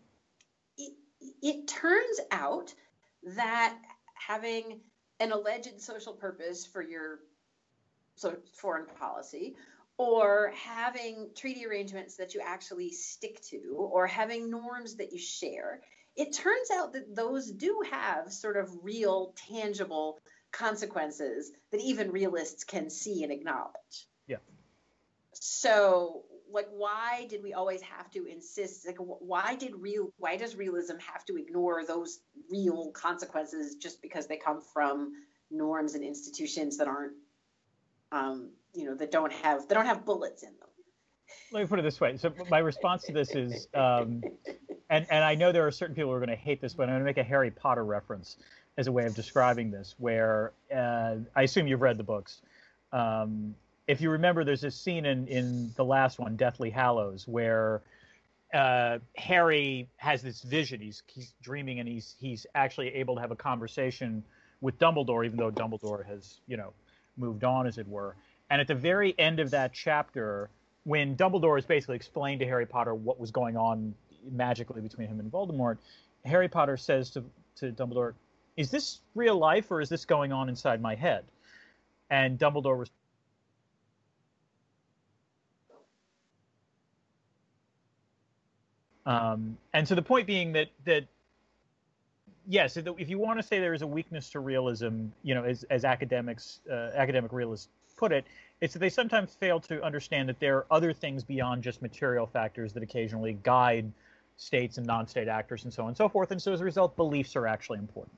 it, 0.76 0.92
it 1.40 1.68
turns 1.68 2.20
out 2.32 2.74
that 3.36 3.78
having 4.14 4.80
an 5.20 5.30
alleged 5.30 5.80
social 5.80 6.14
purpose 6.14 6.66
for 6.66 6.82
your 6.82 7.20
so 8.16 8.36
foreign 8.54 8.86
policy 8.98 9.54
or 10.00 10.52
having 10.56 11.28
treaty 11.36 11.66
arrangements 11.66 12.16
that 12.16 12.32
you 12.32 12.40
actually 12.42 12.90
stick 12.90 13.38
to 13.42 13.74
or 13.76 14.06
having 14.06 14.50
norms 14.50 14.96
that 14.96 15.12
you 15.12 15.18
share 15.18 15.80
it 16.16 16.32
turns 16.32 16.70
out 16.70 16.92
that 16.92 17.14
those 17.14 17.50
do 17.50 17.82
have 17.90 18.32
sort 18.32 18.56
of 18.56 18.68
real 18.82 19.34
tangible 19.48 20.18
consequences 20.52 21.52
that 21.70 21.80
even 21.80 22.10
realists 22.10 22.64
can 22.64 22.90
see 22.90 23.22
and 23.22 23.32
acknowledge. 23.32 24.08
Yeah. 24.26 24.38
So 25.32 26.24
like 26.52 26.66
why 26.72 27.26
did 27.30 27.42
we 27.42 27.52
always 27.52 27.80
have 27.82 28.10
to 28.10 28.24
insist 28.26 28.84
like 28.86 28.96
why 28.98 29.54
did 29.54 29.76
real 29.76 30.12
why 30.18 30.36
does 30.36 30.56
realism 30.56 30.96
have 30.98 31.24
to 31.26 31.36
ignore 31.36 31.84
those 31.86 32.18
real 32.50 32.90
consequences 32.90 33.76
just 33.76 34.02
because 34.02 34.26
they 34.26 34.36
come 34.36 34.60
from 34.60 35.12
norms 35.50 35.94
and 35.94 36.02
institutions 36.02 36.78
that 36.78 36.88
aren't 36.88 37.12
um, 38.12 38.50
you 38.74 38.84
know, 38.84 38.94
that 38.94 39.10
don't 39.10 39.32
have 39.32 39.68
that 39.68 39.74
don't 39.74 39.86
have 39.86 40.04
bullets 40.04 40.42
in 40.42 40.50
them. 40.50 40.68
Let 41.52 41.60
me 41.60 41.66
put 41.66 41.78
it 41.78 41.82
this 41.82 42.00
way. 42.00 42.16
So 42.16 42.32
my 42.48 42.58
response 42.58 43.04
to 43.04 43.12
this 43.12 43.34
is, 43.34 43.68
um, 43.74 44.22
and 44.88 45.06
and 45.10 45.24
I 45.24 45.34
know 45.34 45.52
there 45.52 45.66
are 45.66 45.70
certain 45.70 45.94
people 45.94 46.10
who 46.10 46.16
are 46.16 46.20
going 46.20 46.30
to 46.30 46.36
hate 46.36 46.60
this, 46.60 46.74
but 46.74 46.84
I'm 46.84 46.90
going 46.90 47.00
to 47.00 47.04
make 47.04 47.18
a 47.18 47.22
Harry 47.22 47.50
Potter 47.50 47.84
reference 47.84 48.36
as 48.76 48.86
a 48.86 48.92
way 48.92 49.06
of 49.06 49.14
describing 49.14 49.70
this. 49.70 49.94
Where 49.98 50.52
uh, 50.74 51.16
I 51.34 51.42
assume 51.42 51.66
you've 51.66 51.82
read 51.82 51.98
the 51.98 52.04
books. 52.04 52.42
Um, 52.92 53.54
if 53.86 54.00
you 54.00 54.10
remember, 54.10 54.44
there's 54.44 54.60
this 54.60 54.76
scene 54.76 55.06
in 55.06 55.26
in 55.26 55.72
the 55.76 55.84
last 55.84 56.18
one, 56.18 56.36
Deathly 56.36 56.70
Hallows, 56.70 57.26
where 57.26 57.82
uh, 58.54 58.98
Harry 59.16 59.88
has 59.96 60.22
this 60.22 60.42
vision. 60.42 60.80
He's 60.80 61.02
he's 61.06 61.34
dreaming, 61.42 61.80
and 61.80 61.88
he's 61.88 62.14
he's 62.20 62.46
actually 62.54 62.88
able 62.94 63.16
to 63.16 63.20
have 63.20 63.30
a 63.30 63.36
conversation 63.36 64.22
with 64.60 64.78
Dumbledore, 64.78 65.24
even 65.24 65.36
though 65.38 65.50
Dumbledore 65.50 66.04
has 66.06 66.40
you 66.46 66.56
know 66.56 66.72
moved 67.16 67.44
on, 67.44 67.66
as 67.66 67.78
it 67.78 67.88
were. 67.88 68.16
And 68.50 68.60
at 68.60 68.66
the 68.66 68.74
very 68.74 69.14
end 69.18 69.38
of 69.38 69.50
that 69.52 69.72
chapter, 69.72 70.50
when 70.84 71.16
Dumbledore 71.16 71.58
is 71.58 71.64
basically 71.64 71.96
explained 71.96 72.40
to 72.40 72.46
Harry 72.46 72.66
Potter 72.66 72.94
what 72.94 73.18
was 73.18 73.30
going 73.30 73.56
on 73.56 73.94
magically 74.30 74.80
between 74.80 75.08
him 75.08 75.20
and 75.20 75.30
Voldemort, 75.30 75.78
Harry 76.24 76.48
Potter 76.48 76.76
says 76.76 77.10
to 77.10 77.24
to 77.56 77.72
Dumbledore, 77.72 78.14
"Is 78.56 78.70
this 78.70 79.00
real 79.14 79.36
life, 79.36 79.70
or 79.70 79.80
is 79.80 79.88
this 79.88 80.04
going 80.04 80.32
on 80.32 80.48
inside 80.48 80.82
my 80.82 80.94
head?" 80.94 81.24
And 82.10 82.38
Dumbledore 82.38 82.86
Um, 89.06 89.56
and 89.72 89.88
so 89.88 89.94
the 89.94 90.02
point 90.02 90.26
being 90.26 90.52
that 90.52 90.68
that 90.84 91.04
yes, 92.46 92.76
if 92.76 93.08
you 93.08 93.18
want 93.18 93.38
to 93.38 93.42
say 93.42 93.58
there 93.58 93.74
is 93.74 93.82
a 93.82 93.86
weakness 93.86 94.30
to 94.30 94.40
realism, 94.40 95.06
you 95.22 95.34
know, 95.34 95.44
as, 95.44 95.64
as 95.64 95.84
academics, 95.84 96.60
uh, 96.70 96.90
academic 96.94 97.32
realists 97.32 97.68
put 98.00 98.12
it, 98.12 98.24
it's 98.62 98.72
that 98.72 98.78
they 98.78 98.88
sometimes 98.88 99.34
fail 99.34 99.60
to 99.60 99.82
understand 99.84 100.28
that 100.30 100.40
there 100.40 100.56
are 100.56 100.66
other 100.70 100.92
things 100.92 101.22
beyond 101.22 101.62
just 101.62 101.82
material 101.82 102.26
factors 102.26 102.72
that 102.72 102.82
occasionally 102.82 103.34
guide 103.42 103.92
states 104.38 104.78
and 104.78 104.86
non-state 104.86 105.28
actors 105.28 105.64
and 105.64 105.72
so 105.72 105.82
on 105.82 105.88
and 105.88 105.96
so 105.96 106.08
forth. 106.08 106.30
And 106.30 106.40
so 106.40 106.52
as 106.52 106.62
a 106.62 106.64
result, 106.64 106.96
beliefs 106.96 107.36
are 107.36 107.46
actually 107.46 107.78
important. 107.78 108.16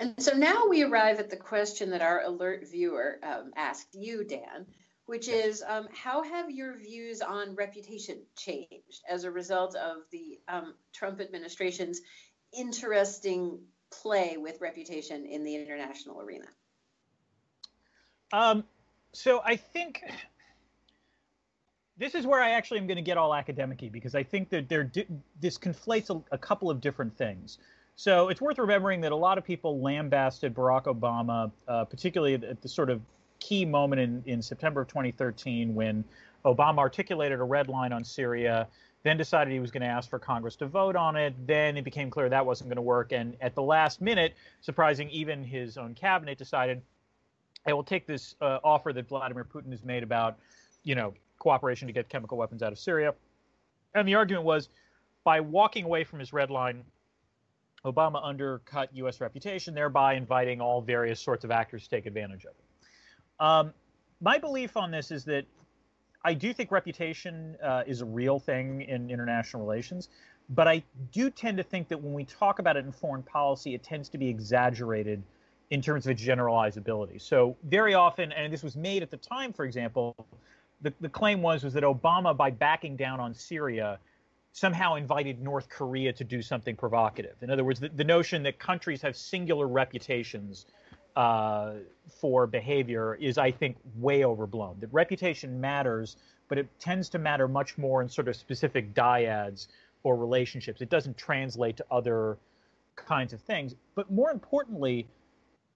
And 0.00 0.14
so 0.20 0.32
now 0.32 0.66
we 0.68 0.82
arrive 0.82 1.20
at 1.20 1.28
the 1.30 1.36
question 1.36 1.90
that 1.90 2.00
our 2.00 2.22
alert 2.24 2.66
viewer 2.68 3.18
um, 3.22 3.52
asked 3.54 3.94
you, 3.94 4.24
Dan, 4.24 4.66
which 5.06 5.28
is 5.28 5.62
um, 5.66 5.86
how 5.92 6.22
have 6.22 6.50
your 6.50 6.76
views 6.76 7.20
on 7.20 7.54
reputation 7.54 8.22
changed 8.36 9.02
as 9.08 9.24
a 9.24 9.30
result 9.30 9.76
of 9.76 9.98
the 10.10 10.40
um, 10.48 10.74
Trump 10.92 11.20
administration's 11.20 12.00
interesting 12.58 13.58
play 13.90 14.36
with 14.38 14.60
reputation 14.60 15.26
in 15.26 15.44
the 15.44 15.54
international 15.54 16.20
arena? 16.20 16.46
Um, 18.32 18.64
so 19.14 19.40
I 19.44 19.56
think 19.56 20.02
this 21.96 22.14
is 22.14 22.26
where 22.26 22.40
I 22.40 22.50
actually 22.50 22.80
am 22.80 22.86
going 22.86 22.96
to 22.96 23.02
get 23.02 23.16
all 23.16 23.34
academic 23.34 23.92
because 23.92 24.14
I 24.14 24.22
think 24.22 24.50
that 24.50 24.68
there 24.68 24.90
this 25.40 25.56
conflates 25.56 26.10
a, 26.10 26.34
a 26.34 26.38
couple 26.38 26.70
of 26.70 26.80
different 26.80 27.16
things. 27.16 27.58
So 27.96 28.28
it's 28.28 28.40
worth 28.40 28.58
remembering 28.58 29.00
that 29.02 29.12
a 29.12 29.16
lot 29.16 29.38
of 29.38 29.44
people 29.44 29.80
lambasted 29.80 30.52
Barack 30.52 30.84
Obama, 30.84 31.52
uh, 31.68 31.84
particularly 31.84 32.34
at 32.34 32.60
the 32.60 32.68
sort 32.68 32.90
of 32.90 33.00
key 33.38 33.64
moment 33.64 34.00
in, 34.00 34.22
in 34.26 34.42
September 34.42 34.80
of 34.80 34.88
2013 34.88 35.74
when 35.74 36.04
Obama 36.44 36.78
articulated 36.78 37.38
a 37.38 37.44
red 37.44 37.68
line 37.68 37.92
on 37.92 38.02
Syria, 38.02 38.66
then 39.04 39.16
decided 39.16 39.52
he 39.52 39.60
was 39.60 39.70
going 39.70 39.82
to 39.82 39.86
ask 39.86 40.10
for 40.10 40.18
Congress 40.18 40.56
to 40.56 40.66
vote 40.66 40.96
on 40.96 41.14
it. 41.14 41.34
Then 41.46 41.76
it 41.76 41.84
became 41.84 42.10
clear 42.10 42.28
that 42.28 42.44
wasn't 42.44 42.70
going 42.70 42.76
to 42.76 42.82
work. 42.82 43.12
And 43.12 43.36
at 43.40 43.54
the 43.54 43.62
last 43.62 44.00
minute, 44.00 44.34
surprising 44.60 45.08
even 45.10 45.44
his 45.44 45.76
own 45.76 45.94
cabinet, 45.94 46.38
decided, 46.38 46.82
I 47.66 47.72
will 47.72 47.84
take 47.84 48.06
this 48.06 48.34
uh, 48.40 48.58
offer 48.62 48.92
that 48.92 49.08
Vladimir 49.08 49.44
Putin 49.44 49.70
has 49.70 49.82
made 49.84 50.02
about, 50.02 50.38
you 50.82 50.94
know, 50.94 51.14
cooperation 51.38 51.86
to 51.86 51.92
get 51.92 52.08
chemical 52.08 52.36
weapons 52.36 52.62
out 52.62 52.72
of 52.72 52.78
Syria. 52.78 53.14
And 53.94 54.06
the 54.06 54.14
argument 54.14 54.44
was 54.44 54.68
by 55.24 55.40
walking 55.40 55.84
away 55.84 56.04
from 56.04 56.18
his 56.18 56.32
red 56.32 56.50
line, 56.50 56.84
Obama 57.84 58.20
undercut 58.22 58.90
U.S. 58.94 59.20
reputation, 59.20 59.74
thereby 59.74 60.14
inviting 60.14 60.60
all 60.60 60.80
various 60.80 61.20
sorts 61.20 61.44
of 61.44 61.50
actors 61.50 61.84
to 61.84 61.90
take 61.90 62.06
advantage 62.06 62.44
of 62.44 62.52
it. 62.52 62.64
Um, 63.40 63.72
my 64.20 64.38
belief 64.38 64.76
on 64.76 64.90
this 64.90 65.10
is 65.10 65.24
that 65.24 65.44
I 66.24 66.32
do 66.34 66.52
think 66.54 66.70
reputation 66.70 67.56
uh, 67.62 67.82
is 67.86 68.00
a 68.00 68.06
real 68.06 68.38
thing 68.38 68.82
in 68.82 69.10
international 69.10 69.62
relations, 69.62 70.08
but 70.50 70.66
I 70.66 70.82
do 71.12 71.30
tend 71.30 71.58
to 71.58 71.62
think 71.62 71.88
that 71.88 72.00
when 72.00 72.14
we 72.14 72.24
talk 72.24 72.58
about 72.58 72.76
it 72.76 72.84
in 72.84 72.92
foreign 72.92 73.22
policy, 73.22 73.74
it 73.74 73.82
tends 73.82 74.08
to 74.10 74.18
be 74.18 74.28
exaggerated 74.28 75.22
in 75.70 75.80
terms 75.80 76.06
of 76.06 76.12
its 76.12 76.22
generalizability. 76.22 77.20
So 77.20 77.56
very 77.64 77.94
often, 77.94 78.32
and 78.32 78.52
this 78.52 78.62
was 78.62 78.76
made 78.76 79.02
at 79.02 79.10
the 79.10 79.16
time, 79.16 79.52
for 79.52 79.64
example, 79.64 80.14
the, 80.82 80.92
the 81.00 81.08
claim 81.08 81.42
was 81.42 81.64
was 81.64 81.72
that 81.74 81.82
Obama, 81.84 82.36
by 82.36 82.50
backing 82.50 82.96
down 82.96 83.20
on 83.20 83.34
Syria, 83.34 83.98
somehow 84.52 84.94
invited 84.94 85.42
North 85.42 85.68
Korea 85.68 86.12
to 86.12 86.24
do 86.24 86.42
something 86.42 86.76
provocative. 86.76 87.34
In 87.42 87.50
other 87.50 87.64
words, 87.64 87.80
the, 87.80 87.88
the 87.88 88.04
notion 88.04 88.42
that 88.44 88.58
countries 88.58 89.02
have 89.02 89.16
singular 89.16 89.66
reputations 89.66 90.66
uh, 91.16 91.74
for 92.20 92.46
behavior 92.46 93.14
is, 93.14 93.38
I 93.38 93.50
think, 93.50 93.76
way 93.96 94.24
overblown. 94.24 94.76
That 94.80 94.92
reputation 94.92 95.60
matters, 95.60 96.16
but 96.48 96.58
it 96.58 96.68
tends 96.78 97.08
to 97.10 97.18
matter 97.18 97.48
much 97.48 97.78
more 97.78 98.02
in 98.02 98.08
sort 98.08 98.28
of 98.28 98.36
specific 98.36 98.94
dyads 98.94 99.68
or 100.02 100.16
relationships. 100.16 100.80
It 100.80 100.90
doesn't 100.90 101.16
translate 101.16 101.76
to 101.78 101.84
other 101.90 102.36
kinds 102.96 103.32
of 103.32 103.40
things. 103.40 103.74
But 103.94 104.10
more 104.10 104.30
importantly, 104.30 105.06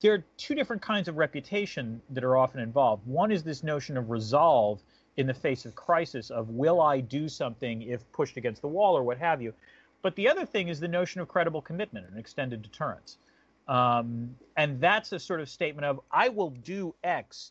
there 0.00 0.14
are 0.14 0.24
two 0.36 0.54
different 0.54 0.82
kinds 0.82 1.08
of 1.08 1.16
reputation 1.16 2.00
that 2.10 2.24
are 2.24 2.36
often 2.36 2.60
involved. 2.60 3.06
One 3.06 3.32
is 3.32 3.42
this 3.42 3.62
notion 3.62 3.96
of 3.96 4.10
resolve 4.10 4.80
in 5.16 5.26
the 5.26 5.34
face 5.34 5.64
of 5.64 5.74
crisis 5.74 6.30
of 6.30 6.50
will 6.50 6.80
I 6.80 7.00
do 7.00 7.28
something 7.28 7.82
if 7.82 8.10
pushed 8.12 8.36
against 8.36 8.62
the 8.62 8.68
wall 8.68 8.96
or 8.96 9.02
what 9.02 9.18
have 9.18 9.42
you. 9.42 9.52
But 10.00 10.14
the 10.14 10.28
other 10.28 10.46
thing 10.46 10.68
is 10.68 10.78
the 10.78 10.88
notion 10.88 11.20
of 11.20 11.26
credible 11.26 11.60
commitment 11.60 12.06
and 12.08 12.18
extended 12.18 12.62
deterrence. 12.62 13.18
Um, 13.66 14.36
and 14.56 14.80
that's 14.80 15.12
a 15.12 15.18
sort 15.18 15.40
of 15.40 15.48
statement 15.48 15.84
of 15.84 16.00
I 16.12 16.28
will 16.28 16.50
do 16.50 16.94
X 17.02 17.50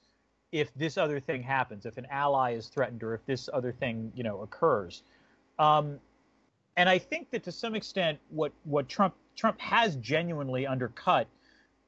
if 0.53 0.73
this 0.75 0.97
other 0.97 1.19
thing 1.19 1.43
happens, 1.43 1.85
if 1.85 1.97
an 1.97 2.07
ally 2.09 2.53
is 2.53 2.67
threatened, 2.67 3.03
or 3.03 3.13
if 3.13 3.25
this 3.25 3.49
other 3.51 3.73
thing 3.73 4.11
you 4.15 4.23
know 4.23 4.41
occurs. 4.41 5.03
Um, 5.59 5.99
and 6.77 6.87
I 6.87 6.97
think 6.97 7.29
that 7.31 7.43
to 7.43 7.51
some 7.51 7.75
extent, 7.75 8.19
what 8.29 8.53
what 8.63 8.87
Trump 8.87 9.13
Trump 9.35 9.59
has 9.59 9.97
genuinely 9.97 10.65
undercut 10.65 11.27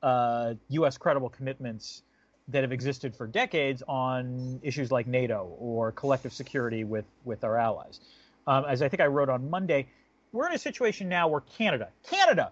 uh, 0.01 0.53
U.S. 0.69 0.97
credible 0.97 1.29
commitments 1.29 2.03
that 2.47 2.63
have 2.63 2.71
existed 2.71 3.15
for 3.15 3.27
decades 3.27 3.83
on 3.87 4.59
issues 4.63 4.91
like 4.91 5.07
NATO 5.07 5.55
or 5.59 5.91
collective 5.91 6.33
security 6.33 6.83
with 6.83 7.05
with 7.23 7.43
our 7.43 7.57
allies. 7.57 7.99
Um, 8.47 8.65
as 8.67 8.81
I 8.81 8.89
think 8.89 9.01
I 9.01 9.07
wrote 9.07 9.29
on 9.29 9.49
Monday, 9.49 9.87
we're 10.31 10.47
in 10.47 10.53
a 10.53 10.59
situation 10.59 11.09
now 11.09 11.27
where 11.27 11.41
Canada, 11.41 11.89
Canada, 12.09 12.51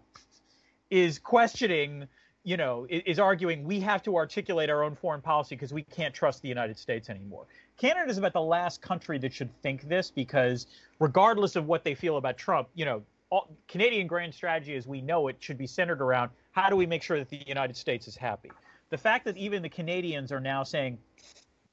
is 0.89 1.19
questioning, 1.19 2.07
you 2.43 2.57
know, 2.57 2.85
is 2.89 3.19
arguing 3.19 3.63
we 3.63 3.79
have 3.79 4.03
to 4.03 4.15
articulate 4.15 4.69
our 4.69 4.83
own 4.83 4.95
foreign 4.95 5.21
policy 5.21 5.55
because 5.55 5.73
we 5.73 5.83
can't 5.83 6.13
trust 6.13 6.41
the 6.41 6.49
United 6.49 6.77
States 6.77 7.09
anymore. 7.09 7.45
Canada 7.77 8.09
is 8.09 8.17
about 8.17 8.33
the 8.33 8.41
last 8.41 8.81
country 8.81 9.17
that 9.19 9.33
should 9.33 9.49
think 9.61 9.87
this 9.87 10.11
because, 10.11 10.67
regardless 10.99 11.55
of 11.55 11.67
what 11.67 11.83
they 11.83 11.95
feel 11.95 12.17
about 12.17 12.37
Trump, 12.37 12.69
you 12.75 12.85
know, 12.85 13.03
all, 13.29 13.49
Canadian 13.67 14.07
grand 14.07 14.33
strategy 14.33 14.75
as 14.75 14.87
we 14.87 15.01
know 15.01 15.27
it 15.27 15.37
should 15.39 15.57
be 15.57 15.67
centered 15.67 16.01
around 16.01 16.31
how 16.51 16.69
do 16.69 16.75
we 16.75 16.85
make 16.85 17.03
sure 17.03 17.17
that 17.19 17.29
the 17.29 17.41
United 17.45 17.75
States 17.75 18.07
is 18.07 18.15
happy. 18.15 18.51
The 18.89 18.97
fact 18.97 19.25
that 19.25 19.37
even 19.37 19.61
the 19.61 19.69
Canadians 19.69 20.31
are 20.31 20.39
now 20.39 20.63
saying 20.63 20.97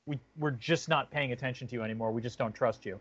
we, 0.06 0.18
we're 0.36 0.50
just 0.50 0.88
not 0.88 1.10
paying 1.10 1.32
attention 1.32 1.66
to 1.68 1.74
you 1.74 1.82
anymore, 1.82 2.12
we 2.12 2.20
just 2.20 2.38
don't 2.38 2.54
trust 2.54 2.84
you, 2.84 2.98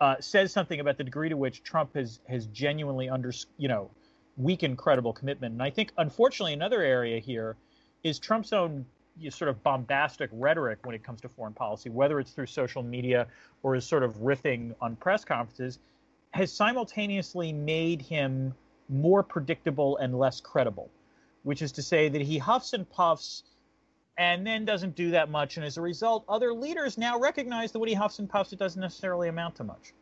uh, 0.00 0.16
says 0.20 0.52
something 0.52 0.80
about 0.80 0.96
the 0.96 1.04
degree 1.04 1.28
to 1.28 1.36
which 1.36 1.62
Trump 1.62 1.94
has 1.94 2.20
has 2.28 2.46
genuinely 2.46 3.08
under 3.08 3.32
you 3.58 3.68
know 3.68 3.90
weaken 4.36 4.76
credible 4.76 5.12
commitment. 5.12 5.52
And 5.52 5.62
I 5.62 5.70
think, 5.70 5.92
unfortunately, 5.98 6.52
another 6.52 6.82
area 6.82 7.18
here 7.18 7.56
is 8.02 8.18
Trump's 8.18 8.52
own 8.52 8.84
sort 9.30 9.48
of 9.48 9.62
bombastic 9.62 10.28
rhetoric 10.32 10.78
when 10.84 10.94
it 10.94 11.02
comes 11.02 11.22
to 11.22 11.28
foreign 11.28 11.54
policy, 11.54 11.88
whether 11.88 12.20
it's 12.20 12.32
through 12.32 12.46
social 12.46 12.82
media 12.82 13.26
or 13.62 13.74
his 13.74 13.86
sort 13.86 14.02
of 14.02 14.14
riffing 14.16 14.74
on 14.80 14.94
press 14.96 15.24
conferences, 15.24 15.78
has 16.36 16.52
simultaneously 16.52 17.50
made 17.52 18.02
him 18.02 18.54
more 18.88 19.22
predictable 19.22 19.96
and 19.96 20.18
less 20.18 20.40
credible, 20.40 20.90
which 21.44 21.62
is 21.62 21.72
to 21.72 21.82
say 21.82 22.08
that 22.10 22.20
he 22.20 22.36
huffs 22.36 22.74
and 22.74 22.88
puffs 22.90 23.42
and 24.18 24.46
then 24.46 24.64
doesn't 24.64 24.94
do 24.94 25.10
that 25.12 25.30
much. 25.30 25.56
And 25.56 25.64
as 25.64 25.78
a 25.78 25.80
result, 25.80 26.24
other 26.28 26.52
leaders 26.52 26.98
now 26.98 27.18
recognize 27.18 27.72
that 27.72 27.78
when 27.78 27.88
he 27.88 27.94
huffs 27.94 28.18
and 28.18 28.28
puffs, 28.28 28.52
it 28.52 28.58
doesn't 28.58 28.80
necessarily 28.80 29.28
amount 29.28 29.56
to 29.56 29.64
much. 29.64 29.94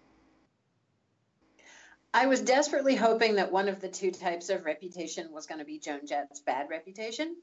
I 2.13 2.27
was 2.27 2.41
desperately 2.41 2.97
hoping 2.97 3.37
that 3.37 3.51
one 3.51 3.69
of 3.69 3.81
the 3.81 3.89
two 3.89 4.11
types 4.11 4.51
of 4.51 4.65
reputation 4.65 5.33
was 5.33 5.47
going 5.47 5.59
to 5.59 5.65
be 5.65 5.79
Joan 5.79 6.07
Jett's 6.07 6.41
bad 6.41 6.69
reputation. 6.69 7.37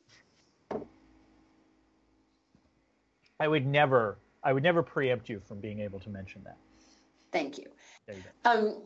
I 3.39 3.47
would 3.47 3.65
never, 3.65 4.17
I 4.43 4.51
would 4.54 4.63
never 4.63 4.84
preempt 4.84 5.30
you 5.30 5.41
from 5.47 5.60
being 5.60 5.80
able 5.80 5.99
to 6.01 6.10
mention 6.10 6.43
that. 6.43 6.58
Thank 7.32 7.58
you. 7.58 7.65
you 8.08 8.15
um, 8.46 8.84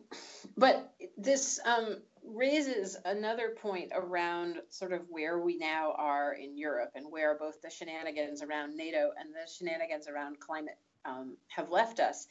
But 0.58 0.94
this 1.18 1.60
um, 1.66 1.98
raises 2.24 2.98
another 3.06 3.56
point 3.62 3.92
around 3.94 4.58
sort 4.70 4.94
of 4.94 5.02
where 5.10 5.40
we 5.40 5.58
now 5.58 5.94
are 5.98 6.34
in 6.34 6.58
Europe 6.58 6.92
and 6.96 7.12
where 7.12 7.38
both 7.38 7.62
the 7.62 7.70
shenanigans 7.70 8.42
around 8.42 8.76
NATO 8.76 9.12
and 9.20 9.30
the 9.30 9.52
shenanigans 9.52 10.08
around 10.08 10.40
climate 10.40 10.78
um, 11.06 11.38
have 11.48 11.70
left 11.70 12.00
us. 12.00 12.28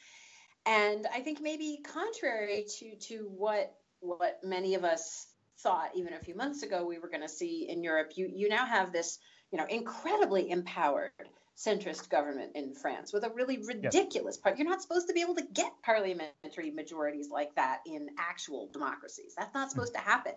And 0.65 1.05
I 1.13 1.21
think 1.21 1.41
maybe 1.41 1.79
contrary 1.83 2.65
to 2.79 2.95
to 3.07 3.27
what 3.29 3.75
what 3.99 4.39
many 4.43 4.75
of 4.75 4.83
us 4.83 5.27
thought 5.59 5.91
even 5.95 6.13
a 6.13 6.19
few 6.19 6.35
months 6.35 6.63
ago 6.63 6.85
we 6.85 6.99
were 6.99 7.07
going 7.07 7.21
to 7.21 7.29
see 7.29 7.67
in 7.69 7.83
Europe, 7.83 8.13
you 8.15 8.29
you 8.33 8.49
now 8.49 8.65
have 8.65 8.91
this 8.91 9.19
you 9.51 9.57
know 9.57 9.65
incredibly 9.65 10.49
empowered 10.49 11.11
centrist 11.57 12.09
government 12.09 12.51
in 12.55 12.73
France 12.73 13.13
with 13.13 13.23
a 13.23 13.29
really 13.29 13.59
ridiculous 13.59 14.37
part. 14.37 14.57
You're 14.57 14.69
not 14.69 14.81
supposed 14.81 15.07
to 15.07 15.13
be 15.13 15.21
able 15.21 15.35
to 15.35 15.47
get 15.53 15.71
parliamentary 15.83 16.71
majorities 16.71 17.29
like 17.29 17.55
that 17.55 17.79
in 17.85 18.09
actual 18.19 18.69
democracies. 18.73 19.33
That's 19.37 19.53
not 19.53 19.71
supposed 19.71 19.93
to 19.93 20.01
happen. 20.01 20.33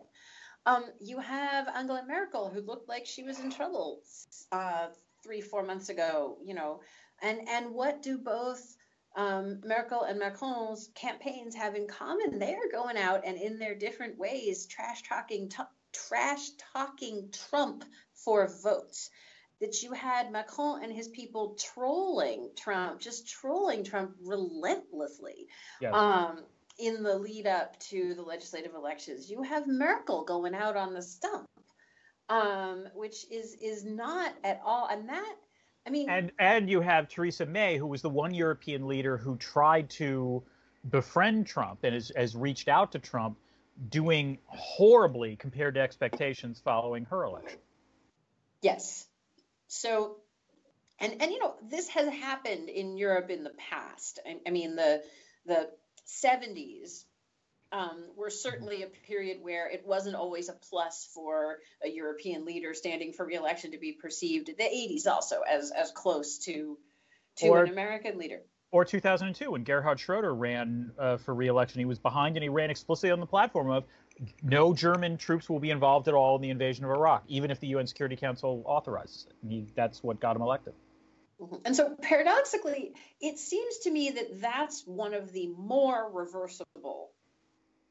Um, 0.66 0.84
you 1.00 1.18
have 1.18 1.66
Angela 1.68 2.04
Merkel, 2.06 2.50
who 2.50 2.60
looked 2.60 2.88
like 2.88 3.06
she 3.06 3.22
was 3.22 3.40
in 3.40 3.50
trouble 3.50 4.00
uh, 4.52 4.88
three, 5.24 5.40
four 5.40 5.64
months 5.64 5.88
ago. 5.88 6.38
You 6.44 6.54
know, 6.54 6.80
and 7.22 7.48
and 7.48 7.74
what 7.74 8.02
do 8.02 8.18
both 8.18 8.76
um, 9.16 9.60
Merkel 9.64 10.02
and 10.02 10.18
Macron's 10.18 10.90
campaigns 10.94 11.54
have 11.56 11.74
in 11.74 11.88
common? 11.88 12.38
They're 12.38 12.70
going 12.70 12.96
out 12.96 13.22
and 13.24 13.36
in 13.36 13.58
their 13.58 13.74
different 13.74 14.18
ways 14.18 14.66
trash 14.66 15.02
talking, 15.02 15.48
t- 15.48 15.62
trash 15.92 16.50
talking 16.72 17.30
Trump 17.32 17.84
for 18.14 18.48
votes 18.62 19.10
that 19.60 19.82
you 19.82 19.92
had 19.92 20.30
Macron 20.30 20.82
and 20.82 20.92
his 20.92 21.08
people 21.08 21.56
trolling 21.74 22.50
Trump, 22.56 23.00
just 23.00 23.28
trolling 23.28 23.84
Trump 23.84 24.12
relentlessly. 24.24 25.46
Yes. 25.80 25.94
Um, 25.94 26.44
in 26.78 27.02
the 27.02 27.16
lead 27.16 27.46
up 27.46 27.78
to 27.80 28.14
the 28.14 28.22
legislative 28.22 28.74
elections, 28.74 29.28
you 29.28 29.42
have 29.42 29.66
Merkel 29.66 30.24
going 30.24 30.54
out 30.54 30.76
on 30.76 30.94
the 30.94 31.02
stump, 31.02 31.48
um, 32.28 32.86
which 32.94 33.26
is 33.32 33.56
is 33.60 33.84
not 33.84 34.32
at 34.44 34.60
all, 34.64 34.86
and 34.86 35.08
that 35.08 35.34
I 35.88 35.90
mean, 35.90 36.08
and 36.08 36.30
and 36.38 36.70
you 36.70 36.80
have 36.80 37.08
Theresa 37.08 37.46
May, 37.46 37.78
who 37.78 37.86
was 37.86 38.02
the 38.02 38.10
one 38.10 38.32
European 38.32 38.86
leader 38.86 39.16
who 39.16 39.36
tried 39.36 39.90
to 39.90 40.42
befriend 40.88 41.46
Trump 41.46 41.80
and 41.82 41.94
has, 41.94 42.12
has 42.14 42.36
reached 42.36 42.68
out 42.68 42.92
to 42.92 42.98
Trump, 42.98 43.38
doing 43.88 44.38
horribly 44.46 45.34
compared 45.34 45.74
to 45.74 45.80
expectations 45.80 46.60
following 46.64 47.06
her 47.06 47.24
election. 47.24 47.58
Yes, 48.62 49.07
so, 49.68 50.16
and 50.98 51.22
and 51.22 51.30
you 51.30 51.38
know 51.38 51.54
this 51.68 51.88
has 51.88 52.08
happened 52.08 52.68
in 52.68 52.96
Europe 52.96 53.30
in 53.30 53.44
the 53.44 53.52
past. 53.70 54.18
I, 54.26 54.38
I 54.46 54.50
mean 54.50 54.74
the 54.74 55.02
the 55.46 55.68
70s 56.06 57.04
um, 57.70 58.04
were 58.16 58.30
certainly 58.30 58.82
a 58.82 58.86
period 58.86 59.38
where 59.42 59.68
it 59.68 59.86
wasn't 59.86 60.16
always 60.16 60.48
a 60.48 60.54
plus 60.70 61.08
for 61.14 61.58
a 61.84 61.88
European 61.88 62.44
leader 62.44 62.72
standing 62.72 63.12
for 63.12 63.26
reelection 63.26 63.72
to 63.72 63.78
be 63.78 63.92
perceived. 63.92 64.46
The 64.46 64.64
80s 64.64 65.06
also 65.06 65.42
as 65.42 65.70
as 65.70 65.90
close 65.90 66.38
to 66.46 66.78
to 67.36 67.48
or, 67.48 67.64
an 67.64 67.70
American 67.70 68.18
leader. 68.18 68.40
Or 68.70 68.84
2002 68.84 69.50
when 69.50 69.64
Gerhard 69.64 70.00
Schroeder 70.00 70.34
ran 70.34 70.92
uh, 70.98 71.18
for 71.18 71.34
reelection, 71.34 71.78
he 71.78 71.84
was 71.84 71.98
behind 71.98 72.36
and 72.36 72.42
he 72.42 72.48
ran 72.48 72.70
explicitly 72.70 73.10
on 73.10 73.20
the 73.20 73.26
platform 73.26 73.70
of 73.70 73.84
no 74.42 74.74
German 74.74 75.16
troops 75.16 75.48
will 75.48 75.60
be 75.60 75.70
involved 75.70 76.08
at 76.08 76.14
all 76.14 76.36
in 76.36 76.42
the 76.42 76.50
invasion 76.50 76.84
of 76.84 76.90
Iraq, 76.90 77.24
even 77.28 77.50
if 77.50 77.60
the 77.60 77.68
UN 77.68 77.86
Security 77.86 78.16
Council 78.16 78.62
authorizes 78.64 79.26
it. 79.28 79.74
That's 79.74 80.02
what 80.02 80.20
got 80.20 80.36
him 80.36 80.42
elected. 80.42 80.74
Mm-hmm. 81.40 81.56
And 81.64 81.76
so, 81.76 81.94
paradoxically, 82.02 82.94
it 83.20 83.38
seems 83.38 83.78
to 83.78 83.90
me 83.90 84.10
that 84.10 84.40
that's 84.40 84.82
one 84.86 85.14
of 85.14 85.32
the 85.32 85.48
more 85.56 86.10
reversible 86.12 87.10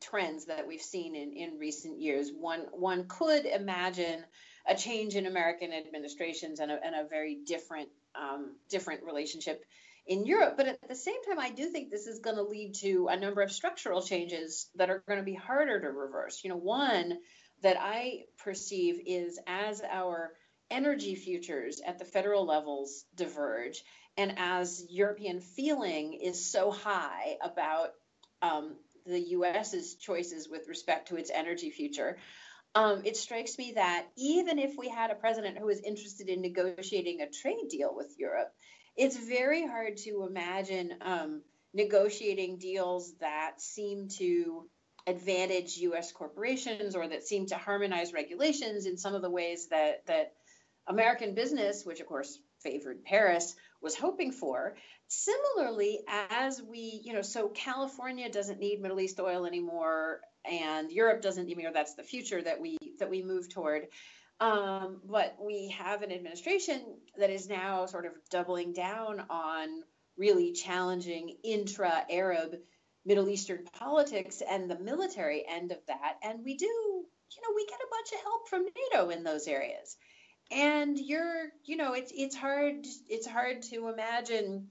trends 0.02 0.46
that 0.46 0.68
we've 0.68 0.82
seen 0.82 1.16
in, 1.16 1.34
in 1.34 1.58
recent 1.58 2.00
years. 2.00 2.30
One 2.38 2.68
one 2.72 3.06
could 3.08 3.46
imagine 3.46 4.24
a 4.68 4.76
change 4.76 5.16
in 5.16 5.26
American 5.26 5.72
administrations 5.72 6.60
and 6.60 6.72
a, 6.72 6.80
and 6.84 6.94
a 6.94 7.08
very 7.08 7.38
different 7.46 7.90
um, 8.16 8.56
different 8.70 9.04
relationship 9.04 9.64
in 10.08 10.26
Europe. 10.26 10.56
But 10.58 10.68
at 10.68 10.88
the 10.88 10.96
same 10.96 11.24
time, 11.28 11.40
I 11.40 11.50
do 11.50 11.70
think 11.70 11.90
this 11.90 12.08
is 12.08 12.20
going 12.20 12.38
to 12.38 12.44
lead 12.44 12.76
to 12.76 13.08
a 13.10 13.18
number 13.18 13.42
of 13.42 13.52
structural 13.52 14.02
changes 14.02 14.70
that 14.76 14.90
are 14.90 15.04
going 15.08 15.20
to 15.20 15.26
be 15.26 15.36
harder 15.36 15.80
to 15.80 15.88
reverse. 15.88 16.42
You 16.44 16.50
know, 16.50 16.58
one 16.58 17.18
that 17.62 17.78
I 17.80 18.24
perceive 18.38 19.02
is 19.06 19.40
as 19.48 19.82
our 19.82 20.32
energy 20.70 21.16
futures 21.16 21.82
at 21.86 22.00
the 22.00 22.06
federal 22.06 22.46
levels 22.46 23.06
diverge, 23.16 23.84
and 24.18 24.34
as 24.38 24.86
European 24.90 25.40
feeling 25.40 26.14
is 26.14 26.52
so 26.52 26.72
high 26.72 27.38
about 27.42 27.90
um, 28.42 28.76
the 29.06 29.20
US's 29.20 29.96
choices 29.96 30.50
with 30.50 30.68
respect 30.68 31.10
to 31.10 31.16
its 31.16 31.32
energy 31.34 31.70
future. 31.70 32.18
Um, 32.76 33.02
it 33.06 33.18
strikes 33.18 33.58
me 33.58 33.74
that 33.76 34.08
even 34.18 34.60
if 34.60 34.76
we 34.78 34.90
had 34.90 35.10
a 35.10 35.16
president 35.16 35.58
who 35.58 35.66
was 35.66 35.80
interested 35.80 36.28
in 36.28 36.42
negotiating 36.42 37.22
a 37.22 37.30
trade 37.30 37.70
deal 37.70 37.96
with 37.96 38.14
Europe, 38.20 38.52
it's 38.98 39.18
very 39.18 39.66
hard 39.66 39.98
to 39.98 40.26
imagine 40.28 40.96
um, 41.02 41.42
negotiating 41.74 42.58
deals 42.58 43.14
that 43.20 43.62
seem 43.62 44.08
to 44.18 44.68
advantage 45.06 45.78
U.S. 45.78 46.12
corporations 46.12 46.96
or 46.96 47.08
that 47.08 47.26
seem 47.26 47.46
to 47.48 47.56
harmonize 47.56 48.12
regulations 48.12 48.86
in 48.86 48.98
some 48.98 49.16
of 49.16 49.22
the 49.22 49.30
ways 49.30 49.68
that 49.70 50.06
that 50.08 50.34
American 50.88 51.34
business, 51.34 51.86
which 51.86 52.00
of 52.00 52.08
course 52.08 52.40
favored 52.60 53.04
Paris, 53.06 53.56
was 53.82 53.96
hoping 53.96 54.32
for. 54.32 54.76
Similarly, 55.08 56.02
as 56.08 56.62
we, 56.62 57.02
you 57.04 57.14
know, 57.14 57.22
so 57.22 57.48
California 57.50 58.30
doesn't 58.30 58.60
need 58.60 58.82
Middle 58.82 59.00
East 59.00 59.20
oil 59.20 59.46
anymore, 59.46 60.22
and 60.50 60.92
Europe 60.92 61.22
doesn't 61.22 61.48
you 61.48 61.70
that's 61.74 61.96
the 61.96 62.04
future 62.04 62.42
that 62.42 62.60
we 62.60 62.78
that 63.00 63.10
we 63.10 63.22
move 63.22 63.48
toward. 63.48 63.88
Um, 64.40 65.02
but 65.06 65.36
we 65.44 65.70
have 65.70 66.04
an 66.04 66.12
administration 66.12 66.82
that 67.18 67.32
is 67.32 67.50
now 67.50 67.88
sort 67.88 68.06
of 68.06 68.14
doubling 68.30 68.74
down 68.74 69.24
on 69.30 69.84
really 70.16 70.52
challenging 70.52 71.38
intra 71.44 72.06
Arab 72.10 72.56
Middle 73.06 73.30
Eastern 73.30 73.66
politics 73.80 74.44
and 74.48 74.70
the 74.70 74.78
military 74.78 75.44
end 75.48 75.72
of 75.72 75.80
that. 75.88 76.18
And 76.24 76.44
we 76.44 76.56
do, 76.56 76.66
you 76.66 77.42
know, 77.42 77.54
we 77.56 77.66
get 77.66 77.80
a 77.80 77.90
bunch 77.90 78.12
of 78.14 78.20
help 78.20 78.50
from 78.50 78.66
NATO 78.66 79.10
in 79.10 79.24
those 79.24 79.48
areas. 79.48 79.98
And 80.52 80.98
you're, 81.00 81.48
you 81.66 81.76
know, 81.78 81.94
it's 81.94 82.12
it's 82.16 82.36
hard 82.36 82.86
it's 83.10 83.28
hard 83.28 83.64
to 83.64 83.90
imagine 83.90 84.68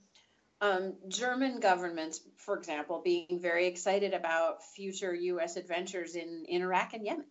um, 0.61 0.95
German 1.09 1.61
governments, 1.61 2.21
for 2.37 2.57
example, 2.57 3.03
being 3.05 3.41
very 3.43 3.67
excited 3.67 4.15
about 4.15 4.65
future 4.65 5.15
U.S. 5.15 5.57
adventures 5.57 6.15
in, 6.15 6.47
in 6.49 6.63
Iraq 6.63 6.95
and 6.95 7.05
Yemen 7.05 7.27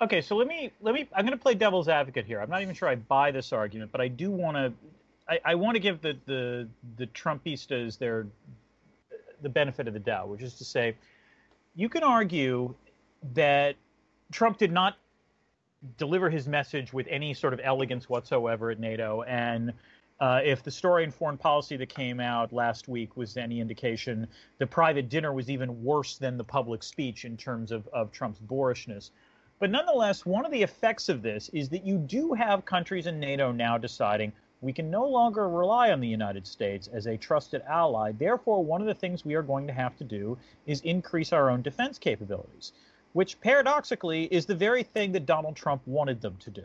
okay, 0.00 0.20
so 0.20 0.36
let 0.36 0.46
me 0.46 0.72
let 0.80 0.94
me. 0.94 1.08
I'm 1.14 1.24
going 1.24 1.36
to 1.36 1.42
play 1.42 1.54
devil's 1.54 1.88
advocate 1.88 2.26
here. 2.26 2.40
I'm 2.40 2.50
not 2.50 2.62
even 2.62 2.74
sure 2.74 2.88
I 2.88 2.96
buy 2.96 3.30
this 3.30 3.52
argument, 3.52 3.92
but 3.92 4.00
I 4.00 4.08
do 4.08 4.30
want 4.30 4.56
to. 4.56 4.72
I, 5.28 5.40
I 5.44 5.54
want 5.54 5.76
to 5.76 5.80
give 5.80 6.00
the 6.00 6.16
the 6.26 6.68
the 6.96 7.06
Trumpistas 7.08 7.98
their 7.98 8.26
the 9.42 9.48
benefit 9.48 9.88
of 9.88 9.94
the 9.94 10.00
doubt, 10.00 10.28
which 10.28 10.42
is 10.42 10.54
to 10.54 10.64
say, 10.64 10.96
you 11.74 11.88
can 11.88 12.02
argue 12.02 12.74
that 13.34 13.76
Trump 14.32 14.58
did 14.58 14.72
not 14.72 14.96
deliver 15.96 16.28
his 16.28 16.46
message 16.46 16.92
with 16.92 17.06
any 17.08 17.32
sort 17.32 17.54
of 17.54 17.60
elegance 17.62 18.08
whatsoever 18.08 18.70
at 18.70 18.78
NATO, 18.78 19.22
and 19.22 19.72
uh, 20.20 20.40
if 20.44 20.62
the 20.62 20.70
story 20.70 21.02
in 21.02 21.10
foreign 21.10 21.38
policy 21.38 21.78
that 21.78 21.88
came 21.88 22.20
out 22.20 22.52
last 22.52 22.88
week 22.88 23.16
was 23.16 23.38
any 23.38 23.58
indication, 23.58 24.26
the 24.58 24.66
private 24.66 25.08
dinner 25.08 25.32
was 25.32 25.48
even 25.48 25.82
worse 25.82 26.18
than 26.18 26.36
the 26.36 26.44
public 26.44 26.82
speech 26.82 27.24
in 27.24 27.38
terms 27.38 27.72
of, 27.72 27.88
of 27.88 28.12
Trump's 28.12 28.38
boorishness. 28.38 29.12
But 29.60 29.70
nonetheless, 29.70 30.24
one 30.24 30.46
of 30.46 30.52
the 30.52 30.62
effects 30.62 31.10
of 31.10 31.20
this 31.20 31.50
is 31.50 31.68
that 31.68 31.84
you 31.84 31.98
do 31.98 32.32
have 32.32 32.64
countries 32.64 33.06
in 33.06 33.20
NATO 33.20 33.52
now 33.52 33.76
deciding 33.76 34.32
we 34.62 34.72
can 34.72 34.90
no 34.90 35.06
longer 35.06 35.50
rely 35.50 35.90
on 35.92 36.00
the 36.00 36.08
United 36.08 36.46
States 36.46 36.88
as 36.88 37.06
a 37.06 37.18
trusted 37.18 37.62
ally. 37.68 38.12
Therefore, 38.12 38.64
one 38.64 38.80
of 38.80 38.86
the 38.86 38.94
things 38.94 39.24
we 39.24 39.34
are 39.34 39.42
going 39.42 39.66
to 39.66 39.72
have 39.72 39.96
to 39.98 40.04
do 40.04 40.38
is 40.66 40.80
increase 40.80 41.32
our 41.32 41.50
own 41.50 41.60
defense 41.60 41.98
capabilities, 41.98 42.72
which 43.12 43.38
paradoxically 43.42 44.24
is 44.24 44.46
the 44.46 44.54
very 44.54 44.82
thing 44.82 45.12
that 45.12 45.26
Donald 45.26 45.56
Trump 45.56 45.82
wanted 45.86 46.22
them 46.22 46.36
to 46.40 46.50
do. 46.50 46.64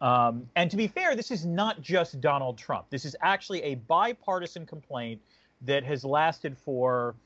Um, 0.00 0.48
and 0.54 0.70
to 0.70 0.76
be 0.76 0.86
fair, 0.86 1.16
this 1.16 1.32
is 1.32 1.44
not 1.44 1.82
just 1.82 2.20
Donald 2.20 2.56
Trump. 2.56 2.86
This 2.88 3.04
is 3.04 3.16
actually 3.20 3.64
a 3.64 3.74
bipartisan 3.74 4.64
complaint 4.64 5.20
that 5.62 5.82
has 5.82 6.04
lasted 6.04 6.56
for 6.56 7.16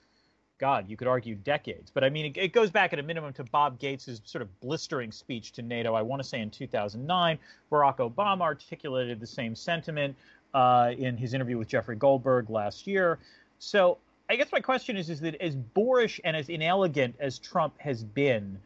God, 0.62 0.88
you 0.88 0.96
could 0.96 1.08
argue 1.08 1.34
decades. 1.34 1.90
But 1.92 2.04
I 2.04 2.08
mean, 2.08 2.26
it, 2.26 2.38
it, 2.38 2.52
goes 2.52 2.70
back 2.70 2.92
at 2.92 3.00
a 3.00 3.02
minimum 3.02 3.32
to 3.32 3.42
Bob 3.42 3.80
Gates' 3.80 4.20
sort 4.24 4.42
of 4.42 4.60
blistering 4.60 5.10
speech 5.10 5.50
to 5.54 5.62
NATO, 5.62 5.92
I 5.92 6.02
want 6.02 6.22
to 6.22 6.28
say 6.28 6.40
in 6.40 6.50
2009. 6.50 7.36
Barack 7.68 7.96
Obama 7.96 8.42
articulated 8.42 9.18
the 9.18 9.26
same 9.26 9.56
sentiment 9.56 10.14
uh, 10.54 10.92
in 10.96 11.16
his 11.16 11.34
interview 11.34 11.58
with 11.58 11.66
Jeffrey 11.66 11.96
Goldberg 11.96 12.48
last 12.48 12.86
year. 12.86 13.18
So 13.58 13.98
I 14.30 14.36
guess 14.36 14.52
my 14.52 14.60
question 14.60 14.96
is, 14.96 15.10
is 15.10 15.18
that 15.22 15.34
as 15.42 15.56
boorish 15.56 16.20
and 16.22 16.36
as 16.36 16.48
inelegant 16.48 17.16
as 17.18 17.40
Trump 17.40 17.76
has 17.80 18.04
been, 18.04 18.56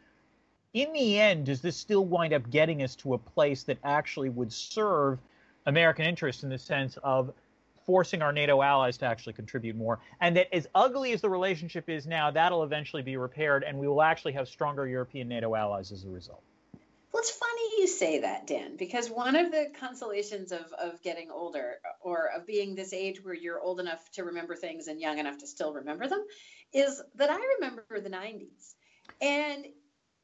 in 0.75 0.93
the 0.93 1.19
end, 1.19 1.47
does 1.47 1.63
this 1.63 1.79
still 1.79 2.05
wind 2.05 2.35
up 2.35 2.51
getting 2.51 2.83
us 2.83 2.95
to 2.97 3.15
a 3.15 3.19
place 3.19 3.63
that 3.63 3.79
actually 3.83 4.29
would 4.29 4.53
serve 4.53 5.19
American 5.65 6.05
interests 6.05 6.43
in 6.43 6.51
the 6.51 6.59
sense 6.59 6.99
of 7.03 7.33
forcing 7.87 8.21
our 8.21 8.33
NATO 8.33 8.61
allies 8.61 8.99
to 8.99 9.07
actually 9.07 9.33
contribute 9.33 9.77
more. 9.77 10.01
And 10.21 10.37
that 10.37 10.55
as 10.55 10.67
ugly 10.75 11.13
as 11.13 11.21
the 11.21 11.31
relationship 11.31 11.89
is 11.89 12.07
now, 12.07 12.31
that'll 12.31 12.65
eventually 12.65 13.03
be 13.03 13.17
repaired, 13.17 13.65
and 13.65 13.79
we 13.79 13.89
will 13.89 14.03
actually 14.03 14.33
have 14.33 14.49
stronger 14.49 14.87
European 14.87 15.29
NATO 15.29 15.55
allies 15.55 15.93
as 15.93 16.05
a 16.05 16.09
result. 16.09 16.43
Well, 17.13 17.23
it's 17.23 17.31
funny 17.31 17.63
you 17.79 17.87
say 17.87 18.21
that, 18.21 18.47
Dan, 18.47 18.77
because 18.77 19.09
one 19.09 19.37
of 19.37 19.51
the 19.51 19.69
consolations 19.81 20.53
of, 20.53 20.73
of 20.79 21.01
getting 21.03 21.31
older 21.31 21.77
or 22.03 22.31
of 22.37 22.47
being 22.47 22.75
this 22.75 22.93
age 22.93 23.25
where 23.25 23.33
you're 23.33 23.61
old 23.61 23.81
enough 23.81 24.11
to 24.13 24.25
remember 24.25 24.55
things 24.55 24.87
and 24.89 25.01
young 25.01 25.19
enough 25.19 25.39
to 25.39 25.47
still 25.47 25.73
remember 25.73 26.09
them 26.09 26.23
is 26.75 27.01
that 27.15 27.31
I 27.31 27.39
remember 27.59 27.85
the 27.91 28.11
90s. 28.11 28.75
And 29.21 29.67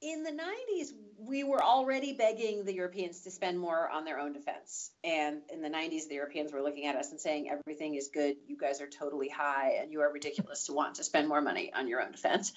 in 0.02 0.24
the 0.24 0.30
90s, 0.30 0.88
we 1.16 1.44
were 1.44 1.62
already 1.62 2.12
begging 2.12 2.64
the 2.64 2.74
Europeans 2.74 3.20
to 3.20 3.30
spend 3.30 3.58
more 3.58 3.88
on 3.88 4.04
their 4.04 4.18
own 4.18 4.32
defense. 4.32 4.90
And 5.04 5.42
in 5.52 5.62
the 5.62 5.68
90s, 5.68 6.08
the 6.08 6.16
Europeans 6.16 6.52
were 6.52 6.60
looking 6.62 6.86
at 6.86 6.96
us 6.96 7.12
and 7.12 7.20
saying, 7.20 7.48
everything 7.48 7.94
is 7.94 8.10
good. 8.12 8.36
You 8.48 8.56
guys 8.56 8.80
are 8.80 8.88
totally 8.88 9.28
high, 9.28 9.78
and 9.80 9.92
you 9.92 10.00
are 10.00 10.12
ridiculous 10.12 10.66
to 10.66 10.72
want 10.72 10.96
to 10.96 11.04
spend 11.04 11.28
more 11.28 11.40
money 11.40 11.72
on 11.72 11.86
your 11.86 12.02
own 12.02 12.10
defense. 12.10 12.52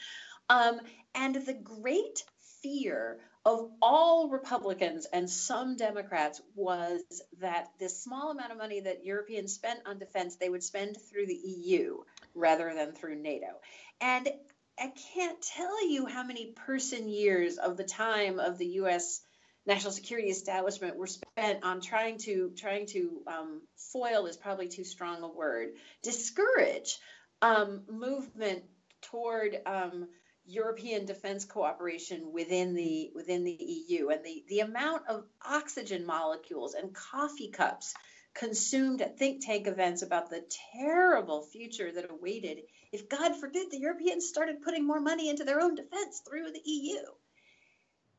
Um, 0.49 0.79
and 1.13 1.36
the 1.36 1.53
great 1.53 2.23
fear 2.63 3.19
of 3.45 3.69
all 3.79 4.29
Republicans 4.29 5.05
and 5.13 5.29
some 5.29 5.75
Democrats 5.75 6.41
was 6.55 7.03
that 7.39 7.67
this 7.79 8.01
small 8.01 8.31
amount 8.31 8.51
of 8.51 8.58
money 8.58 8.79
that 8.79 9.05
Europeans 9.05 9.53
spent 9.53 9.79
on 9.86 9.99
defense, 9.99 10.38
they 10.38 10.49
would 10.49 10.63
spend 10.63 10.97
through 10.97 11.27
the 11.27 11.36
EU 11.36 11.97
rather 12.34 12.73
than 12.73 12.91
through 12.93 13.21
NATO. 13.21 13.47
And 14.01 14.27
I 14.79 14.91
can't 15.13 15.41
tell 15.41 15.88
you 15.88 16.05
how 16.05 16.23
many 16.23 16.47
person 16.47 17.07
years 17.07 17.57
of 17.57 17.77
the 17.77 17.83
time 17.83 18.39
of 18.39 18.57
the 18.57 18.65
U.S. 18.81 19.21
national 19.65 19.93
security 19.93 20.29
establishment 20.29 20.97
were 20.97 21.07
spent 21.07 21.63
on 21.63 21.79
trying 21.79 22.17
to 22.19 22.51
trying 22.57 22.85
to 22.88 23.21
um, 23.27 23.61
foil 23.77 24.25
is 24.25 24.35
probably 24.35 24.67
too 24.67 24.83
strong 24.83 25.23
a 25.23 25.27
word, 25.27 25.75
discourage 26.03 26.97
um, 27.41 27.83
movement 27.89 28.63
toward 29.01 29.57
um, 29.65 30.07
European 30.45 31.05
defense 31.05 31.45
cooperation 31.45 32.33
within 32.33 32.75
the 32.75 33.11
within 33.15 33.45
the 33.45 33.57
EU, 33.88 34.09
and 34.09 34.23
the 34.25 34.43
the 34.49 34.59
amount 34.59 35.03
of 35.07 35.23
oxygen 35.43 36.05
molecules 36.05 36.73
and 36.73 36.93
coffee 36.93 37.49
cups 37.49 37.93
consumed 38.36 39.02
at 39.02 39.17
think 39.17 39.45
tank 39.45 39.65
events 39.65 40.02
about 40.02 40.30
the 40.30 40.43
terrible 40.74 41.41
future 41.41 41.91
that 41.91 42.12
awaited 42.12 42.60
if, 42.95 43.10
God 43.10 43.36
forbid, 43.36 43.71
the 43.71 43.80
Europeans 43.80 44.26
started 44.26 44.62
putting 44.62 44.88
more 44.88 45.02
money 45.02 45.30
into 45.30 45.43
their 45.43 45.60
own 45.60 45.76
defense 45.76 46.21
through 46.26 46.54
the 46.54 46.62
EU. 46.63 47.00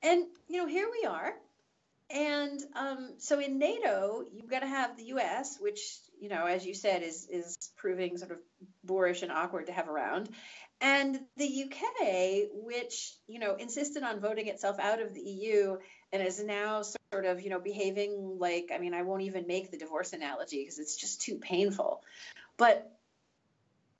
And, 0.02 0.26
you 0.48 0.58
know, 0.58 0.66
here 0.66 0.86
we 0.90 1.08
are. 1.08 1.32
And 2.10 2.60
um, 2.76 3.14
so 3.16 3.40
in 3.40 3.58
NATO, 3.58 4.22
you've 4.30 4.50
got 4.50 4.60
to 4.60 4.66
have 4.66 4.98
the 4.98 5.04
US, 5.14 5.56
which, 5.58 5.80
you 6.20 6.28
know, 6.28 6.44
as 6.44 6.66
you 6.66 6.74
said, 6.74 7.02
is, 7.02 7.26
is 7.30 7.56
proving 7.78 8.18
sort 8.18 8.32
of 8.32 8.38
boorish 8.84 9.22
and 9.22 9.32
awkward 9.32 9.68
to 9.68 9.72
have 9.72 9.88
around. 9.88 10.28
And 10.82 11.20
the 11.38 11.64
UK, 11.64 12.48
which, 12.52 13.14
you 13.26 13.38
know, 13.38 13.54
insisted 13.54 14.02
on 14.02 14.20
voting 14.20 14.48
itself 14.48 14.78
out 14.78 15.00
of 15.00 15.14
the 15.14 15.22
EU 15.22 15.78
and 16.12 16.22
is 16.22 16.44
now 16.44 16.82
sort 16.82 16.95
of, 17.24 17.40
you 17.40 17.50
know, 17.50 17.60
behaving 17.60 18.38
like, 18.38 18.70
I 18.74 18.78
mean, 18.78 18.94
I 18.94 19.02
won't 19.02 19.22
even 19.22 19.46
make 19.46 19.70
the 19.70 19.78
divorce 19.78 20.12
analogy 20.12 20.62
because 20.62 20.78
it's 20.78 20.96
just 20.96 21.22
too 21.22 21.36
painful. 21.36 22.02
But 22.56 22.92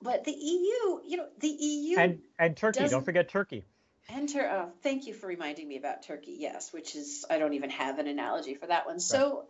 but 0.01 0.23
the 0.25 0.31
EU, 0.31 0.99
you 1.07 1.17
know, 1.17 1.27
the 1.39 1.47
EU 1.47 1.97
and 1.97 2.19
and 2.37 2.55
Turkey. 2.55 2.87
Don't 2.87 3.05
forget 3.05 3.29
Turkey. 3.29 3.65
Enter. 4.09 4.47
Oh, 4.49 4.71
thank 4.83 5.07
you 5.07 5.13
for 5.13 5.27
reminding 5.27 5.67
me 5.67 5.77
about 5.77 6.03
Turkey. 6.03 6.37
Yes, 6.39 6.71
which 6.71 6.95
is 6.95 7.25
I 7.29 7.39
don't 7.39 7.53
even 7.53 7.69
have 7.71 7.99
an 7.99 8.07
analogy 8.07 8.55
for 8.55 8.67
that 8.67 8.85
one. 8.85 8.95
Right. 8.95 9.01
So, 9.01 9.45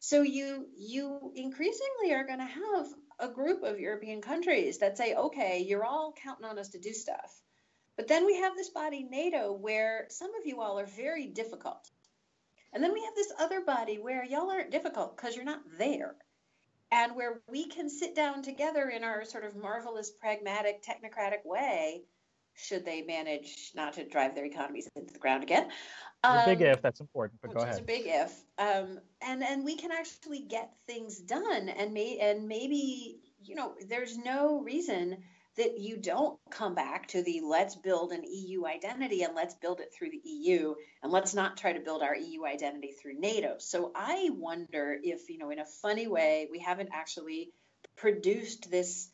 so 0.00 0.22
you 0.22 0.66
you 0.76 1.32
increasingly 1.34 2.12
are 2.12 2.26
going 2.26 2.40
to 2.40 2.44
have 2.44 2.86
a 3.18 3.28
group 3.28 3.62
of 3.62 3.80
European 3.80 4.20
countries 4.20 4.78
that 4.78 4.98
say, 4.98 5.14
okay, 5.14 5.64
you're 5.66 5.84
all 5.84 6.12
counting 6.22 6.44
on 6.44 6.58
us 6.58 6.70
to 6.70 6.78
do 6.78 6.92
stuff, 6.92 7.40
but 7.96 8.08
then 8.08 8.26
we 8.26 8.36
have 8.36 8.54
this 8.54 8.68
body 8.68 9.06
NATO 9.10 9.52
where 9.52 10.06
some 10.10 10.34
of 10.34 10.44
you 10.44 10.60
all 10.60 10.78
are 10.78 10.86
very 10.86 11.26
difficult, 11.26 11.90
and 12.72 12.82
then 12.82 12.92
we 12.92 13.02
have 13.02 13.14
this 13.14 13.32
other 13.38 13.60
body 13.60 13.98
where 13.98 14.24
y'all 14.24 14.50
aren't 14.50 14.70
difficult 14.70 15.16
because 15.16 15.36
you're 15.36 15.44
not 15.44 15.62
there 15.78 16.14
and 16.92 17.16
where 17.16 17.40
we 17.50 17.66
can 17.66 17.88
sit 17.88 18.14
down 18.14 18.42
together 18.42 18.88
in 18.88 19.02
our 19.02 19.24
sort 19.24 19.44
of 19.44 19.56
marvelous, 19.56 20.10
pragmatic, 20.10 20.84
technocratic 20.84 21.44
way, 21.44 22.02
should 22.54 22.84
they 22.84 23.02
manage 23.02 23.72
not 23.74 23.94
to 23.94 24.08
drive 24.08 24.34
their 24.34 24.44
economies 24.44 24.88
into 24.94 25.12
the 25.12 25.18
ground 25.18 25.42
again. 25.42 25.68
Um, 26.22 26.44
big 26.46 26.62
if, 26.62 26.80
that's 26.80 27.00
important, 27.00 27.40
but 27.42 27.52
go 27.52 27.60
ahead. 27.60 27.70
It's 27.70 27.80
a 27.80 27.84
big 27.84 28.06
if. 28.06 28.32
Um, 28.58 29.00
and, 29.20 29.42
and 29.42 29.64
we 29.64 29.76
can 29.76 29.90
actually 29.90 30.40
get 30.40 30.72
things 30.86 31.18
done 31.18 31.68
and, 31.68 31.92
may, 31.92 32.18
and 32.18 32.46
maybe, 32.46 33.20
you 33.42 33.54
know, 33.54 33.74
there's 33.88 34.16
no 34.16 34.60
reason– 34.60 35.18
that 35.56 35.78
you 35.78 35.96
don't 35.96 36.38
come 36.50 36.74
back 36.74 37.08
to 37.08 37.22
the 37.22 37.40
let's 37.42 37.74
build 37.76 38.12
an 38.12 38.24
EU 38.24 38.66
identity 38.66 39.22
and 39.22 39.34
let's 39.34 39.54
build 39.54 39.80
it 39.80 39.92
through 39.92 40.10
the 40.10 40.28
EU 40.28 40.74
and 41.02 41.10
let's 41.10 41.34
not 41.34 41.56
try 41.56 41.72
to 41.72 41.80
build 41.80 42.02
our 42.02 42.14
EU 42.14 42.44
identity 42.44 42.92
through 42.92 43.18
NATO. 43.18 43.56
So 43.58 43.90
I 43.94 44.30
wonder 44.34 44.98
if, 45.02 45.30
you 45.30 45.38
know, 45.38 45.50
in 45.50 45.58
a 45.58 45.64
funny 45.64 46.06
way, 46.06 46.48
we 46.50 46.58
haven't 46.58 46.90
actually 46.92 47.52
produced 47.96 48.70
this 48.70 49.08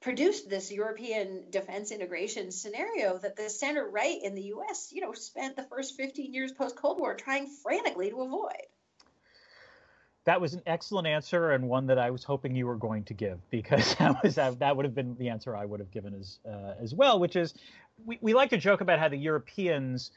produced 0.00 0.50
this 0.50 0.72
European 0.72 1.44
defense 1.50 1.92
integration 1.92 2.50
scenario 2.50 3.18
that 3.18 3.36
the 3.36 3.48
center 3.48 3.88
right 3.88 4.18
in 4.20 4.34
the 4.34 4.52
US, 4.54 4.90
you 4.92 5.00
know, 5.00 5.12
spent 5.12 5.54
the 5.54 5.62
first 5.62 5.96
15 5.96 6.34
years 6.34 6.52
post 6.52 6.74
Cold 6.74 6.98
War 6.98 7.14
trying 7.14 7.46
frantically 7.62 8.10
to 8.10 8.22
avoid 8.22 8.66
that 10.24 10.40
was 10.40 10.54
an 10.54 10.62
excellent 10.66 11.06
answer 11.06 11.50
and 11.50 11.68
one 11.68 11.86
that 11.86 11.98
I 11.98 12.10
was 12.10 12.22
hoping 12.22 12.54
you 12.54 12.66
were 12.66 12.76
going 12.76 13.04
to 13.04 13.14
give 13.14 13.38
because 13.50 13.94
that 13.98 14.22
was 14.22 14.36
that 14.36 14.76
would 14.76 14.84
have 14.84 14.94
been 14.94 15.16
the 15.18 15.28
answer 15.28 15.56
I 15.56 15.64
would 15.64 15.80
have 15.80 15.90
given 15.90 16.14
as 16.14 16.38
uh, 16.48 16.74
as 16.80 16.94
well, 16.94 17.18
which 17.18 17.36
is 17.36 17.54
we, 18.04 18.18
we 18.20 18.34
like 18.34 18.50
to 18.50 18.58
joke 18.58 18.80
about 18.80 18.98
how 18.98 19.08
the 19.08 19.16
Europeans 19.16 20.10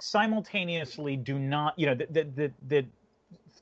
simultaneously 0.00 1.16
do 1.16 1.38
not, 1.38 1.78
you 1.78 1.86
know, 1.86 1.94
that 1.94 2.36
the, 2.36 2.52
the, 2.68 2.84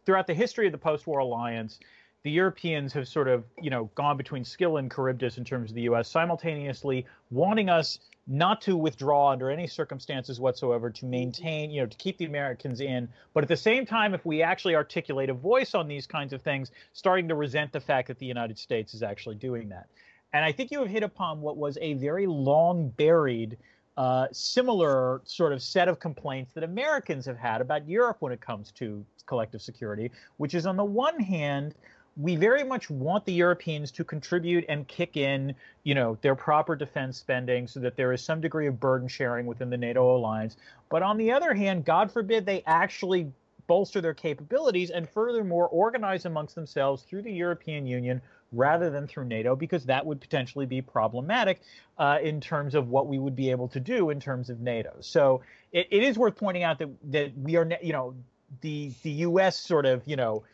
throughout 0.04 0.26
the 0.26 0.34
history 0.34 0.66
of 0.66 0.72
the 0.72 0.78
post-war 0.78 1.20
alliance, 1.20 1.78
the 2.22 2.30
Europeans 2.30 2.92
have 2.92 3.06
sort 3.06 3.28
of, 3.28 3.44
you 3.60 3.70
know, 3.70 3.90
gone 3.94 4.16
between 4.16 4.44
Scylla 4.44 4.80
and 4.80 4.92
Charybdis 4.92 5.38
in 5.38 5.44
terms 5.44 5.70
of 5.70 5.74
the 5.74 5.82
U.S., 5.82 6.08
simultaneously 6.08 7.06
wanting 7.30 7.68
us 7.68 7.98
not 8.26 8.60
to 8.62 8.76
withdraw 8.76 9.30
under 9.30 9.50
any 9.50 9.66
circumstances 9.66 10.40
whatsoever 10.40 10.88
to 10.90 11.04
maintain, 11.04 11.70
you 11.70 11.82
know, 11.82 11.86
to 11.86 11.96
keep 11.98 12.16
the 12.16 12.24
Americans 12.24 12.80
in. 12.80 13.08
But 13.34 13.44
at 13.44 13.48
the 13.48 13.56
same 13.56 13.84
time, 13.84 14.14
if 14.14 14.24
we 14.24 14.42
actually 14.42 14.74
articulate 14.74 15.28
a 15.28 15.34
voice 15.34 15.74
on 15.74 15.88
these 15.88 16.06
kinds 16.06 16.32
of 16.32 16.40
things, 16.40 16.70
starting 16.92 17.28
to 17.28 17.34
resent 17.34 17.72
the 17.72 17.80
fact 17.80 18.08
that 18.08 18.18
the 18.18 18.26
United 18.26 18.58
States 18.58 18.94
is 18.94 19.02
actually 19.02 19.36
doing 19.36 19.68
that. 19.68 19.88
And 20.32 20.44
I 20.44 20.52
think 20.52 20.70
you 20.70 20.80
have 20.80 20.88
hit 20.88 21.02
upon 21.02 21.40
what 21.40 21.56
was 21.56 21.78
a 21.80 21.94
very 21.94 22.26
long 22.26 22.88
buried, 22.88 23.58
uh, 23.96 24.26
similar 24.32 25.20
sort 25.24 25.52
of 25.52 25.62
set 25.62 25.86
of 25.86 26.00
complaints 26.00 26.52
that 26.54 26.64
Americans 26.64 27.26
have 27.26 27.36
had 27.36 27.60
about 27.60 27.88
Europe 27.88 28.16
when 28.20 28.32
it 28.32 28.40
comes 28.40 28.72
to 28.72 29.04
collective 29.26 29.62
security, 29.62 30.10
which 30.38 30.54
is 30.54 30.66
on 30.66 30.76
the 30.76 30.84
one 30.84 31.20
hand, 31.20 31.74
we 32.16 32.36
very 32.36 32.62
much 32.62 32.88
want 32.90 33.24
the 33.24 33.32
Europeans 33.32 33.90
to 33.92 34.04
contribute 34.04 34.64
and 34.68 34.86
kick 34.86 35.16
in, 35.16 35.54
you 35.82 35.94
know, 35.94 36.16
their 36.22 36.34
proper 36.34 36.76
defense 36.76 37.18
spending 37.18 37.66
so 37.66 37.80
that 37.80 37.96
there 37.96 38.12
is 38.12 38.22
some 38.22 38.40
degree 38.40 38.66
of 38.66 38.78
burden 38.78 39.08
sharing 39.08 39.46
within 39.46 39.70
the 39.70 39.76
NATO 39.76 40.16
alliance. 40.16 40.56
But 40.90 41.02
on 41.02 41.16
the 41.16 41.32
other 41.32 41.54
hand, 41.54 41.84
God 41.84 42.12
forbid 42.12 42.46
they 42.46 42.62
actually 42.66 43.32
bolster 43.66 44.00
their 44.00 44.14
capabilities 44.14 44.90
and 44.90 45.08
furthermore 45.08 45.68
organize 45.68 46.24
amongst 46.26 46.54
themselves 46.54 47.02
through 47.02 47.22
the 47.22 47.32
European 47.32 47.86
Union 47.86 48.20
rather 48.52 48.90
than 48.90 49.06
through 49.08 49.24
NATO, 49.24 49.56
because 49.56 49.84
that 49.86 50.06
would 50.06 50.20
potentially 50.20 50.66
be 50.66 50.80
problematic 50.80 51.60
uh, 51.98 52.18
in 52.22 52.40
terms 52.40 52.74
of 52.74 52.88
what 52.88 53.08
we 53.08 53.18
would 53.18 53.34
be 53.34 53.50
able 53.50 53.68
to 53.68 53.80
do 53.80 54.10
in 54.10 54.20
terms 54.20 54.50
of 54.50 54.60
NATO. 54.60 54.94
So 55.00 55.42
it, 55.72 55.88
it 55.90 56.02
is 56.04 56.16
worth 56.16 56.36
pointing 56.36 56.62
out 56.62 56.78
that 56.78 56.90
that 57.10 57.36
we 57.36 57.56
are, 57.56 57.68
you 57.82 57.92
know, 57.92 58.14
the 58.60 58.92
the 59.02 59.10
U.S. 59.10 59.58
sort 59.58 59.86
of, 59.86 60.02
you 60.06 60.14
know, 60.14 60.44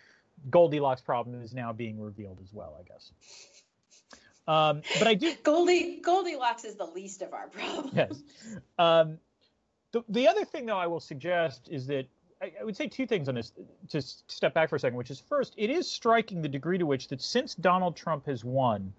Goldilocks 0.48 1.02
problem 1.02 1.42
is 1.42 1.52
now 1.52 1.72
being 1.72 2.00
revealed 2.00 2.38
as 2.42 2.52
well, 2.52 2.76
I 2.78 2.84
guess. 2.84 3.12
Um, 4.48 4.82
but 4.98 5.06
I 5.06 5.14
do. 5.14 5.34
Goldie 5.42 6.00
Goldilocks 6.02 6.64
is 6.64 6.76
the 6.76 6.86
least 6.86 7.22
of 7.22 7.32
our 7.34 7.48
problems. 7.48 7.92
Yes. 7.94 8.22
Um, 8.78 9.18
the 9.92 10.02
the 10.08 10.28
other 10.28 10.44
thing, 10.44 10.66
though, 10.66 10.78
I 10.78 10.86
will 10.86 11.00
suggest 11.00 11.68
is 11.70 11.86
that 11.88 12.06
I, 12.40 12.52
I 12.60 12.64
would 12.64 12.76
say 12.76 12.86
two 12.86 13.06
things 13.06 13.28
on 13.28 13.34
this. 13.34 13.52
To 13.88 14.00
step 14.00 14.54
back 14.54 14.70
for 14.70 14.76
a 14.76 14.80
second, 14.80 14.96
which 14.96 15.10
is 15.10 15.20
first, 15.20 15.54
it 15.56 15.70
is 15.70 15.90
striking 15.90 16.42
the 16.42 16.48
degree 16.48 16.78
to 16.78 16.86
which 16.86 17.08
that 17.08 17.20
since 17.20 17.54
Donald 17.54 17.96
Trump 17.96 18.26
has 18.26 18.44
won, 18.44 18.92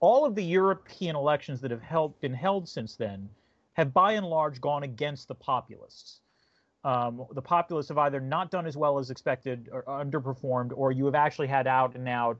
all 0.00 0.24
of 0.24 0.34
the 0.34 0.44
European 0.44 1.14
elections 1.14 1.60
that 1.60 1.70
have 1.70 1.82
held, 1.82 2.18
been 2.20 2.34
held 2.34 2.68
since 2.68 2.96
then 2.96 3.28
have 3.74 3.92
by 3.92 4.12
and 4.12 4.26
large 4.26 4.60
gone 4.60 4.82
against 4.82 5.28
the 5.28 5.34
populists 5.34 6.20
um, 6.84 7.26
the 7.32 7.42
populists 7.42 7.88
have 7.88 7.98
either 7.98 8.20
not 8.20 8.50
done 8.50 8.66
as 8.66 8.76
well 8.76 8.98
as 8.98 9.10
expected 9.10 9.68
or 9.72 9.82
underperformed, 9.84 10.72
or 10.74 10.92
you 10.92 11.04
have 11.04 11.14
actually 11.14 11.48
had 11.48 11.66
out 11.66 11.94
and 11.94 12.08
out 12.08 12.38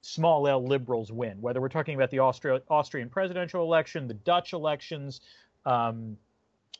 small 0.00 0.46
L 0.46 0.64
liberals 0.64 1.10
win. 1.10 1.40
Whether 1.40 1.60
we're 1.60 1.68
talking 1.68 1.94
about 1.94 2.10
the 2.10 2.18
Austria, 2.20 2.60
Austrian 2.68 3.08
presidential 3.08 3.62
election, 3.62 4.06
the 4.06 4.14
Dutch 4.14 4.52
elections, 4.52 5.22
um, 5.66 6.16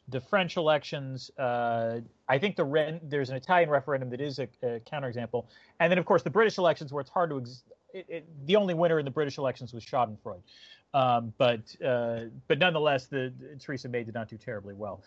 the 0.09 0.21
French 0.21 0.57
elections, 0.57 1.31
uh, 1.39 2.01
I 2.29 2.39
think 2.39 2.57
the 2.57 3.01
there's 3.03 3.31
an 3.31 3.37
Italian 3.37 3.71
referendum 3.71 4.11
that 4.11 4.21
is 4.21 4.39
a, 4.39 4.49
a 4.63 4.81
counterexample, 4.81 5.47
and 5.81 5.91
then 5.91 5.99
of 5.99 6.05
course 6.05 6.23
the 6.23 6.31
British 6.31 6.59
elections 6.59 6.93
where 6.93 7.01
it's 7.01 7.11
hard 7.11 7.31
to 7.31 7.41
ex- 7.41 7.65
it, 7.95 8.07
it, 8.09 8.47
the 8.47 8.57
only 8.57 8.75
winner 8.75 8.99
in 8.99 9.05
the 9.05 9.11
British 9.11 9.39
elections 9.39 9.73
was 9.73 9.85
Schadenfreude. 9.85 10.43
Um, 10.93 11.33
but 11.39 11.75
uh, 11.85 12.25
but 12.47 12.59
nonetheless, 12.59 13.07
the, 13.07 13.33
the, 13.41 13.57
Theresa 13.57 13.89
May 13.89 14.05
did 14.05 14.15
not 14.15 14.29
do 14.29 14.37
terribly 14.37 14.75
well. 14.75 15.03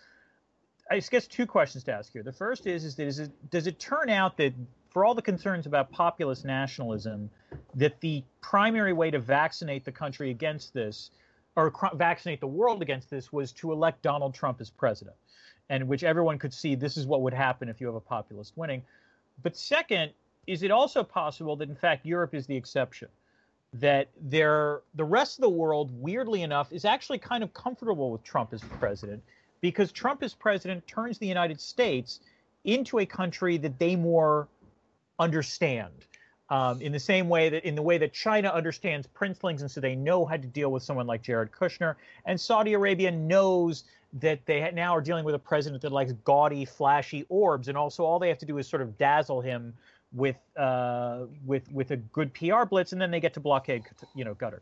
I 0.90 1.00
guess 1.00 1.28
two 1.28 1.46
questions 1.46 1.84
to 1.86 1.94
ask 1.94 2.14
here. 2.14 2.24
The 2.24 2.34
first 2.34 2.68
is 2.68 2.86
is 2.86 2.96
that 2.96 3.08
is 3.08 3.20
it, 3.20 3.50
does 3.50 3.68
it 3.68 3.80
turn 3.80 4.10
out 4.10 4.38
that 4.38 4.54
for 4.90 5.06
all 5.06 5.14
the 5.14 5.22
concerns 5.22 5.68
about 5.68 5.92
populist 5.92 6.46
nationalism, 6.46 7.30
that 7.76 8.00
the 8.00 8.24
primary 8.42 8.94
way 8.94 9.12
to 9.12 9.20
vaccinate 9.20 9.86
the 9.86 9.92
country 9.92 10.32
against 10.32 10.74
this, 10.74 11.12
or 11.56 11.70
cr- 11.70 11.96
vaccinate 11.96 12.40
the 12.40 12.48
world 12.48 12.82
against 12.82 13.10
this, 13.10 13.32
was 13.32 13.52
to 13.54 13.72
elect 13.72 14.02
Donald 14.02 14.34
Trump 14.34 14.62
as 14.62 14.70
president, 14.70 15.16
and 15.70 15.88
which 15.88 16.04
everyone 16.04 16.40
could 16.40 16.54
see 16.54 16.74
this 16.74 16.98
is 16.98 17.06
what 17.06 17.22
would 17.22 17.34
happen 17.34 17.70
if 17.70 17.82
you 17.82 17.88
have 17.88 17.96
a 17.96 18.00
populist 18.00 18.54
winning. 18.56 18.82
But 19.44 19.56
second, 19.56 20.14
is 20.48 20.64
it 20.64 20.72
also 20.72 21.04
possible 21.04 21.56
that 21.58 21.70
in 21.70 21.76
fact 21.76 22.06
Europe 22.06 22.34
is 22.34 22.48
the 22.48 22.56
exception? 22.56 23.10
That 23.74 24.08
there, 24.20 24.82
the 24.96 25.04
rest 25.04 25.38
of 25.38 25.42
the 25.42 25.50
world, 25.50 25.92
weirdly 25.94 26.42
enough, 26.42 26.72
is 26.72 26.86
actually 26.86 27.20
kind 27.20 27.44
of 27.44 27.54
comfortable 27.54 28.12
with 28.12 28.24
Trump 28.24 28.54
as 28.54 28.62
president 28.80 29.22
because 29.62 29.92
Trump 29.92 30.24
as 30.24 30.34
president 30.34 30.86
turns 30.88 31.18
the 31.18 31.28
United 31.28 31.60
States 31.60 32.20
into 32.64 33.00
a 33.00 33.06
country 33.06 33.58
that 33.58 33.80
they 33.80 33.96
more 33.96 34.48
understand. 35.20 35.94
Um, 36.50 36.82
in 36.82 36.94
the 36.94 37.00
same 37.00 37.28
way 37.28 37.50
that 37.50 37.66
in 37.66 37.76
the 37.76 37.82
way 37.82 37.98
that 37.98 38.14
China 38.14 38.48
understands 38.48 39.06
princelings, 39.06 39.62
and 39.62 39.70
so 39.70 39.82
they 39.82 39.96
know 39.96 40.26
how 40.26 40.38
to 40.38 40.48
deal 40.48 40.72
with 40.72 40.82
someone 40.82 41.06
like 41.06 41.22
Jared 41.22 41.52
Kushner, 41.52 41.96
and 42.26 42.40
Saudi 42.40 42.72
Arabia 42.74 43.12
knows 43.12 43.84
that 44.14 44.46
they 44.46 44.72
now 44.72 44.96
are 44.96 45.02
dealing 45.02 45.26
with 45.26 45.36
a 45.36 45.40
president 45.40 45.82
that 45.82 45.92
likes 45.92 46.14
gaudy, 46.24 46.64
flashy 46.64 47.26
orbs, 47.28 47.68
and 47.68 47.78
also 47.78 48.06
all 48.06 48.18
they 48.18 48.30
have 48.30 48.38
to 48.38 48.46
do 48.46 48.58
is 48.60 48.68
sort 48.68 48.82
of 48.82 48.98
dazzle 48.98 49.42
him 49.42 49.74
with 50.14 50.38
uh, 50.56 51.26
with 51.46 51.70
with 51.72 51.92
a 51.92 51.98
good 51.98 52.34
PR 52.34 52.64
blitz, 52.64 52.94
and 52.94 53.02
then 53.02 53.12
they 53.12 53.20
get 53.20 53.34
to 53.34 53.42
blockade, 53.42 53.84
you 54.16 54.24
know, 54.24 54.34
Qatar. 54.34 54.60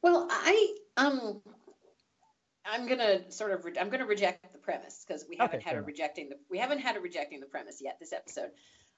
Well, 0.00 0.26
I 0.30 0.76
um, 0.96 1.42
I'm 2.64 2.86
gonna 2.86 3.30
sort 3.30 3.52
of 3.52 3.64
re- 3.64 3.78
I'm 3.78 3.90
gonna 3.90 4.06
reject 4.06 4.52
the 4.52 4.58
premise 4.58 5.04
because 5.06 5.24
we 5.28 5.36
haven't 5.36 5.60
okay, 5.60 5.70
had 5.70 5.78
a 5.78 5.82
rejecting 5.82 6.28
the 6.30 6.36
we 6.50 6.58
haven't 6.58 6.80
had 6.80 6.96
a 6.96 7.00
rejecting 7.00 7.40
the 7.40 7.46
premise 7.46 7.80
yet 7.82 7.98
this 8.00 8.12
episode. 8.12 8.50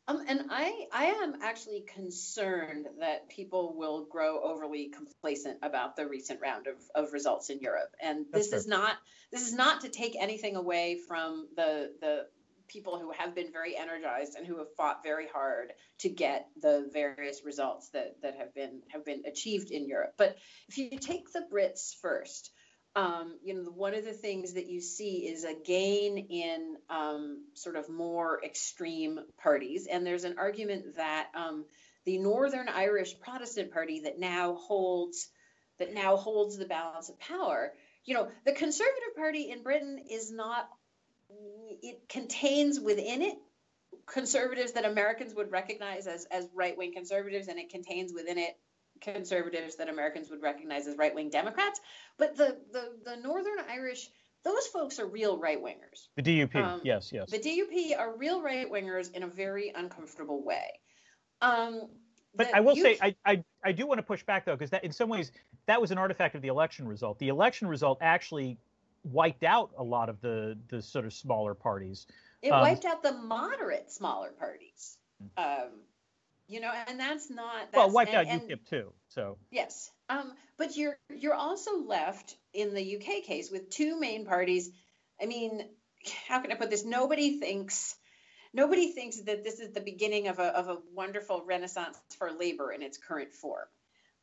Um, 0.09 0.25
and 0.29 0.43
I, 0.51 0.87
I 0.93 1.05
am 1.07 1.43
actually 1.43 1.81
concerned 1.81 2.87
that 3.01 3.29
people 3.29 3.75
will 3.77 4.05
grow 4.05 4.41
overly 4.41 4.89
complacent 4.89 5.59
about 5.63 5.97
the 5.97 6.07
recent 6.07 6.41
round 6.41 6.69
of, 6.69 6.77
of 6.95 7.13
results 7.13 7.51
in 7.51 7.59
Europe. 7.59 7.93
And 8.01 8.27
this 8.33 8.53
is 8.53 8.69
not 8.69 8.97
this 9.33 9.43
is 9.43 9.53
not 9.53 9.81
to 9.81 9.89
take 9.89 10.15
anything 10.17 10.55
away 10.55 10.99
from 11.09 11.49
the 11.57 11.93
the 12.01 12.27
people 12.69 12.99
who 12.99 13.13
have 13.13 13.35
been 13.35 13.53
very 13.53 13.77
energized 13.77 14.35
and 14.37 14.47
who 14.47 14.59
have 14.59 14.73
fought 14.77 15.03
very 15.03 15.27
hard 15.29 15.73
to 15.99 16.09
get 16.09 16.49
the 16.61 16.89
various 16.93 17.45
results 17.45 17.91
that, 17.91 18.17
that 18.23 18.37
have 18.37 18.55
been 18.55 18.83
have 18.89 19.05
been 19.05 19.23
achieved 19.27 19.71
in 19.71 19.87
Europe. 19.87 20.15
But 20.17 20.37
if 20.69 20.79
you 20.79 20.91
take 20.99 21.33
the 21.33 21.47
Brits 21.53 21.95
first, 22.01 22.53
um, 22.97 23.37
you 23.45 23.53
know, 23.53 23.71
one 23.71 23.95
of 23.95 24.07
the 24.07 24.15
things 24.15 24.55
that 24.55 24.69
you 24.69 24.81
see 24.81 25.29
is 25.29 25.45
a 25.45 25.53
gain 25.53 26.17
in 26.17 26.77
um, 26.89 27.45
sort 27.53 27.77
of 27.77 27.91
more 27.91 28.43
extreme 28.43 29.21
parties. 29.37 29.87
And 29.87 30.05
there's 30.05 30.25
an 30.25 30.37
argument 30.39 30.97
that 30.97 31.29
um, 31.35 31.67
the 32.07 32.17
Northern 32.17 32.71
Irish 32.71 33.21
Protestant 33.21 33.71
Party 33.71 34.01
that 34.05 34.19
now 34.19 34.55
holds 34.55 35.29
that 35.79 35.93
now 35.93 36.17
holds 36.17 36.57
the 36.57 36.65
balance 36.65 37.11
of 37.11 37.21
power. 37.21 37.75
You 38.07 38.15
know, 38.15 38.29
the 38.47 38.53
Conservative 38.53 39.15
Party 39.15 39.51
in 39.51 39.63
Britain 39.63 40.01
is 40.11 40.33
not. 40.33 40.67
It 41.83 42.09
contains 42.09 42.81
within 42.81 43.21
it 43.21 43.37
conservatives 44.07 44.73
that 44.73 44.87
Americans 44.87 45.35
would 45.35 45.51
recognize 45.51 46.07
as 46.07 46.25
as 46.31 46.49
right 46.55 46.79
wing 46.79 46.95
conservatives, 46.95 47.49
and 47.49 47.59
it 47.59 47.69
contains 47.69 48.15
within 48.15 48.39
it 48.39 48.57
conservatives 49.01 49.77
that 49.77 49.89
Americans 49.89 50.31
would 50.31 50.43
recognize 50.43 50.87
as 50.87 50.97
right 50.97 51.15
wing 51.15 51.31
Democrats. 51.31 51.81
But 52.19 52.37
the, 52.37 52.59
the, 52.73 52.93
the 53.05 53.17
Northern 53.17 53.59
Irish, 53.71 54.09
those 54.45 54.67
folks 54.69 54.99
are 54.99 55.07
real 55.07 55.39
right 55.39 55.63
wingers. 55.63 56.09
The 56.17 56.23
DUP, 56.23 56.57
um, 56.57 56.81
yes, 56.85 57.11
yes. 57.13 57.31
The 57.31 57.39
DUP 57.39 57.99
are 57.99 58.17
real 58.17 58.43
right 58.43 58.71
wingers 58.71 59.13
in 59.13 59.23
a 59.23 59.27
very 59.27 59.73
uncomfortable 59.75 60.43
way. 60.45 60.81
Um, 61.41 61.89
but 62.35 62.55
I 62.55 62.61
will 62.61 62.77
say, 62.77 62.99
I, 63.01 63.15
I, 63.25 63.45
I 63.65 63.73
do 63.73 63.87
want 63.87 63.99
to 63.99 64.03
push 64.03 64.23
back 64.23 64.45
though, 64.45 64.55
because 64.55 64.71
that 64.71 64.85
in 64.85 64.93
some 64.93 65.09
ways 65.09 65.33
that 65.67 65.81
was 65.81 65.91
an 65.91 65.99
artifact 65.99 66.35
of 66.35 66.43
the 66.43 66.49
election 66.49 66.87
result. 66.87 67.19
The 67.19 67.29
election 67.29 67.67
result 67.67 67.99
actually 68.01 68.59
wiped 69.05 69.45
out 69.45 69.71
a 69.79 69.83
lot 69.83 70.09
of 70.09 70.21
the 70.21 70.59
the 70.69 70.83
sort 70.83 71.07
of 71.07 71.13
smaller 71.13 71.55
parties. 71.55 72.07
It 72.43 72.51
um, 72.51 72.61
wiped 72.61 72.85
out 72.85 73.03
the 73.03 73.13
moderate 73.13 73.91
smaller 73.91 74.33
parties. 74.39 74.99
Hmm. 75.37 75.65
You 76.49 76.61
know, 76.61 76.73
and 76.89 77.01
that's 77.01 77.29
not 77.29 77.73
that's, 77.73 77.77
well 77.77 77.91
wiped 77.91 78.13
and, 78.13 78.29
out 78.29 78.49
UKIP 78.49 78.69
too. 78.69 78.93
So 79.09 79.39
yes, 79.51 79.91
um, 80.09 80.33
but 80.57 80.77
you're 80.77 80.97
you're 81.15 81.35
also 81.35 81.83
left 81.83 82.37
in 82.53 82.75
the 82.75 82.97
UK 82.97 83.25
case 83.25 83.51
with 83.51 83.71
two 83.71 83.99
main 83.99 84.27
parties. 84.27 84.71
I 85.21 85.27
mean, 85.27 85.65
how 86.29 86.41
can 86.41 86.53
I 86.53 86.55
put 86.55 86.71
this? 86.71 86.85
Nobody 86.85 87.41
thinks 87.41 87.97
nobody 88.53 88.93
thinks 88.93 89.21
that 89.23 89.43
this 89.45 89.59
is 89.61 89.73
the 89.73 89.81
beginning 89.81 90.29
of 90.29 90.39
a 90.39 90.47
of 90.47 90.69
a 90.69 90.79
wonderful 90.95 91.43
renaissance 91.45 91.99
for 92.19 92.31
labor 92.33 92.73
in 92.73 92.83
its 92.83 92.97
current 92.97 93.33
form. 93.33 93.67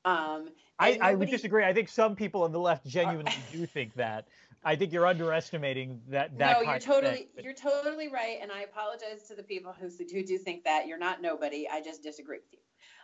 Um, 0.05 0.49
I, 0.80 0.91
nobody, 0.91 0.99
I 1.01 1.15
would 1.15 1.30
disagree. 1.30 1.63
I 1.63 1.74
think 1.74 1.88
some 1.88 2.15
people 2.15 2.43
on 2.43 2.51
the 2.51 2.59
left 2.59 2.86
genuinely 2.86 3.34
do 3.51 3.65
think 3.65 3.95
that. 3.95 4.28
I 4.66 4.76
think 4.76 4.93
you're 4.93 5.07
underestimating 5.07 6.01
that. 6.09 6.38
that 6.38 6.61
no, 6.61 6.72
you're 6.72 6.80
totally 6.80 7.30
you're 7.41 7.53
totally 7.53 8.07
right, 8.07 8.38
and 8.41 8.51
I 8.51 8.61
apologize 8.61 9.28
to 9.28 9.36
the 9.36 9.43
people 9.43 9.76
who, 9.80 9.88
who 9.88 10.24
do 10.24 10.38
think 10.38 10.64
that. 10.64 10.88
You're 10.88 10.97
not 10.97 11.22
nobody. 11.22 11.68
I 11.70 11.82
just 11.82 12.03
disagree 12.03 12.38
with 12.38 12.51
you. 12.51 12.59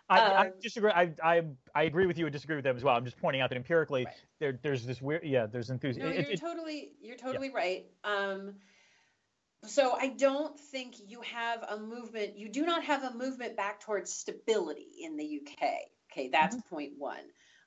I, 0.10 0.20
um, 0.20 0.38
I 0.38 0.52
disagree. 0.62 0.92
I, 0.92 1.12
I 1.24 1.44
I 1.76 1.84
agree 1.84 2.08
with 2.08 2.18
you 2.18 2.26
and 2.26 2.34
disagree 2.34 2.56
with 2.56 2.66
them 2.66 2.76
as 2.76 2.84
well. 2.84 2.96
I'm 2.96 3.06
just 3.06 3.20
pointing 3.20 3.42
out 3.42 3.50
that 3.50 3.58
empirically, 3.58 4.06
right. 4.06 4.14
there 4.40 4.60
there's 4.64 4.86
this 4.86 5.02
weird. 5.02 5.24
Yeah, 5.24 5.46
there's 5.46 5.70
enthusiasm. 5.70 6.10
No, 6.10 6.16
you're 6.16 6.32
it, 6.32 6.40
totally 6.40 6.94
you're 7.02 7.18
totally 7.18 7.50
yeah. 7.50 7.56
right. 7.56 7.86
Um, 8.04 8.56
so 9.66 9.96
I 10.00 10.08
don't 10.08 10.60
think 10.60 10.96
you 11.06 11.22
have 11.22 11.64
a 11.64 11.78
movement. 11.78 12.38
You 12.38 12.50
do 12.50 12.66
not 12.66 12.84
have 12.86 13.04
a 13.04 13.14
movement 13.14 13.56
back 13.56 13.82
towards 13.82 14.12
stability 14.12 14.88
in 15.04 15.18
the 15.18 15.42
UK. 15.42 15.70
Okay, 16.12 16.30
that's 16.30 16.56
mm-hmm. 16.56 16.76
point 16.76 16.94
one. 16.98 17.20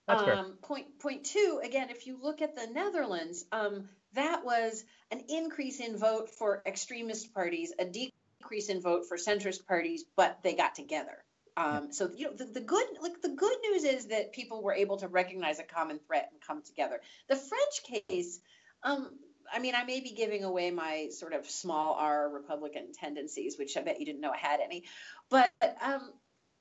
That's 0.08 0.22
um, 0.22 0.54
point, 0.62 0.98
point 0.98 1.24
two, 1.24 1.60
again, 1.62 1.90
if 1.90 2.06
you 2.06 2.18
look 2.20 2.42
at 2.42 2.56
the 2.56 2.66
Netherlands, 2.66 3.44
um, 3.52 3.88
that 4.14 4.44
was 4.44 4.84
an 5.10 5.22
increase 5.28 5.80
in 5.80 5.96
vote 5.96 6.30
for 6.30 6.62
extremist 6.66 7.32
parties, 7.32 7.72
a 7.78 7.84
decrease 7.84 8.68
in 8.68 8.80
vote 8.80 9.06
for 9.06 9.16
centrist 9.16 9.66
parties, 9.66 10.04
but 10.16 10.38
they 10.42 10.54
got 10.54 10.74
together. 10.74 11.24
Um, 11.56 11.92
so 11.92 12.10
you 12.16 12.26
know 12.26 12.32
the, 12.32 12.46
the, 12.46 12.60
good 12.60 12.86
like 13.02 13.20
the 13.20 13.28
good 13.28 13.56
news 13.62 13.84
is 13.84 14.06
that 14.06 14.32
people 14.32 14.62
were 14.62 14.72
able 14.72 14.96
to 14.98 15.08
recognize 15.08 15.58
a 15.58 15.64
common 15.64 16.00
threat 16.06 16.30
and 16.32 16.40
come 16.40 16.62
together. 16.62 17.00
The 17.28 17.36
French 17.36 18.04
case, 18.08 18.40
um, 18.82 19.10
I 19.52 19.58
mean, 19.58 19.74
I 19.74 19.84
may 19.84 20.00
be 20.00 20.12
giving 20.12 20.44
away 20.44 20.70
my 20.70 21.08
sort 21.10 21.34
of 21.34 21.48
small 21.50 21.94
R 21.94 22.30
Republican 22.30 22.92
tendencies, 22.94 23.58
which 23.58 23.76
I 23.76 23.82
bet 23.82 24.00
you 24.00 24.06
didn't 24.06 24.22
know 24.22 24.30
I 24.30 24.38
had 24.38 24.60
any, 24.60 24.84
but 25.28 25.50
um, 25.82 26.10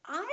I 0.05 0.27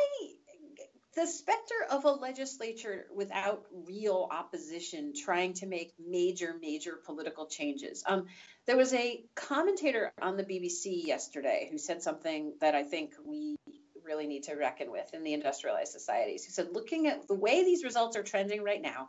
the 1.18 1.26
specter 1.26 1.74
of 1.90 2.04
a 2.04 2.12
legislature 2.12 3.06
without 3.12 3.64
real 3.88 4.28
opposition 4.30 5.12
trying 5.16 5.52
to 5.52 5.66
make 5.66 5.92
major, 5.98 6.54
major 6.60 7.00
political 7.04 7.46
changes. 7.46 8.04
Um, 8.06 8.26
there 8.66 8.76
was 8.76 8.94
a 8.94 9.24
commentator 9.34 10.12
on 10.22 10.36
the 10.36 10.44
BBC 10.44 11.04
yesterday 11.04 11.66
who 11.72 11.76
said 11.76 12.02
something 12.02 12.54
that 12.60 12.76
I 12.76 12.84
think 12.84 13.14
we 13.26 13.56
really 14.04 14.28
need 14.28 14.44
to 14.44 14.54
reckon 14.54 14.92
with 14.92 15.12
in 15.12 15.24
the 15.24 15.34
industrialized 15.34 15.90
societies. 15.90 16.44
He 16.44 16.52
said, 16.52 16.68
looking 16.72 17.08
at 17.08 17.26
the 17.26 17.34
way 17.34 17.64
these 17.64 17.82
results 17.82 18.16
are 18.16 18.22
trending 18.22 18.62
right 18.62 18.80
now, 18.80 19.08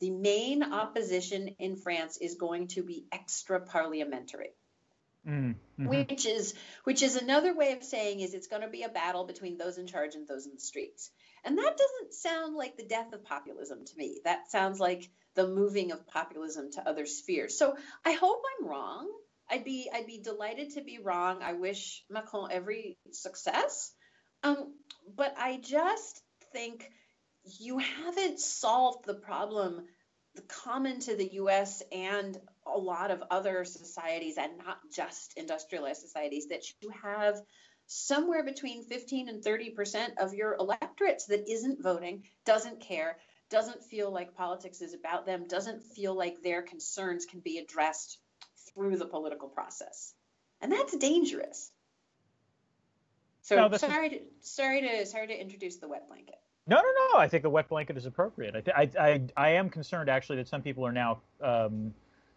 the 0.00 0.10
main 0.10 0.62
opposition 0.62 1.48
in 1.58 1.76
France 1.76 2.16
is 2.16 2.36
going 2.36 2.68
to 2.68 2.82
be 2.82 3.04
extra 3.12 3.60
parliamentary. 3.60 4.54
Mm-hmm. 5.28 5.86
Which 5.86 6.24
is 6.24 6.54
which 6.84 7.02
is 7.02 7.16
another 7.16 7.54
way 7.54 7.72
of 7.72 7.84
saying 7.84 8.20
is 8.20 8.32
it's 8.32 8.46
going 8.46 8.62
to 8.62 8.68
be 8.68 8.84
a 8.84 8.88
battle 8.88 9.26
between 9.26 9.58
those 9.58 9.76
in 9.76 9.86
charge 9.86 10.14
and 10.14 10.26
those 10.26 10.46
in 10.46 10.54
the 10.54 10.60
streets. 10.60 11.10
And 11.44 11.58
that 11.58 11.76
doesn't 11.76 12.14
sound 12.14 12.56
like 12.56 12.76
the 12.76 12.84
death 12.86 13.12
of 13.12 13.24
populism 13.24 13.84
to 13.84 13.96
me. 13.96 14.20
That 14.24 14.50
sounds 14.50 14.80
like 14.80 15.08
the 15.34 15.46
moving 15.46 15.92
of 15.92 16.06
populism 16.06 16.70
to 16.72 16.88
other 16.88 17.06
spheres. 17.06 17.56
So 17.56 17.76
I 18.04 18.12
hope 18.12 18.42
I'm 18.60 18.68
wrong. 18.68 19.10
I'd 19.48 19.64
be 19.64 19.88
I'd 19.92 20.06
be 20.06 20.18
delighted 20.18 20.74
to 20.74 20.82
be 20.82 20.98
wrong. 20.98 21.42
I 21.42 21.54
wish 21.54 22.04
Macron 22.08 22.50
every 22.52 22.98
success. 23.12 23.92
Um, 24.42 24.74
but 25.16 25.34
I 25.38 25.58
just 25.58 26.22
think 26.52 26.88
you 27.58 27.78
haven't 27.78 28.38
solved 28.38 29.06
the 29.06 29.14
problem 29.14 29.86
common 30.48 31.00
to 31.00 31.16
the 31.16 31.32
US 31.34 31.82
and 31.90 32.38
a 32.66 32.78
lot 32.78 33.10
of 33.10 33.22
other 33.30 33.64
societies 33.64 34.36
and 34.38 34.58
not 34.58 34.78
just 34.94 35.34
industrialized 35.36 36.00
societies 36.00 36.48
that 36.48 36.62
you 36.80 36.90
have 37.02 37.40
somewhere 37.92 38.44
between 38.44 38.84
15 38.84 39.28
and 39.28 39.42
30% 39.42 40.18
of 40.18 40.32
your 40.32 40.54
electorates 40.54 41.26
that 41.26 41.50
isn't 41.50 41.82
voting, 41.82 42.22
doesn't 42.44 42.80
care, 42.80 43.18
doesn't 43.50 43.82
feel 43.82 44.12
like 44.12 44.36
politics 44.36 44.80
is 44.80 44.94
about 44.94 45.26
them, 45.26 45.48
doesn't 45.48 45.82
feel 45.82 46.14
like 46.16 46.40
their 46.40 46.62
concerns 46.62 47.26
can 47.26 47.40
be 47.40 47.58
addressed 47.58 48.18
through 48.72 48.96
the 48.96 49.06
political 49.06 49.48
process. 49.48 50.14
And 50.60 50.70
that's 50.70 50.96
dangerous. 50.96 51.72
So 53.42 53.56
no, 53.56 53.76
sorry, 53.76 54.06
is... 54.06 54.12
to, 54.12 54.18
sorry 54.40 54.80
to 54.82 55.06
sorry 55.06 55.26
to 55.26 55.40
introduce 55.40 55.78
the 55.78 55.88
wet 55.88 56.06
blanket. 56.06 56.36
No, 56.68 56.76
no, 56.76 57.12
no. 57.12 57.18
I 57.18 57.26
think 57.26 57.42
the 57.42 57.50
wet 57.50 57.68
blanket 57.68 57.96
is 57.96 58.06
appropriate. 58.06 58.54
I, 58.54 58.60
th- 58.60 58.96
I, 59.00 59.04
I, 59.08 59.22
I 59.36 59.50
am 59.54 59.68
concerned 59.68 60.08
actually 60.08 60.36
that 60.36 60.46
some 60.46 60.62
people 60.62 60.86
are 60.86 60.92
now 60.92 61.22
um, 61.40 61.92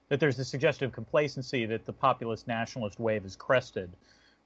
that 0.10 0.20
there's 0.20 0.38
the 0.38 0.46
suggestion 0.46 0.86
of 0.86 0.94
complacency 0.94 1.68
that 1.68 1.86
the 1.86 1.94
populist 1.94 2.48
nationalist 2.48 3.00
wave 3.00 3.24
is 3.24 3.36
crested, 3.36 3.92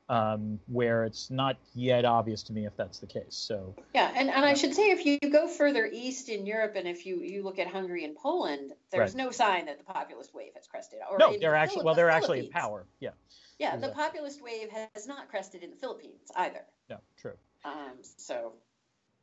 um, 0.10 0.60
where 0.68 1.04
it's 1.04 1.30
not 1.30 1.58
yet 1.76 2.06
obvious 2.06 2.44
to 2.44 2.54
me 2.54 2.66
if 2.66 2.76
that's 2.78 3.00
the 3.00 3.08
case. 3.08 3.36
So 3.36 3.76
yeah, 3.94 4.12
and, 4.16 4.30
and 4.30 4.46
I 4.46 4.54
should 4.54 4.74
say 4.74 4.92
if 4.92 5.06
you 5.06 5.20
go 5.30 5.48
further 5.48 5.90
east 5.92 6.30
in 6.30 6.46
Europe 6.46 6.74
and 6.76 6.88
if 6.88 7.06
you, 7.06 7.22
you 7.22 7.44
look 7.44 7.60
at 7.60 7.68
Hungary 7.68 8.06
and 8.06 8.16
Poland, 8.16 8.72
there's 8.92 9.14
right. 9.14 9.26
no 9.26 9.32
sign 9.32 9.66
that 9.66 9.78
the 9.78 9.84
populist 9.84 10.34
wave 10.34 10.52
has 10.56 10.68
crested. 10.68 11.00
Or 11.10 11.18
no, 11.18 11.38
they're 11.38 11.56
actually 11.56 11.84
well, 11.84 11.96
they're 11.96 12.10
actually 12.10 12.40
in 12.40 12.50
power. 12.50 12.86
Yeah. 13.00 13.12
Yeah, 13.60 13.76
the 13.76 13.90
populist 13.90 14.42
wave 14.42 14.70
has 14.94 15.08
not 15.08 15.30
crested 15.30 15.64
in 15.64 15.72
the 15.72 15.78
Philippines 15.78 16.32
either. 16.36 16.62
No, 16.90 16.98
true. 17.20 17.34
Um, 17.66 17.94
so. 18.18 18.54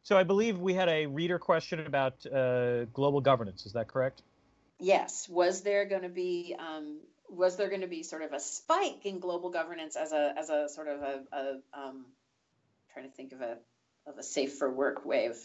So 0.02 0.18
I 0.18 0.24
believe 0.24 0.58
we 0.58 0.74
had 0.74 0.88
a 0.88 1.06
reader 1.06 1.38
question 1.38 1.86
about 1.86 2.26
uh, 2.26 2.84
global 2.86 3.20
governance. 3.20 3.64
Is 3.64 3.72
that 3.72 3.88
correct? 3.88 4.22
Yes. 4.80 5.28
Was 5.28 5.62
there 5.62 5.84
going 5.86 6.02
to 6.02 6.08
be 6.08 6.56
um, 6.58 6.98
was 7.36 7.56
there 7.56 7.68
going 7.68 7.80
to 7.82 7.86
be 7.86 8.02
sort 8.02 8.22
of 8.22 8.32
a 8.32 8.40
spike 8.40 9.04
in 9.04 9.18
global 9.18 9.50
governance 9.50 9.96
as 9.96 10.12
a 10.12 10.34
as 10.36 10.50
a 10.50 10.68
sort 10.68 10.88
of 10.88 11.02
a, 11.02 11.20
a 11.32 11.78
um, 11.78 12.04
trying 12.92 13.08
to 13.08 13.14
think 13.14 13.32
of 13.32 13.40
a 13.40 13.56
of 14.06 14.18
a 14.18 14.22
safe 14.22 14.54
for 14.54 14.70
work 14.70 15.04
way 15.04 15.26
of 15.26 15.36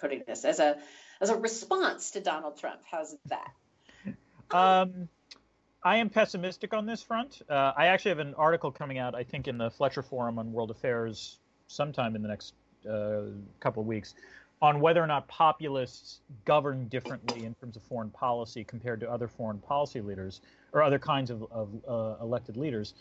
putting 0.00 0.22
this 0.26 0.44
as 0.44 0.58
a 0.58 0.76
as 1.20 1.30
a 1.30 1.36
response 1.36 2.12
to 2.12 2.20
Donald 2.20 2.58
Trump? 2.58 2.80
How's 2.90 3.16
that? 3.26 3.52
Um, 4.50 5.08
I 5.82 5.98
am 5.98 6.10
pessimistic 6.10 6.74
on 6.74 6.86
this 6.86 7.02
front. 7.02 7.42
Uh, 7.48 7.72
I 7.76 7.86
actually 7.86 8.10
have 8.10 8.18
an 8.18 8.34
article 8.34 8.70
coming 8.70 8.98
out, 8.98 9.14
I 9.14 9.24
think, 9.24 9.48
in 9.48 9.58
the 9.58 9.70
Fletcher 9.70 10.02
Forum 10.02 10.38
on 10.38 10.52
World 10.52 10.70
Affairs 10.70 11.38
sometime 11.66 12.16
in 12.16 12.22
the 12.22 12.28
next 12.28 12.54
uh, 12.88 13.22
couple 13.60 13.82
of 13.82 13.86
weeks 13.86 14.14
on 14.60 14.80
whether 14.80 15.02
or 15.02 15.06
not 15.06 15.28
populists 15.28 16.20
govern 16.44 16.88
differently 16.88 17.44
in 17.44 17.54
terms 17.54 17.76
of 17.76 17.82
foreign 17.82 18.10
policy 18.10 18.64
compared 18.64 19.00
to 19.00 19.10
other 19.10 19.28
foreign 19.28 19.58
policy 19.58 20.00
leaders 20.00 20.40
or 20.72 20.82
other 20.82 20.98
kinds 20.98 21.30
of, 21.30 21.44
of 21.52 21.68
uh, 21.88 22.22
elected 22.22 22.56
leaders. 22.56 22.94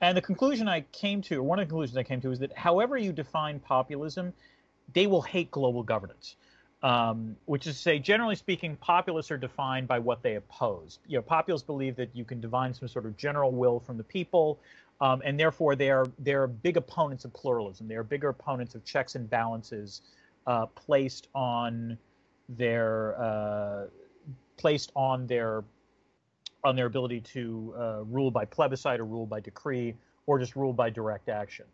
And 0.00 0.16
the 0.16 0.22
conclusion 0.22 0.68
I 0.68 0.82
came 0.92 1.22
to, 1.22 1.36
or 1.36 1.42
one 1.42 1.58
of 1.58 1.66
the 1.66 1.70
conclusions 1.70 1.96
I 1.96 2.02
came 2.02 2.20
to, 2.20 2.30
is 2.30 2.38
that 2.40 2.56
however 2.56 2.96
you 2.96 3.12
define 3.12 3.58
populism, 3.58 4.32
they 4.92 5.06
will 5.06 5.22
hate 5.22 5.50
global 5.50 5.82
governance. 5.82 6.36
Um, 6.80 7.34
which 7.46 7.66
is 7.66 7.74
to 7.74 7.82
say, 7.82 7.98
generally 7.98 8.36
speaking, 8.36 8.76
populists 8.76 9.32
are 9.32 9.36
defined 9.36 9.88
by 9.88 9.98
what 9.98 10.22
they 10.22 10.36
oppose. 10.36 11.00
You 11.08 11.18
know, 11.18 11.22
populists 11.22 11.64
believe 11.64 11.96
that 11.96 12.08
you 12.14 12.24
can 12.24 12.40
divine 12.40 12.72
some 12.72 12.86
sort 12.86 13.04
of 13.04 13.16
general 13.16 13.50
will 13.50 13.80
from 13.80 13.96
the 13.96 14.04
people, 14.04 14.60
um, 15.00 15.20
and 15.24 15.40
therefore 15.40 15.74
they 15.74 15.90
are 15.90 16.06
they 16.20 16.34
are 16.34 16.46
big 16.46 16.76
opponents 16.76 17.24
of 17.24 17.32
pluralism. 17.32 17.88
They 17.88 17.96
are 17.96 18.04
bigger 18.04 18.28
opponents 18.28 18.76
of 18.76 18.84
checks 18.84 19.16
and 19.16 19.28
balances 19.28 20.02
uh, 20.48 20.66
placed 20.74 21.28
on 21.34 21.98
their 22.48 23.20
uh, 23.20 23.86
placed 24.56 24.90
on 24.96 25.26
their 25.26 25.62
on 26.64 26.74
their 26.74 26.86
ability 26.86 27.20
to 27.20 27.74
uh, 27.78 28.02
rule 28.04 28.30
by 28.30 28.44
plebiscite 28.44 28.98
or 28.98 29.04
rule 29.04 29.26
by 29.26 29.38
decree 29.38 29.94
or 30.26 30.38
just 30.38 30.56
rule 30.56 30.72
by 30.72 30.90
direct 30.90 31.28
action. 31.28 31.66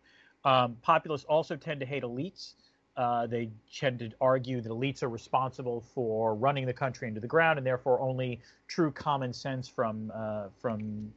Um, 0.45 0.77
populists 0.83 1.25
also 1.25 1.57
tend 1.57 1.81
to 1.81 1.87
hate 1.87 2.03
elites. 2.03 2.55
Uh, 2.97 3.27
they 3.27 3.49
tend 3.75 4.01
to 4.01 4.11
argue 4.21 4.61
that 4.61 4.71
elites 4.71 5.03
are 5.03 5.09
responsible 5.09 5.81
for 5.95 6.35
running 6.35 6.67
the 6.67 6.73
country 6.73 7.09
into 7.09 7.21
the 7.21 7.27
ground, 7.27 7.59
and 7.59 7.67
therefore 7.67 8.01
only 8.01 8.41
true 8.69 8.91
common 8.91 9.33
sense 9.33 9.69
from 9.69 10.13
uh, 10.15 10.47
from 10.61 11.13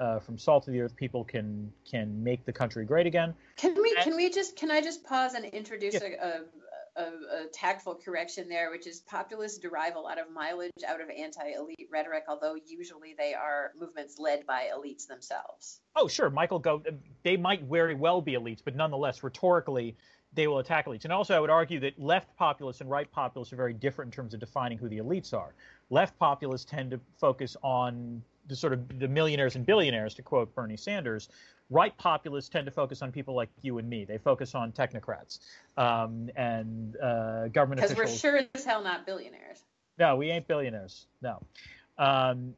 uh, 0.00 0.18
from 0.20 0.38
salt 0.38 0.66
of 0.66 0.72
the 0.72 0.80
earth 0.80 0.96
people 0.96 1.22
can 1.22 1.70
can 1.88 2.22
make 2.24 2.44
the 2.46 2.52
country 2.52 2.84
great 2.86 3.06
again. 3.06 3.34
Can 3.56 3.74
we 3.74 3.94
and, 3.94 4.04
can 4.04 4.16
we 4.16 4.30
just 4.30 4.56
can 4.56 4.70
I 4.70 4.80
just 4.80 5.04
pause 5.04 5.34
and 5.34 5.44
introduce 5.44 5.94
yeah. 5.94 6.08
a, 6.22 6.40
a, 6.96 7.02
a, 7.02 7.46
tactful 7.52 7.94
correction 7.94 8.48
there, 8.48 8.70
which 8.70 8.86
is 8.86 9.00
populists 9.00 9.58
derive 9.58 9.96
a 9.96 10.00
lot 10.00 10.18
of 10.18 10.30
mileage 10.30 10.70
out 10.86 11.00
of 11.00 11.08
anti-elite 11.10 11.88
rhetoric, 11.90 12.24
although 12.28 12.56
usually 12.66 13.14
they 13.16 13.34
are 13.34 13.72
movements 13.78 14.18
led 14.18 14.46
by 14.46 14.68
elites 14.74 15.06
themselves. 15.06 15.80
Oh, 15.96 16.08
sure, 16.08 16.30
Michael 16.30 16.58
Go. 16.58 16.82
They 17.22 17.36
might 17.36 17.62
very 17.64 17.94
well 17.94 18.20
be 18.20 18.32
elites, 18.32 18.60
but 18.64 18.76
nonetheless, 18.76 19.22
rhetorically, 19.22 19.96
they 20.34 20.46
will 20.46 20.58
attack 20.58 20.86
elites. 20.86 21.04
And 21.04 21.12
also, 21.12 21.36
I 21.36 21.40
would 21.40 21.50
argue 21.50 21.80
that 21.80 21.98
left 21.98 22.34
populists 22.36 22.80
and 22.80 22.90
right 22.90 23.10
populists 23.10 23.52
are 23.52 23.56
very 23.56 23.72
different 23.72 24.12
in 24.12 24.16
terms 24.16 24.34
of 24.34 24.40
defining 24.40 24.78
who 24.78 24.88
the 24.88 24.98
elites 24.98 25.32
are. 25.32 25.54
Left 25.90 26.18
populists 26.18 26.64
tend 26.64 26.90
to 26.90 27.00
focus 27.18 27.56
on 27.62 28.22
the 28.46 28.56
sort 28.56 28.72
of 28.72 28.98
the 28.98 29.08
millionaires 29.08 29.56
and 29.56 29.64
billionaires, 29.64 30.14
to 30.14 30.22
quote 30.22 30.54
Bernie 30.54 30.76
Sanders, 30.76 31.28
right 31.70 31.96
populists 31.98 32.48
tend 32.48 32.66
to 32.66 32.72
focus 32.72 33.02
on 33.02 33.12
people 33.12 33.34
like 33.34 33.48
you 33.62 33.78
and 33.78 33.88
me. 33.88 34.04
They 34.04 34.18
focus 34.18 34.54
on 34.54 34.72
technocrats 34.72 35.40
um, 35.76 36.30
and 36.36 36.96
uh, 36.96 37.48
government 37.48 37.80
officials. 37.80 37.98
Because 37.98 38.22
we're 38.22 38.38
sure 38.38 38.40
as 38.54 38.64
hell 38.64 38.82
not 38.82 39.06
billionaires. 39.06 39.64
No, 39.98 40.16
we 40.16 40.30
ain't 40.30 40.46
billionaires. 40.46 41.06
No. 41.22 41.42
Um, 41.98 42.54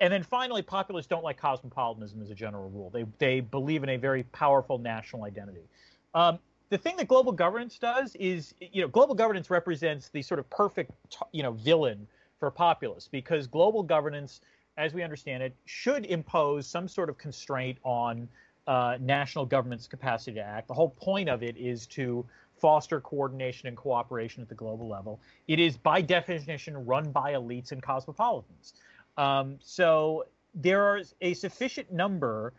and 0.00 0.12
then 0.12 0.22
finally, 0.22 0.62
populists 0.62 1.06
don't 1.06 1.24
like 1.24 1.38
cosmopolitanism 1.38 2.22
as 2.22 2.30
a 2.30 2.34
general 2.34 2.70
rule. 2.70 2.90
They 2.90 3.04
they 3.18 3.40
believe 3.40 3.82
in 3.82 3.88
a 3.90 3.96
very 3.96 4.22
powerful 4.24 4.78
national 4.78 5.24
identity. 5.24 5.68
Um, 6.14 6.38
the 6.70 6.78
thing 6.78 6.96
that 6.96 7.08
global 7.08 7.32
governance 7.32 7.78
does 7.78 8.14
is, 8.16 8.54
you 8.60 8.82
know, 8.82 8.88
global 8.88 9.14
governance 9.14 9.50
represents 9.50 10.08
the 10.08 10.22
sort 10.22 10.38
of 10.38 10.48
perfect, 10.50 10.92
you 11.32 11.42
know, 11.42 11.52
villain 11.52 12.06
for 12.38 12.50
populists 12.50 13.08
because 13.08 13.46
global 13.46 13.82
governance 13.82 14.40
as 14.78 14.94
we 14.94 15.02
understand 15.02 15.42
it, 15.42 15.54
should 15.66 16.06
impose 16.06 16.66
some 16.66 16.88
sort 16.88 17.10
of 17.10 17.18
constraint 17.18 17.76
on 17.82 18.28
uh, 18.68 18.96
national 19.00 19.44
government's 19.44 19.88
capacity 19.88 20.34
to 20.34 20.40
act. 20.40 20.68
The 20.68 20.74
whole 20.74 20.90
point 20.90 21.28
of 21.28 21.42
it 21.42 21.56
is 21.56 21.86
to 21.88 22.24
foster 22.60 23.00
coordination 23.00 23.66
and 23.68 23.76
cooperation 23.76 24.42
at 24.42 24.48
the 24.48 24.54
global 24.54 24.88
level. 24.88 25.20
It 25.48 25.58
is, 25.58 25.76
by 25.76 26.00
definition, 26.00 26.86
run 26.86 27.10
by 27.10 27.32
elites 27.32 27.72
and 27.72 27.82
cosmopolitans. 27.82 28.74
Um, 29.16 29.56
so 29.60 30.26
there 30.54 30.82
are 30.84 31.02
a 31.20 31.34
sufficient 31.34 31.92
number 31.92 32.52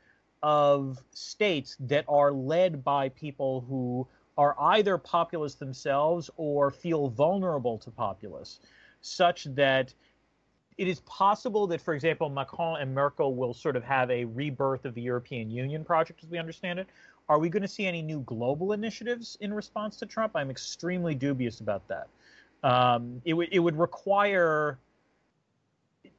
of 0.44 1.00
states 1.12 1.78
that 1.80 2.06
are 2.08 2.32
led 2.32 2.84
by 2.84 3.10
people 3.10 3.66
who 3.68 4.08
are 4.38 4.56
either 4.60 4.98
populists 4.98 5.56
themselves 5.56 6.30
or 6.38 6.72
feel 6.72 7.10
vulnerable 7.10 7.78
to 7.78 7.92
populists, 7.92 8.60
such 9.02 9.46
that 9.56 9.94
it 10.80 10.88
is 10.88 11.02
possible 11.02 11.68
that, 11.68 11.82
for 11.82 11.94
example, 11.94 12.30
Macron 12.30 12.80
and 12.80 12.96
Merkel 12.96 13.36
will 13.36 13.54
sort 13.54 13.76
of 13.76 13.84
have 13.84 14.10
a 14.10 14.24
rebirth 14.24 14.86
of 14.86 14.96
the 14.96 15.02
European 15.02 15.52
Union 15.52 15.84
project 15.84 16.24
as 16.24 16.30
we 16.30 16.38
understand 16.38 16.80
it. 16.80 16.88
Are 17.28 17.38
we 17.38 17.50
going 17.50 17.64
to 17.64 17.68
see 17.68 17.86
any 17.86 18.02
new 18.02 18.22
global 18.22 18.72
initiatives 18.72 19.38
in 19.42 19.54
response 19.54 19.98
to 19.98 20.06
Trump? 20.06 20.38
I'm 20.38 20.50
extremely 20.50 21.14
dubious 21.16 21.60
about 21.60 21.86
that. 21.90 22.08
Um, 22.64 23.22
it 23.26 23.36
it 23.52 23.60
would 23.60 23.78
require 23.78 24.80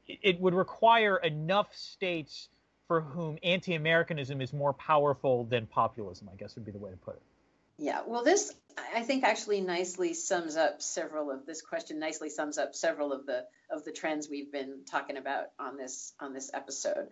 it 0.07 0.39
would 0.39 0.53
require 0.53 1.17
enough 1.17 1.75
states 1.75 2.49
for 2.87 3.01
whom 3.01 3.39
anti-Americanism 3.41 4.41
is 4.41 4.53
more 4.53 4.73
powerful 4.73 5.45
than 5.45 5.65
populism. 5.65 6.29
I 6.31 6.35
guess 6.35 6.53
would 6.53 6.65
be 6.65 6.71
the 6.71 6.77
way 6.77 6.91
to 6.91 6.97
put 6.97 7.15
it. 7.15 7.21
Yeah, 7.77 8.01
well, 8.05 8.23
this 8.23 8.53
I 8.95 9.01
think 9.01 9.23
actually 9.23 9.61
nicely 9.61 10.13
sums 10.13 10.55
up 10.55 10.81
several 10.81 11.31
of 11.31 11.45
this 11.45 11.61
question. 11.61 11.99
Nicely 11.99 12.29
sums 12.29 12.57
up 12.57 12.75
several 12.75 13.11
of 13.11 13.25
the 13.25 13.45
of 13.69 13.83
the 13.83 13.91
trends 13.91 14.29
we've 14.29 14.51
been 14.51 14.81
talking 14.89 15.17
about 15.17 15.47
on 15.59 15.77
this 15.77 16.13
on 16.19 16.33
this 16.33 16.51
episode, 16.53 17.09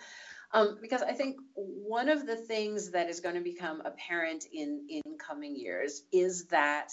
um, 0.54 0.78
because 0.82 1.02
I 1.02 1.14
think 1.14 1.38
one 1.56 2.10
of 2.10 2.26
the 2.26 2.36
things 2.36 2.92
that 2.92 3.10
is 3.10 3.20
going 3.20 3.36
to 3.36 3.42
become 3.42 3.82
apparent 3.82 4.46
in 4.52 4.88
in 4.90 5.18
coming 5.18 5.56
years 5.56 6.04
is 6.12 6.46
that 6.48 6.92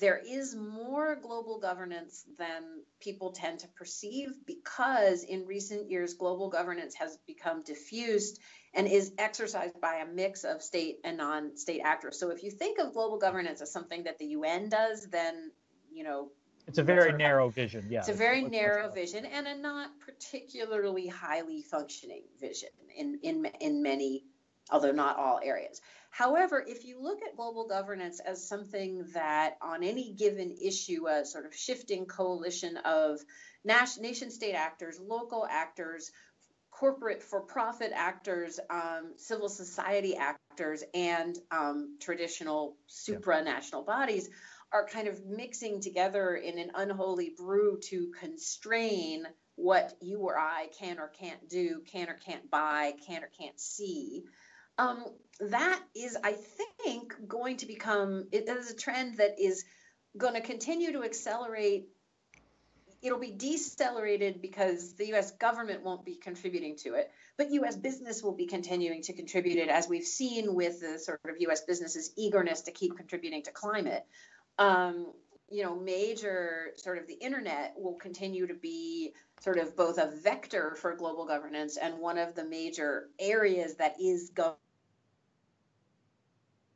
there 0.00 0.20
is 0.26 0.56
more 0.56 1.16
global 1.16 1.60
governance 1.60 2.24
than 2.38 2.82
people 3.00 3.30
tend 3.30 3.60
to 3.60 3.68
perceive 3.68 4.30
because 4.44 5.22
in 5.22 5.46
recent 5.46 5.90
years 5.90 6.14
global 6.14 6.50
governance 6.50 6.94
has 6.96 7.16
become 7.26 7.62
diffused 7.62 8.40
and 8.74 8.86
is 8.86 9.12
exercised 9.18 9.80
by 9.80 9.96
a 9.96 10.06
mix 10.06 10.44
of 10.44 10.62
state 10.62 10.98
and 11.04 11.16
non-state 11.16 11.80
actors. 11.84 12.18
So 12.18 12.30
if 12.30 12.42
you 12.42 12.50
think 12.50 12.78
of 12.78 12.92
global 12.92 13.18
governance 13.18 13.60
as 13.60 13.72
something 13.72 14.04
that 14.04 14.18
the 14.18 14.26
UN 14.26 14.68
does, 14.68 15.06
then 15.06 15.52
you 15.92 16.04
know 16.04 16.30
it's 16.66 16.78
a 16.78 16.82
very 16.82 17.12
narrow 17.12 17.48
vision. 17.48 17.86
Yeah, 17.88 18.00
it's 18.00 18.08
a 18.08 18.14
very 18.14 18.42
narrow 18.42 18.90
vision 18.90 19.26
and 19.26 19.46
a 19.46 19.56
not 19.56 19.90
particularly 20.00 21.06
highly 21.06 21.62
functioning 21.62 22.22
vision 22.40 22.70
in 22.96 23.18
in 23.22 23.46
in 23.60 23.82
many, 23.82 24.24
although 24.70 24.92
not 24.92 25.18
all 25.18 25.40
areas. 25.42 25.80
However, 26.10 26.64
if 26.66 26.84
you 26.84 27.02
look 27.02 27.22
at 27.22 27.36
global 27.36 27.66
governance 27.66 28.20
as 28.20 28.46
something 28.48 29.04
that 29.14 29.56
on 29.60 29.82
any 29.82 30.12
given 30.12 30.54
issue, 30.62 31.08
a 31.08 31.24
sort 31.24 31.44
of 31.44 31.54
shifting 31.54 32.06
coalition 32.06 32.76
of 32.84 33.18
nation 33.64 34.30
state 34.30 34.54
actors, 34.54 35.00
local 35.00 35.44
actors, 35.50 36.12
corporate 36.78 37.22
for 37.22 37.40
profit 37.40 37.92
actors, 37.94 38.58
um, 38.68 39.12
civil 39.16 39.48
society 39.48 40.16
actors, 40.16 40.82
and 40.92 41.38
um, 41.50 41.96
traditional 42.00 42.76
supranational 42.88 43.86
bodies 43.86 44.28
are 44.72 44.86
kind 44.86 45.06
of 45.06 45.24
mixing 45.24 45.80
together 45.80 46.34
in 46.34 46.58
an 46.58 46.72
unholy 46.74 47.32
brew 47.36 47.78
to 47.80 48.10
constrain 48.18 49.24
what 49.54 49.92
you 50.00 50.18
or 50.18 50.36
I 50.36 50.66
can 50.76 50.98
or 50.98 51.08
can't 51.08 51.48
do, 51.48 51.80
can 51.86 52.08
or 52.08 52.14
can't 52.14 52.50
buy, 52.50 52.94
can 53.06 53.22
or 53.22 53.30
can't 53.38 53.58
see. 53.58 54.24
Um, 54.76 55.04
that 55.38 55.80
is, 55.94 56.16
I 56.24 56.32
think, 56.82 57.14
going 57.28 57.58
to 57.58 57.66
become, 57.66 58.26
it 58.32 58.48
is 58.48 58.72
a 58.72 58.76
trend 58.76 59.18
that 59.18 59.38
is 59.38 59.64
going 60.16 60.34
to 60.34 60.40
continue 60.40 60.92
to 60.92 61.04
accelerate. 61.04 61.86
It'll 63.04 63.18
be 63.18 63.32
decelerated 63.32 64.40
because 64.40 64.94
the 64.94 65.12
US 65.12 65.32
government 65.32 65.82
won't 65.82 66.06
be 66.06 66.14
contributing 66.14 66.74
to 66.76 66.94
it, 66.94 67.12
but 67.36 67.50
US 67.50 67.76
business 67.76 68.22
will 68.22 68.32
be 68.32 68.46
continuing 68.46 69.02
to 69.02 69.12
contribute 69.12 69.58
it, 69.58 69.68
as 69.68 69.86
we've 69.86 70.06
seen 70.06 70.54
with 70.54 70.80
the 70.80 70.98
sort 70.98 71.20
of 71.28 71.36
US 71.40 71.60
businesses' 71.60 72.12
eagerness 72.16 72.62
to 72.62 72.72
keep 72.72 72.96
contributing 72.96 73.42
to 73.42 73.52
climate. 73.52 74.06
Um, 74.58 75.12
you 75.50 75.62
know, 75.62 75.76
major 75.76 76.70
sort 76.76 76.96
of 76.96 77.06
the 77.06 77.14
internet 77.14 77.74
will 77.76 77.94
continue 77.94 78.46
to 78.46 78.54
be 78.54 79.12
sort 79.40 79.58
of 79.58 79.76
both 79.76 79.98
a 79.98 80.10
vector 80.22 80.74
for 80.74 80.96
global 80.96 81.26
governance 81.26 81.76
and 81.76 81.98
one 81.98 82.16
of 82.16 82.34
the 82.34 82.44
major 82.44 83.10
areas 83.18 83.74
that 83.74 84.00
is 84.00 84.30
going 84.30 84.54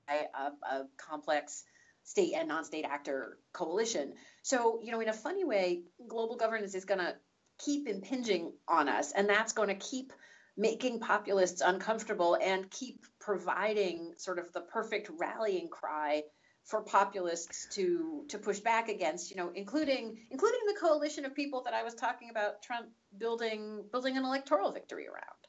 a, 0.08 0.74
a 0.74 0.84
complex 0.98 1.64
state 2.08 2.32
and 2.34 2.48
non-state 2.48 2.84
actor 2.84 3.38
coalition. 3.52 4.14
So, 4.49 4.80
you 4.82 4.92
know, 4.92 5.01
in 5.01 5.11
a 5.11 5.12
funny 5.12 5.44
way, 5.44 5.82
global 6.09 6.36
governance 6.36 6.74
is 6.74 6.86
going 6.86 7.01
to 7.01 7.14
keep 7.59 7.86
impinging 7.86 8.55
on 8.66 8.88
us, 8.88 9.12
and 9.12 9.28
that's 9.28 9.53
going 9.53 9.68
to 9.68 9.74
keep 9.74 10.11
making 10.57 11.01
populists 11.01 11.61
uncomfortable 11.61 12.34
and 12.40 12.70
keep 12.70 13.05
providing 13.20 14.14
sort 14.16 14.38
of 14.38 14.51
the 14.55 14.62
perfect 14.62 15.11
rallying 15.18 15.68
cry 15.68 16.22
for 16.64 16.80
populists 16.80 17.66
to 17.74 18.24
to 18.30 18.38
push 18.38 18.61
back 18.61 18.88
against, 18.88 19.30
you 19.30 19.36
know, 19.36 19.51
including 19.55 20.16
including 20.30 20.61
the 20.66 20.80
coalition 20.80 21.26
of 21.26 21.34
people 21.34 21.62
that 21.64 21.74
I 21.74 21.82
was 21.82 21.94
talking 21.94 22.30
about 22.30 22.62
Trump 22.62 22.88
building 23.18 23.84
building 23.92 24.16
an 24.16 24.24
electoral 24.24 24.72
victory 24.72 25.09
around. 25.09 25.47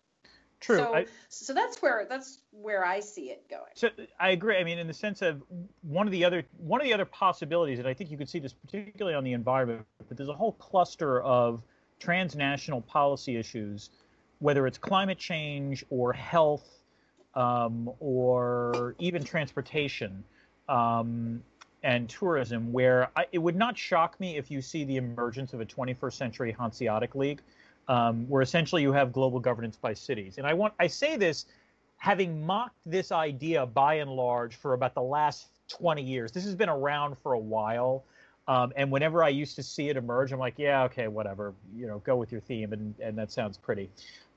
True. 0.59 0.77
So, 0.77 0.93
I, 0.93 1.05
so 1.29 1.53
that's 1.53 1.81
where 1.81 2.05
that's 2.09 2.39
where 2.51 2.85
I 2.85 2.99
see 2.99 3.29
it 3.29 3.49
going. 3.49 3.71
So 3.75 3.89
I 4.19 4.31
agree. 4.31 4.57
I 4.57 4.63
mean, 4.63 4.77
in 4.77 4.87
the 4.87 4.93
sense 4.93 5.21
of 5.21 5.41
one 5.81 6.05
of 6.05 6.11
the 6.11 6.25
other 6.25 6.43
one 6.57 6.81
of 6.81 6.85
the 6.85 6.93
other 6.93 7.05
possibilities, 7.05 7.79
and 7.79 7.87
I 7.87 7.93
think 7.93 8.11
you 8.11 8.17
could 8.17 8.29
see 8.29 8.39
this 8.39 8.53
particularly 8.53 9.15
on 9.15 9.23
the 9.23 9.33
environment, 9.33 9.85
but 10.07 10.17
there's 10.17 10.29
a 10.29 10.33
whole 10.33 10.53
cluster 10.53 11.21
of 11.21 11.61
transnational 11.99 12.81
policy 12.81 13.37
issues, 13.37 13.89
whether 14.39 14.67
it's 14.67 14.77
climate 14.77 15.17
change 15.17 15.85
or 15.89 16.11
health 16.11 16.67
um, 17.35 17.89
or 17.99 18.95
even 18.99 19.23
transportation 19.23 20.23
um, 20.67 21.41
and 21.83 22.09
tourism, 22.09 22.73
where 22.73 23.09
I, 23.15 23.25
it 23.31 23.37
would 23.37 23.55
not 23.55 23.77
shock 23.77 24.19
me 24.19 24.37
if 24.37 24.51
you 24.51 24.61
see 24.61 24.83
the 24.83 24.97
emergence 24.97 25.53
of 25.53 25.61
a 25.61 25.65
21st 25.65 26.13
century 26.13 26.55
Hanseatic 26.57 27.15
League 27.15 27.41
um, 27.89 28.29
where 28.29 28.41
essentially 28.41 28.81
you 28.81 28.93
have 28.93 29.11
global 29.11 29.39
governance 29.39 29.75
by 29.75 29.93
cities. 29.93 30.37
And 30.37 30.47
I 30.47 30.53
want 30.53 30.73
I 30.79 30.87
say 30.87 31.17
this 31.17 31.47
having 31.97 32.45
mocked 32.45 32.79
this 32.85 33.11
idea 33.11 33.65
by 33.65 33.95
and 33.95 34.09
large 34.09 34.55
for 34.55 34.73
about 34.73 34.93
the 34.93 35.01
last 35.01 35.47
20 35.67 36.01
years. 36.01 36.31
This 36.31 36.45
has 36.45 36.55
been 36.55 36.69
around 36.69 37.17
for 37.21 37.33
a 37.33 37.39
while. 37.39 38.05
Um, 38.47 38.71
and 38.77 38.89
whenever 38.89 39.23
I 39.23 39.29
used 39.29 39.55
to 39.57 39.63
see 39.63 39.89
it 39.89 39.97
emerge, 39.97 40.31
I'm 40.31 40.39
like, 40.39 40.55
yeah, 40.57 40.83
okay, 40.85 41.07
whatever, 41.07 41.53
you 41.75 41.87
know, 41.87 41.99
go 41.99 42.15
with 42.15 42.31
your 42.31 42.41
theme, 42.41 42.73
and, 42.73 42.95
and 42.99 43.17
that 43.17 43.31
sounds 43.31 43.57
pretty. 43.57 43.89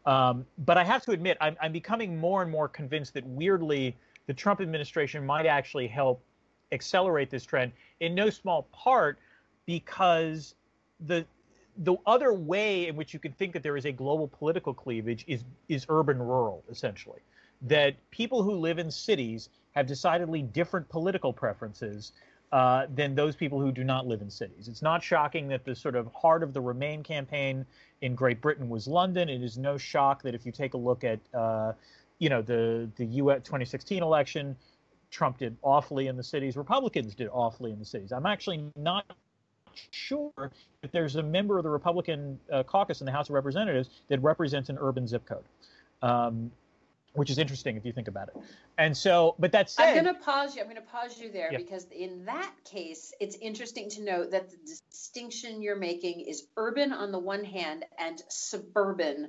Um, 0.05 0.45
but 0.59 0.77
I 0.77 0.85
have 0.85 1.03
to 1.05 1.13
admit, 1.13 1.39
I'm, 1.41 1.57
I'm 1.63 1.73
becoming 1.73 2.19
more 2.19 2.43
and 2.43 2.51
more 2.51 2.69
convinced 2.69 3.15
that 3.15 3.25
weirdly, 3.27 3.97
the 4.27 4.35
Trump 4.35 4.61
administration 4.61 5.25
might 5.25 5.47
actually 5.47 5.87
help 5.87 6.23
accelerate 6.73 7.31
this 7.31 7.45
trend 7.45 7.73
in 8.01 8.15
no 8.15 8.29
small 8.29 8.65
part 8.73 9.19
because 9.67 10.57
the 11.07 11.25
the 11.79 11.97
other 12.07 12.33
way 12.33 12.89
in 12.89 12.97
which 12.97 13.15
you 13.15 13.21
can 13.21 13.33
think 13.33 13.53
that 13.53 13.63
there 13.63 13.77
is 13.77 13.87
a 13.87 13.93
global 13.93 14.29
political 14.29 14.75
cleavage 14.75 15.25
is 15.27 15.45
is 15.69 15.87
urban 15.89 16.19
rural 16.19 16.63
essentially 16.71 17.21
that 17.63 17.95
people 18.11 18.43
who 18.43 18.53
live 18.53 18.79
in 18.79 18.91
cities 18.91 19.49
have 19.73 19.87
decidedly 19.87 20.43
different 20.43 20.89
political 20.89 21.33
preferences 21.33 22.13
uh, 22.53 22.87
than 22.95 23.15
those 23.15 23.35
people 23.35 23.59
who 23.61 23.73
do 23.73 23.83
not 23.83 24.07
live 24.07 24.21
in 24.21 24.29
cities. 24.29 24.69
It's 24.69 24.83
not 24.83 25.03
shocking 25.03 25.49
that 25.49 25.65
the 25.65 25.75
sort 25.75 25.97
of 25.97 26.13
heart 26.13 26.43
of 26.43 26.53
the 26.53 26.61
Remain 26.61 27.03
campaign 27.03 27.65
in 28.03 28.15
Great 28.15 28.43
Britain 28.43 28.69
was 28.69 28.87
London. 28.87 29.31
It 29.31 29.43
is 29.43 29.57
no 29.57 29.79
shock 29.79 30.23
that 30.23 30.35
if 30.35 30.45
you 30.45 30.53
take 30.53 30.75
a 30.75 30.77
look 30.77 31.03
at, 31.05 31.19
uh, 31.33 31.73
you 32.19 32.29
know, 32.29 32.43
the 32.43 32.91
the 32.97 33.07
U.S. 33.07 33.39
2016 33.45 34.03
election, 34.03 34.55
Trump 35.11 35.39
did 35.39 35.57
awfully 35.63 36.09
in 36.09 36.17
the 36.17 36.23
cities. 36.23 36.57
Republicans 36.57 37.15
did 37.15 37.29
awfully 37.33 37.71
in 37.71 37.79
the 37.79 37.85
cities. 37.85 38.13
I'm 38.13 38.27
actually 38.27 38.65
not 38.77 39.07
sure 39.91 40.51
if 40.83 40.93
there's 40.93 41.17
a 41.17 41.23
member 41.23 41.59
of 41.59 41.65
the 41.65 41.71
Republican 41.71 42.39
uh, 42.53 42.63
caucus 42.63 43.01
in 43.01 43.07
the 43.07 43.13
House 43.13 43.29
of 43.29 43.35
Representatives 43.35 43.89
that 44.09 44.21
represents 44.23 44.69
an 44.69 44.79
urban 44.81 45.07
zip 45.07 45.25
code. 45.27 45.45
Um, 46.03 46.51
which 47.15 47.31
is 47.31 47.39
interesting 47.39 47.77
if 47.77 47.85
you 47.85 47.93
think 47.93 48.09
about 48.09 48.29
it. 48.29 48.37
And 48.79 48.97
so, 48.97 49.35
but 49.39 49.53
that's 49.53 49.79
I'm 49.79 49.93
going 49.93 50.15
to 50.15 50.21
pause 50.21 50.57
you. 50.57 50.63
I'm 50.63 50.67
going 50.67 50.77
to 50.77 50.83
pause 50.83 51.19
you 51.19 51.31
there 51.31 51.53
yeah. 51.53 51.59
because 51.59 51.87
in 51.91 52.25
that 52.25 52.53
case, 52.65 53.13
it's 53.21 53.37
interesting 53.37 53.91
to 53.91 54.03
note 54.03 54.31
that 54.31 54.51
the 54.51 54.57
distinction 54.67 55.61
you're 55.61 55.77
making 55.77 56.21
is 56.21 56.47
urban 56.57 56.93
on 56.93 57.13
the 57.13 57.19
one 57.19 57.45
hand 57.45 57.85
and 57.99 58.23
suburban 58.29 59.29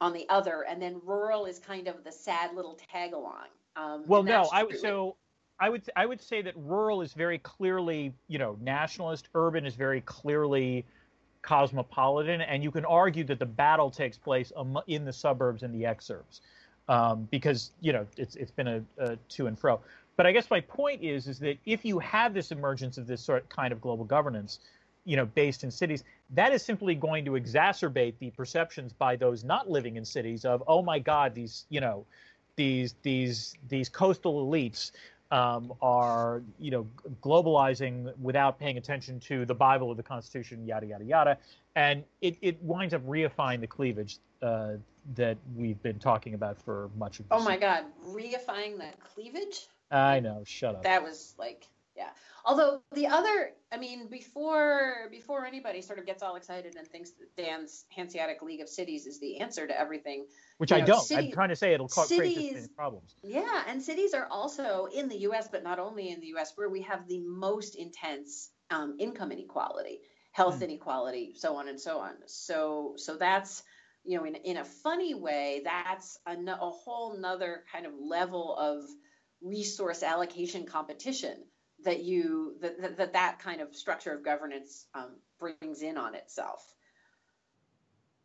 on 0.00 0.12
the 0.12 0.26
other, 0.28 0.64
and 0.68 0.80
then 0.80 1.00
rural 1.04 1.46
is 1.46 1.58
kind 1.58 1.88
of 1.88 2.04
the 2.04 2.12
sad 2.12 2.54
little 2.54 2.78
tag 2.92 3.12
along. 3.12 3.46
Um, 3.76 4.04
well, 4.06 4.22
no, 4.22 4.48
I 4.52 4.66
so 4.80 5.16
I 5.60 5.68
would 5.68 5.82
I 5.94 6.06
would 6.06 6.20
say 6.20 6.42
that 6.42 6.54
rural 6.56 7.02
is 7.02 7.12
very 7.12 7.38
clearly 7.38 8.14
you 8.28 8.38
know 8.38 8.56
nationalist. 8.60 9.28
Urban 9.34 9.66
is 9.66 9.74
very 9.74 10.00
clearly 10.00 10.84
cosmopolitan, 11.42 12.40
and 12.40 12.62
you 12.62 12.70
can 12.70 12.84
argue 12.84 13.24
that 13.24 13.38
the 13.38 13.46
battle 13.46 13.90
takes 13.90 14.16
place 14.16 14.52
in 14.86 15.04
the 15.04 15.12
suburbs 15.12 15.62
and 15.62 15.74
the 15.74 15.82
exurbs, 15.82 16.40
um, 16.88 17.28
because 17.30 17.72
you 17.80 17.92
know 17.92 18.06
it's 18.16 18.36
it's 18.36 18.50
been 18.50 18.68
a, 18.68 18.82
a 18.98 19.16
to 19.16 19.46
and 19.46 19.58
fro. 19.58 19.80
But 20.16 20.26
I 20.26 20.32
guess 20.32 20.50
my 20.50 20.60
point 20.60 21.02
is 21.02 21.28
is 21.28 21.38
that 21.40 21.58
if 21.66 21.84
you 21.84 21.98
have 21.98 22.34
this 22.34 22.52
emergence 22.52 22.98
of 22.98 23.06
this 23.06 23.22
sort 23.22 23.48
kind 23.48 23.72
of 23.72 23.80
global 23.80 24.04
governance, 24.04 24.60
you 25.04 25.16
know, 25.16 25.26
based 25.26 25.64
in 25.64 25.70
cities, 25.70 26.04
that 26.30 26.52
is 26.52 26.62
simply 26.62 26.94
going 26.94 27.24
to 27.24 27.32
exacerbate 27.32 28.14
the 28.18 28.30
perceptions 28.30 28.92
by 28.92 29.16
those 29.16 29.44
not 29.44 29.70
living 29.70 29.96
in 29.96 30.04
cities 30.04 30.44
of, 30.44 30.62
oh 30.66 30.82
my 30.82 30.98
God, 30.98 31.34
these, 31.34 31.64
you 31.70 31.80
know, 31.80 32.04
these 32.56 32.94
these 33.02 33.54
these 33.68 33.88
coastal 33.88 34.46
elites 34.46 34.92
um, 35.30 35.72
are 35.80 36.42
you 36.58 36.70
know 36.70 36.86
globalizing 37.22 38.16
without 38.18 38.58
paying 38.58 38.78
attention 38.78 39.20
to 39.20 39.44
the 39.44 39.54
Bible 39.54 39.88
or 39.88 39.94
the 39.94 40.02
Constitution, 40.02 40.66
yada 40.66 40.86
yada 40.86 41.04
yada, 41.04 41.38
and 41.76 42.04
it, 42.20 42.36
it 42.42 42.62
winds 42.62 42.94
up 42.94 43.06
reifying 43.06 43.60
the 43.60 43.66
cleavage 43.66 44.18
uh, 44.42 44.72
that 45.14 45.38
we've 45.56 45.80
been 45.82 45.98
talking 45.98 46.34
about 46.34 46.60
for 46.60 46.90
much 46.98 47.20
of. 47.20 47.28
This 47.28 47.40
oh 47.40 47.44
my 47.44 47.56
God, 47.56 47.84
reifying 48.06 48.78
the 48.78 48.90
cleavage! 49.14 49.68
I 49.90 50.20
know. 50.20 50.42
Shut 50.44 50.74
up. 50.74 50.82
That 50.82 51.02
was 51.02 51.34
like 51.38 51.66
yeah. 52.00 52.10
Although 52.46 52.80
the 52.94 53.06
other, 53.06 53.52
I 53.70 53.76
mean, 53.76 54.08
before 54.08 55.08
before 55.10 55.44
anybody 55.44 55.82
sort 55.82 55.98
of 55.98 56.06
gets 56.06 56.22
all 56.22 56.36
excited 56.36 56.74
and 56.76 56.88
thinks 56.88 57.10
that 57.10 57.36
Dan's 57.36 57.84
Hanseatic 57.94 58.40
League 58.40 58.62
of 58.62 58.68
Cities 58.68 59.06
is 59.06 59.20
the 59.20 59.38
answer 59.40 59.66
to 59.66 59.78
everything, 59.78 60.26
which 60.56 60.72
I 60.72 60.80
know, 60.80 60.86
don't. 60.86 61.02
City, 61.02 61.26
I'm 61.26 61.32
trying 61.32 61.50
to 61.50 61.56
say 61.56 61.74
it'll 61.74 61.88
cause 61.88 62.08
cities, 62.08 62.68
problems. 62.68 63.14
Yeah, 63.22 63.64
and 63.68 63.82
cities 63.82 64.14
are 64.14 64.26
also 64.30 64.86
in 64.86 65.08
the 65.08 65.18
U.S., 65.18 65.48
but 65.52 65.62
not 65.62 65.78
only 65.78 66.08
in 66.08 66.20
the 66.20 66.28
U.S., 66.28 66.52
where 66.56 66.70
we 66.70 66.80
have 66.82 67.06
the 67.06 67.20
most 67.20 67.74
intense 67.74 68.50
um, 68.70 68.96
income 68.98 69.32
inequality, 69.32 70.00
health 70.32 70.58
hmm. 70.58 70.64
inequality, 70.64 71.34
so 71.36 71.56
on 71.56 71.68
and 71.68 71.78
so 71.78 71.98
on. 71.98 72.14
So 72.26 72.94
so 72.96 73.16
that's 73.16 73.62
you 74.04 74.16
know, 74.16 74.24
in 74.24 74.34
in 74.36 74.56
a 74.56 74.64
funny 74.64 75.14
way, 75.14 75.60
that's 75.62 76.18
a, 76.26 76.32
a 76.32 76.70
whole 76.70 77.18
nother 77.18 77.64
kind 77.70 77.84
of 77.84 77.92
level 78.00 78.56
of 78.56 78.84
resource 79.42 80.02
allocation 80.02 80.64
competition 80.64 81.44
that 81.84 82.02
you 82.02 82.56
that 82.60 82.96
that, 82.96 83.12
that 83.12 83.38
kind 83.38 83.60
of 83.60 83.74
structure 83.74 84.12
of 84.12 84.24
governance 84.24 84.86
um, 84.94 85.16
brings 85.38 85.82
in 85.82 85.96
on 85.96 86.14
itself. 86.14 86.74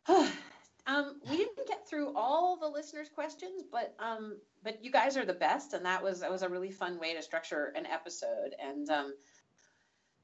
um, 0.08 1.20
we 1.28 1.36
didn't 1.36 1.66
get 1.66 1.88
through 1.88 2.14
all 2.14 2.56
the 2.56 2.68
listeners' 2.68 3.08
questions, 3.08 3.62
but 3.70 3.94
um, 3.98 4.36
but 4.62 4.84
you 4.84 4.90
guys 4.90 5.16
are 5.16 5.24
the 5.24 5.32
best, 5.32 5.72
and 5.72 5.84
that 5.84 6.02
was 6.02 6.20
that 6.20 6.30
was 6.30 6.42
a 6.42 6.48
really 6.48 6.70
fun 6.70 6.98
way 6.98 7.14
to 7.14 7.22
structure 7.22 7.72
an 7.76 7.86
episode. 7.86 8.54
And 8.62 8.88
um, 8.90 9.14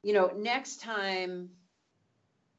you 0.03 0.13
know, 0.13 0.33
next 0.37 0.81
time, 0.81 1.51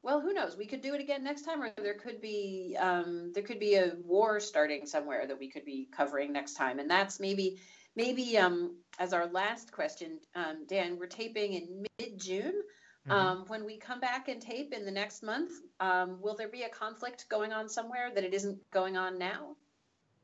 well, 0.02 0.20
who 0.20 0.34
knows? 0.34 0.56
We 0.56 0.66
could 0.66 0.82
do 0.82 0.94
it 0.94 1.00
again 1.00 1.24
next 1.24 1.42
time, 1.42 1.62
or 1.62 1.72
there 1.76 1.94
could 1.94 2.20
be 2.20 2.76
um, 2.78 3.32
there 3.32 3.42
could 3.42 3.58
be 3.58 3.76
a 3.76 3.94
war 4.04 4.38
starting 4.40 4.86
somewhere 4.86 5.26
that 5.26 5.38
we 5.38 5.48
could 5.48 5.64
be 5.64 5.88
covering 5.94 6.32
next 6.32 6.54
time, 6.54 6.78
and 6.78 6.90
that's 6.90 7.20
maybe 7.20 7.58
maybe 7.96 8.38
um, 8.38 8.76
as 8.98 9.12
our 9.12 9.26
last 9.26 9.72
question, 9.72 10.18
um, 10.34 10.64
Dan, 10.68 10.98
we're 10.98 11.06
taping 11.06 11.54
in 11.54 11.86
mid 11.98 12.18
June. 12.18 12.62
Mm-hmm. 13.08 13.12
Um, 13.12 13.44
when 13.48 13.66
we 13.66 13.76
come 13.76 14.00
back 14.00 14.28
and 14.28 14.40
tape 14.40 14.72
in 14.72 14.84
the 14.84 14.90
next 14.90 15.22
month, 15.22 15.52
um, 15.78 16.18
will 16.22 16.34
there 16.34 16.48
be 16.48 16.62
a 16.62 16.70
conflict 16.70 17.26
going 17.28 17.52
on 17.52 17.68
somewhere 17.68 18.10
that 18.14 18.24
it 18.24 18.32
isn't 18.32 18.58
going 18.70 18.96
on 18.96 19.18
now? 19.18 19.56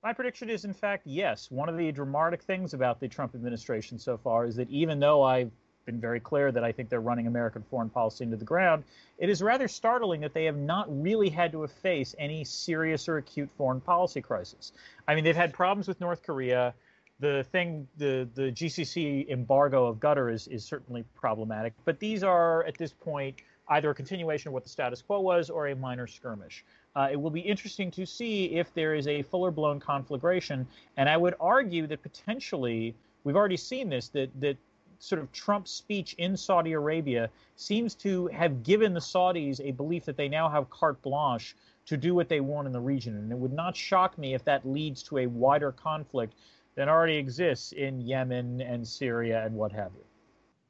My 0.03 0.15
prediction 0.15 0.49
is, 0.49 0.65
in 0.65 0.73
fact, 0.73 1.03
yes. 1.07 1.51
One 1.51 1.69
of 1.69 1.77
the 1.77 1.93
dramatic 1.93 2.43
things 2.43 2.73
about 2.73 3.01
the 3.01 3.09
Trump 3.09 3.35
administration 3.35 3.99
so 3.99 4.17
far 4.17 4.47
is 4.47 4.57
that 4.57 4.71
even 4.71 4.99
though 4.99 5.23
I've 5.23 5.51
been 5.85 6.01
very 6.01 6.21
clear 6.21 6.51
that 6.53 6.65
I 6.65 6.73
think 6.73 6.89
they're 6.89 7.01
running 7.01 7.27
American 7.27 7.63
foreign 7.69 7.91
policy 7.91 8.25
into 8.25 8.39
the 8.39 8.45
ground, 8.47 8.85
it 9.19 9.29
is 9.29 9.43
rather 9.43 9.69
startling 9.69 10.23
that 10.23 10.33
they 10.33 10.47
have 10.47 10.57
not 10.57 10.87
really 11.03 11.29
had 11.29 11.53
to 11.53 11.67
face 11.67 12.15
any 12.19 12.45
serious 12.45 13.09
or 13.11 13.19
acute 13.19 13.51
foreign 13.59 13.83
policy 13.83 14.23
crisis. 14.23 14.73
I 15.07 15.15
mean, 15.15 15.25
they've 15.25 15.37
had 15.37 15.53
problems 15.53 15.87
with 15.87 16.01
North 16.01 16.23
Korea 16.23 16.73
the 17.21 17.45
thing, 17.53 17.87
the 17.99 18.29
the 18.35 18.51
GCC 18.51 19.29
embargo 19.29 19.87
of 19.87 19.99
Qatar 19.99 20.33
is 20.33 20.49
is 20.49 20.65
certainly 20.65 21.05
problematic. 21.15 21.75
But 21.85 21.99
these 22.01 22.23
are 22.23 22.65
at 22.65 22.77
this 22.79 22.93
point 22.93 23.37
either 23.69 23.91
a 23.91 23.95
continuation 23.95 24.49
of 24.49 24.55
what 24.55 24.65
the 24.65 24.69
status 24.69 25.01
quo 25.01 25.21
was 25.21 25.49
or 25.49 25.69
a 25.69 25.77
minor 25.77 26.07
skirmish. 26.07 26.65
Uh, 26.97 27.09
it 27.13 27.21
will 27.21 27.31
be 27.31 27.41
interesting 27.41 27.91
to 27.93 28.05
see 28.05 28.47
if 28.47 28.75
there 28.75 28.95
is 28.95 29.07
a 29.07 29.23
fuller 29.23 29.53
blown 29.53 29.79
conflagration, 29.79 30.67
and 30.97 31.09
I 31.09 31.17
would 31.17 31.35
argue 31.39 31.87
that 31.87 32.03
potentially 32.03 32.95
we've 33.23 33.37
already 33.37 33.57
seen 33.57 33.89
this 33.89 34.09
that 34.09 34.29
that 34.41 34.57
sort 34.99 35.21
of 35.21 35.31
Trump's 35.33 35.71
speech 35.71 36.15
in 36.19 36.37
Saudi 36.37 36.73
Arabia 36.73 37.31
seems 37.57 37.95
to 37.95 38.27
have 38.29 38.63
given 38.63 38.93
the 38.93 39.01
Saudis 39.01 39.61
a 39.67 39.73
belief 39.73 40.05
that 40.05 40.17
they 40.17 40.29
now 40.29 40.49
have 40.49 40.69
carte 40.69 41.01
blanche 41.03 41.57
to 41.87 41.97
do 41.97 42.15
what 42.15 42.29
they 42.29 42.41
want 42.41 42.67
in 42.67 42.73
the 42.73 42.81
region. 42.81 43.17
And 43.17 43.33
it 43.33 43.39
would 43.39 43.53
not 43.53 43.75
shock 43.75 44.19
me 44.19 44.35
if 44.35 44.45
that 44.45 44.69
leads 44.69 45.03
to 45.05 45.19
a 45.19 45.27
wider 45.27 45.73
conflict 45.73 46.35
than 46.75 46.89
already 46.89 47.17
exists 47.17 47.73
in 47.73 48.01
Yemen 48.01 48.61
and 48.61 48.87
Syria 48.87 49.45
and 49.45 49.55
what 49.55 49.73
have 49.73 49.93
you. 49.95 50.05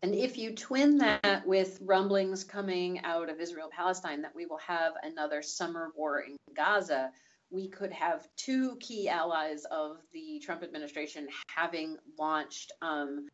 And 0.03 0.15
if 0.15 0.39
you 0.39 0.55
twin 0.55 0.97
that 0.99 1.47
with 1.47 1.79
rumblings 1.83 2.43
coming 2.43 3.05
out 3.05 3.29
of 3.29 3.39
Israel 3.39 3.69
Palestine 3.71 4.23
that 4.23 4.35
we 4.35 4.47
will 4.47 4.59
have 4.59 4.95
another 5.03 5.43
summer 5.43 5.93
war 5.95 6.21
in 6.21 6.37
Gaza, 6.57 7.11
we 7.51 7.69
could 7.69 7.93
have 7.93 8.27
two 8.37 8.77
key 8.81 9.09
allies 9.09 9.65
of 9.71 9.99
the 10.13 10.41
Trump 10.43 10.63
administration 10.63 11.29
having 11.55 11.99
launched 12.19 12.73
um, 12.81 13.29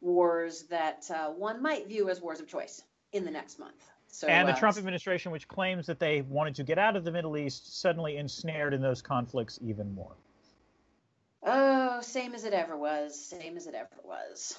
wars 0.00 0.64
that 0.70 1.04
uh, 1.10 1.28
one 1.28 1.60
might 1.60 1.88
view 1.88 2.08
as 2.08 2.22
wars 2.22 2.40
of 2.40 2.46
choice 2.46 2.82
in 3.12 3.24
the 3.24 3.30
next 3.30 3.58
month. 3.58 3.84
So, 4.08 4.28
and 4.28 4.48
the 4.48 4.52
uh, 4.52 4.58
Trump 4.58 4.76
administration, 4.78 5.32
which 5.32 5.48
claims 5.48 5.86
that 5.86 5.98
they 5.98 6.22
wanted 6.22 6.54
to 6.56 6.64
get 6.64 6.78
out 6.78 6.96
of 6.96 7.04
the 7.04 7.12
Middle 7.12 7.36
East, 7.36 7.80
suddenly 7.80 8.16
ensnared 8.16 8.74
in 8.74 8.80
those 8.80 9.02
conflicts 9.02 9.58
even 9.62 9.94
more. 9.94 10.12
Oh, 11.44 12.00
same 12.00 12.34
as 12.34 12.44
it 12.44 12.52
ever 12.52 12.76
was. 12.76 13.18
Same 13.18 13.56
as 13.56 13.66
it 13.66 13.74
ever 13.74 13.88
was. 14.04 14.58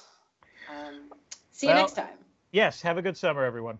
Um, 0.70 1.10
see 1.50 1.66
you 1.66 1.72
well, 1.72 1.82
next 1.82 1.94
time. 1.94 2.18
Yes. 2.52 2.82
Have 2.82 2.98
a 2.98 3.02
good 3.02 3.16
summer, 3.16 3.44
everyone. 3.44 3.78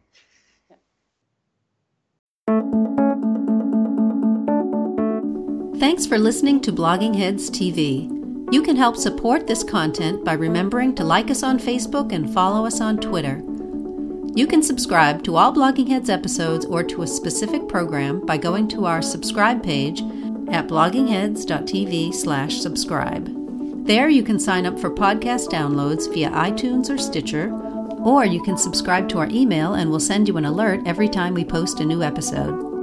Thanks 5.79 6.07
for 6.07 6.19
listening 6.19 6.61
to 6.63 6.73
Blogging 6.73 7.15
Heads 7.15 7.51
TV. 7.51 8.11
You 8.51 8.63
can 8.63 8.77
help 8.77 8.97
support 8.97 9.47
this 9.47 9.63
content 9.63 10.25
by 10.25 10.33
remembering 10.33 10.95
to 10.95 11.05
like 11.05 11.31
us 11.31 11.43
on 11.43 11.59
Facebook 11.59 12.13
and 12.13 12.33
follow 12.33 12.65
us 12.65 12.81
on 12.81 12.99
Twitter. 12.99 13.43
You 14.35 14.47
can 14.47 14.63
subscribe 14.63 15.23
to 15.25 15.37
all 15.37 15.53
Blogging 15.53 15.89
Heads 15.89 16.09
episodes 16.09 16.65
or 16.65 16.83
to 16.85 17.03
a 17.03 17.07
specific 17.07 17.69
program 17.69 18.25
by 18.25 18.37
going 18.37 18.67
to 18.69 18.87
our 18.87 19.03
subscribe 19.03 19.63
page 19.63 20.03
at 20.51 20.69
bloggingheads.tv 20.69 22.15
slash 22.15 22.61
subscribe. 22.61 23.87
There 23.87 24.09
you 24.09 24.23
can 24.23 24.39
sign 24.39 24.67
up 24.67 24.79
for 24.79 24.91
podcast 24.91 25.49
downloads 25.49 26.13
via 26.13 26.31
iTunes 26.31 26.89
or 26.89 26.99
Stitcher, 26.99 27.53
or 28.03 28.25
you 28.25 28.43
can 28.43 28.57
subscribe 28.57 29.09
to 29.11 29.19
our 29.19 29.29
email 29.31 29.75
and 29.75 29.91
we'll 29.91 30.01
send 30.01 30.29
you 30.29 30.37
an 30.37 30.45
alert 30.45 30.81
every 30.87 31.09
time 31.09 31.35
we 31.35 31.45
post 31.45 31.81
a 31.81 31.85
new 31.85 32.03
episode. 32.03 32.74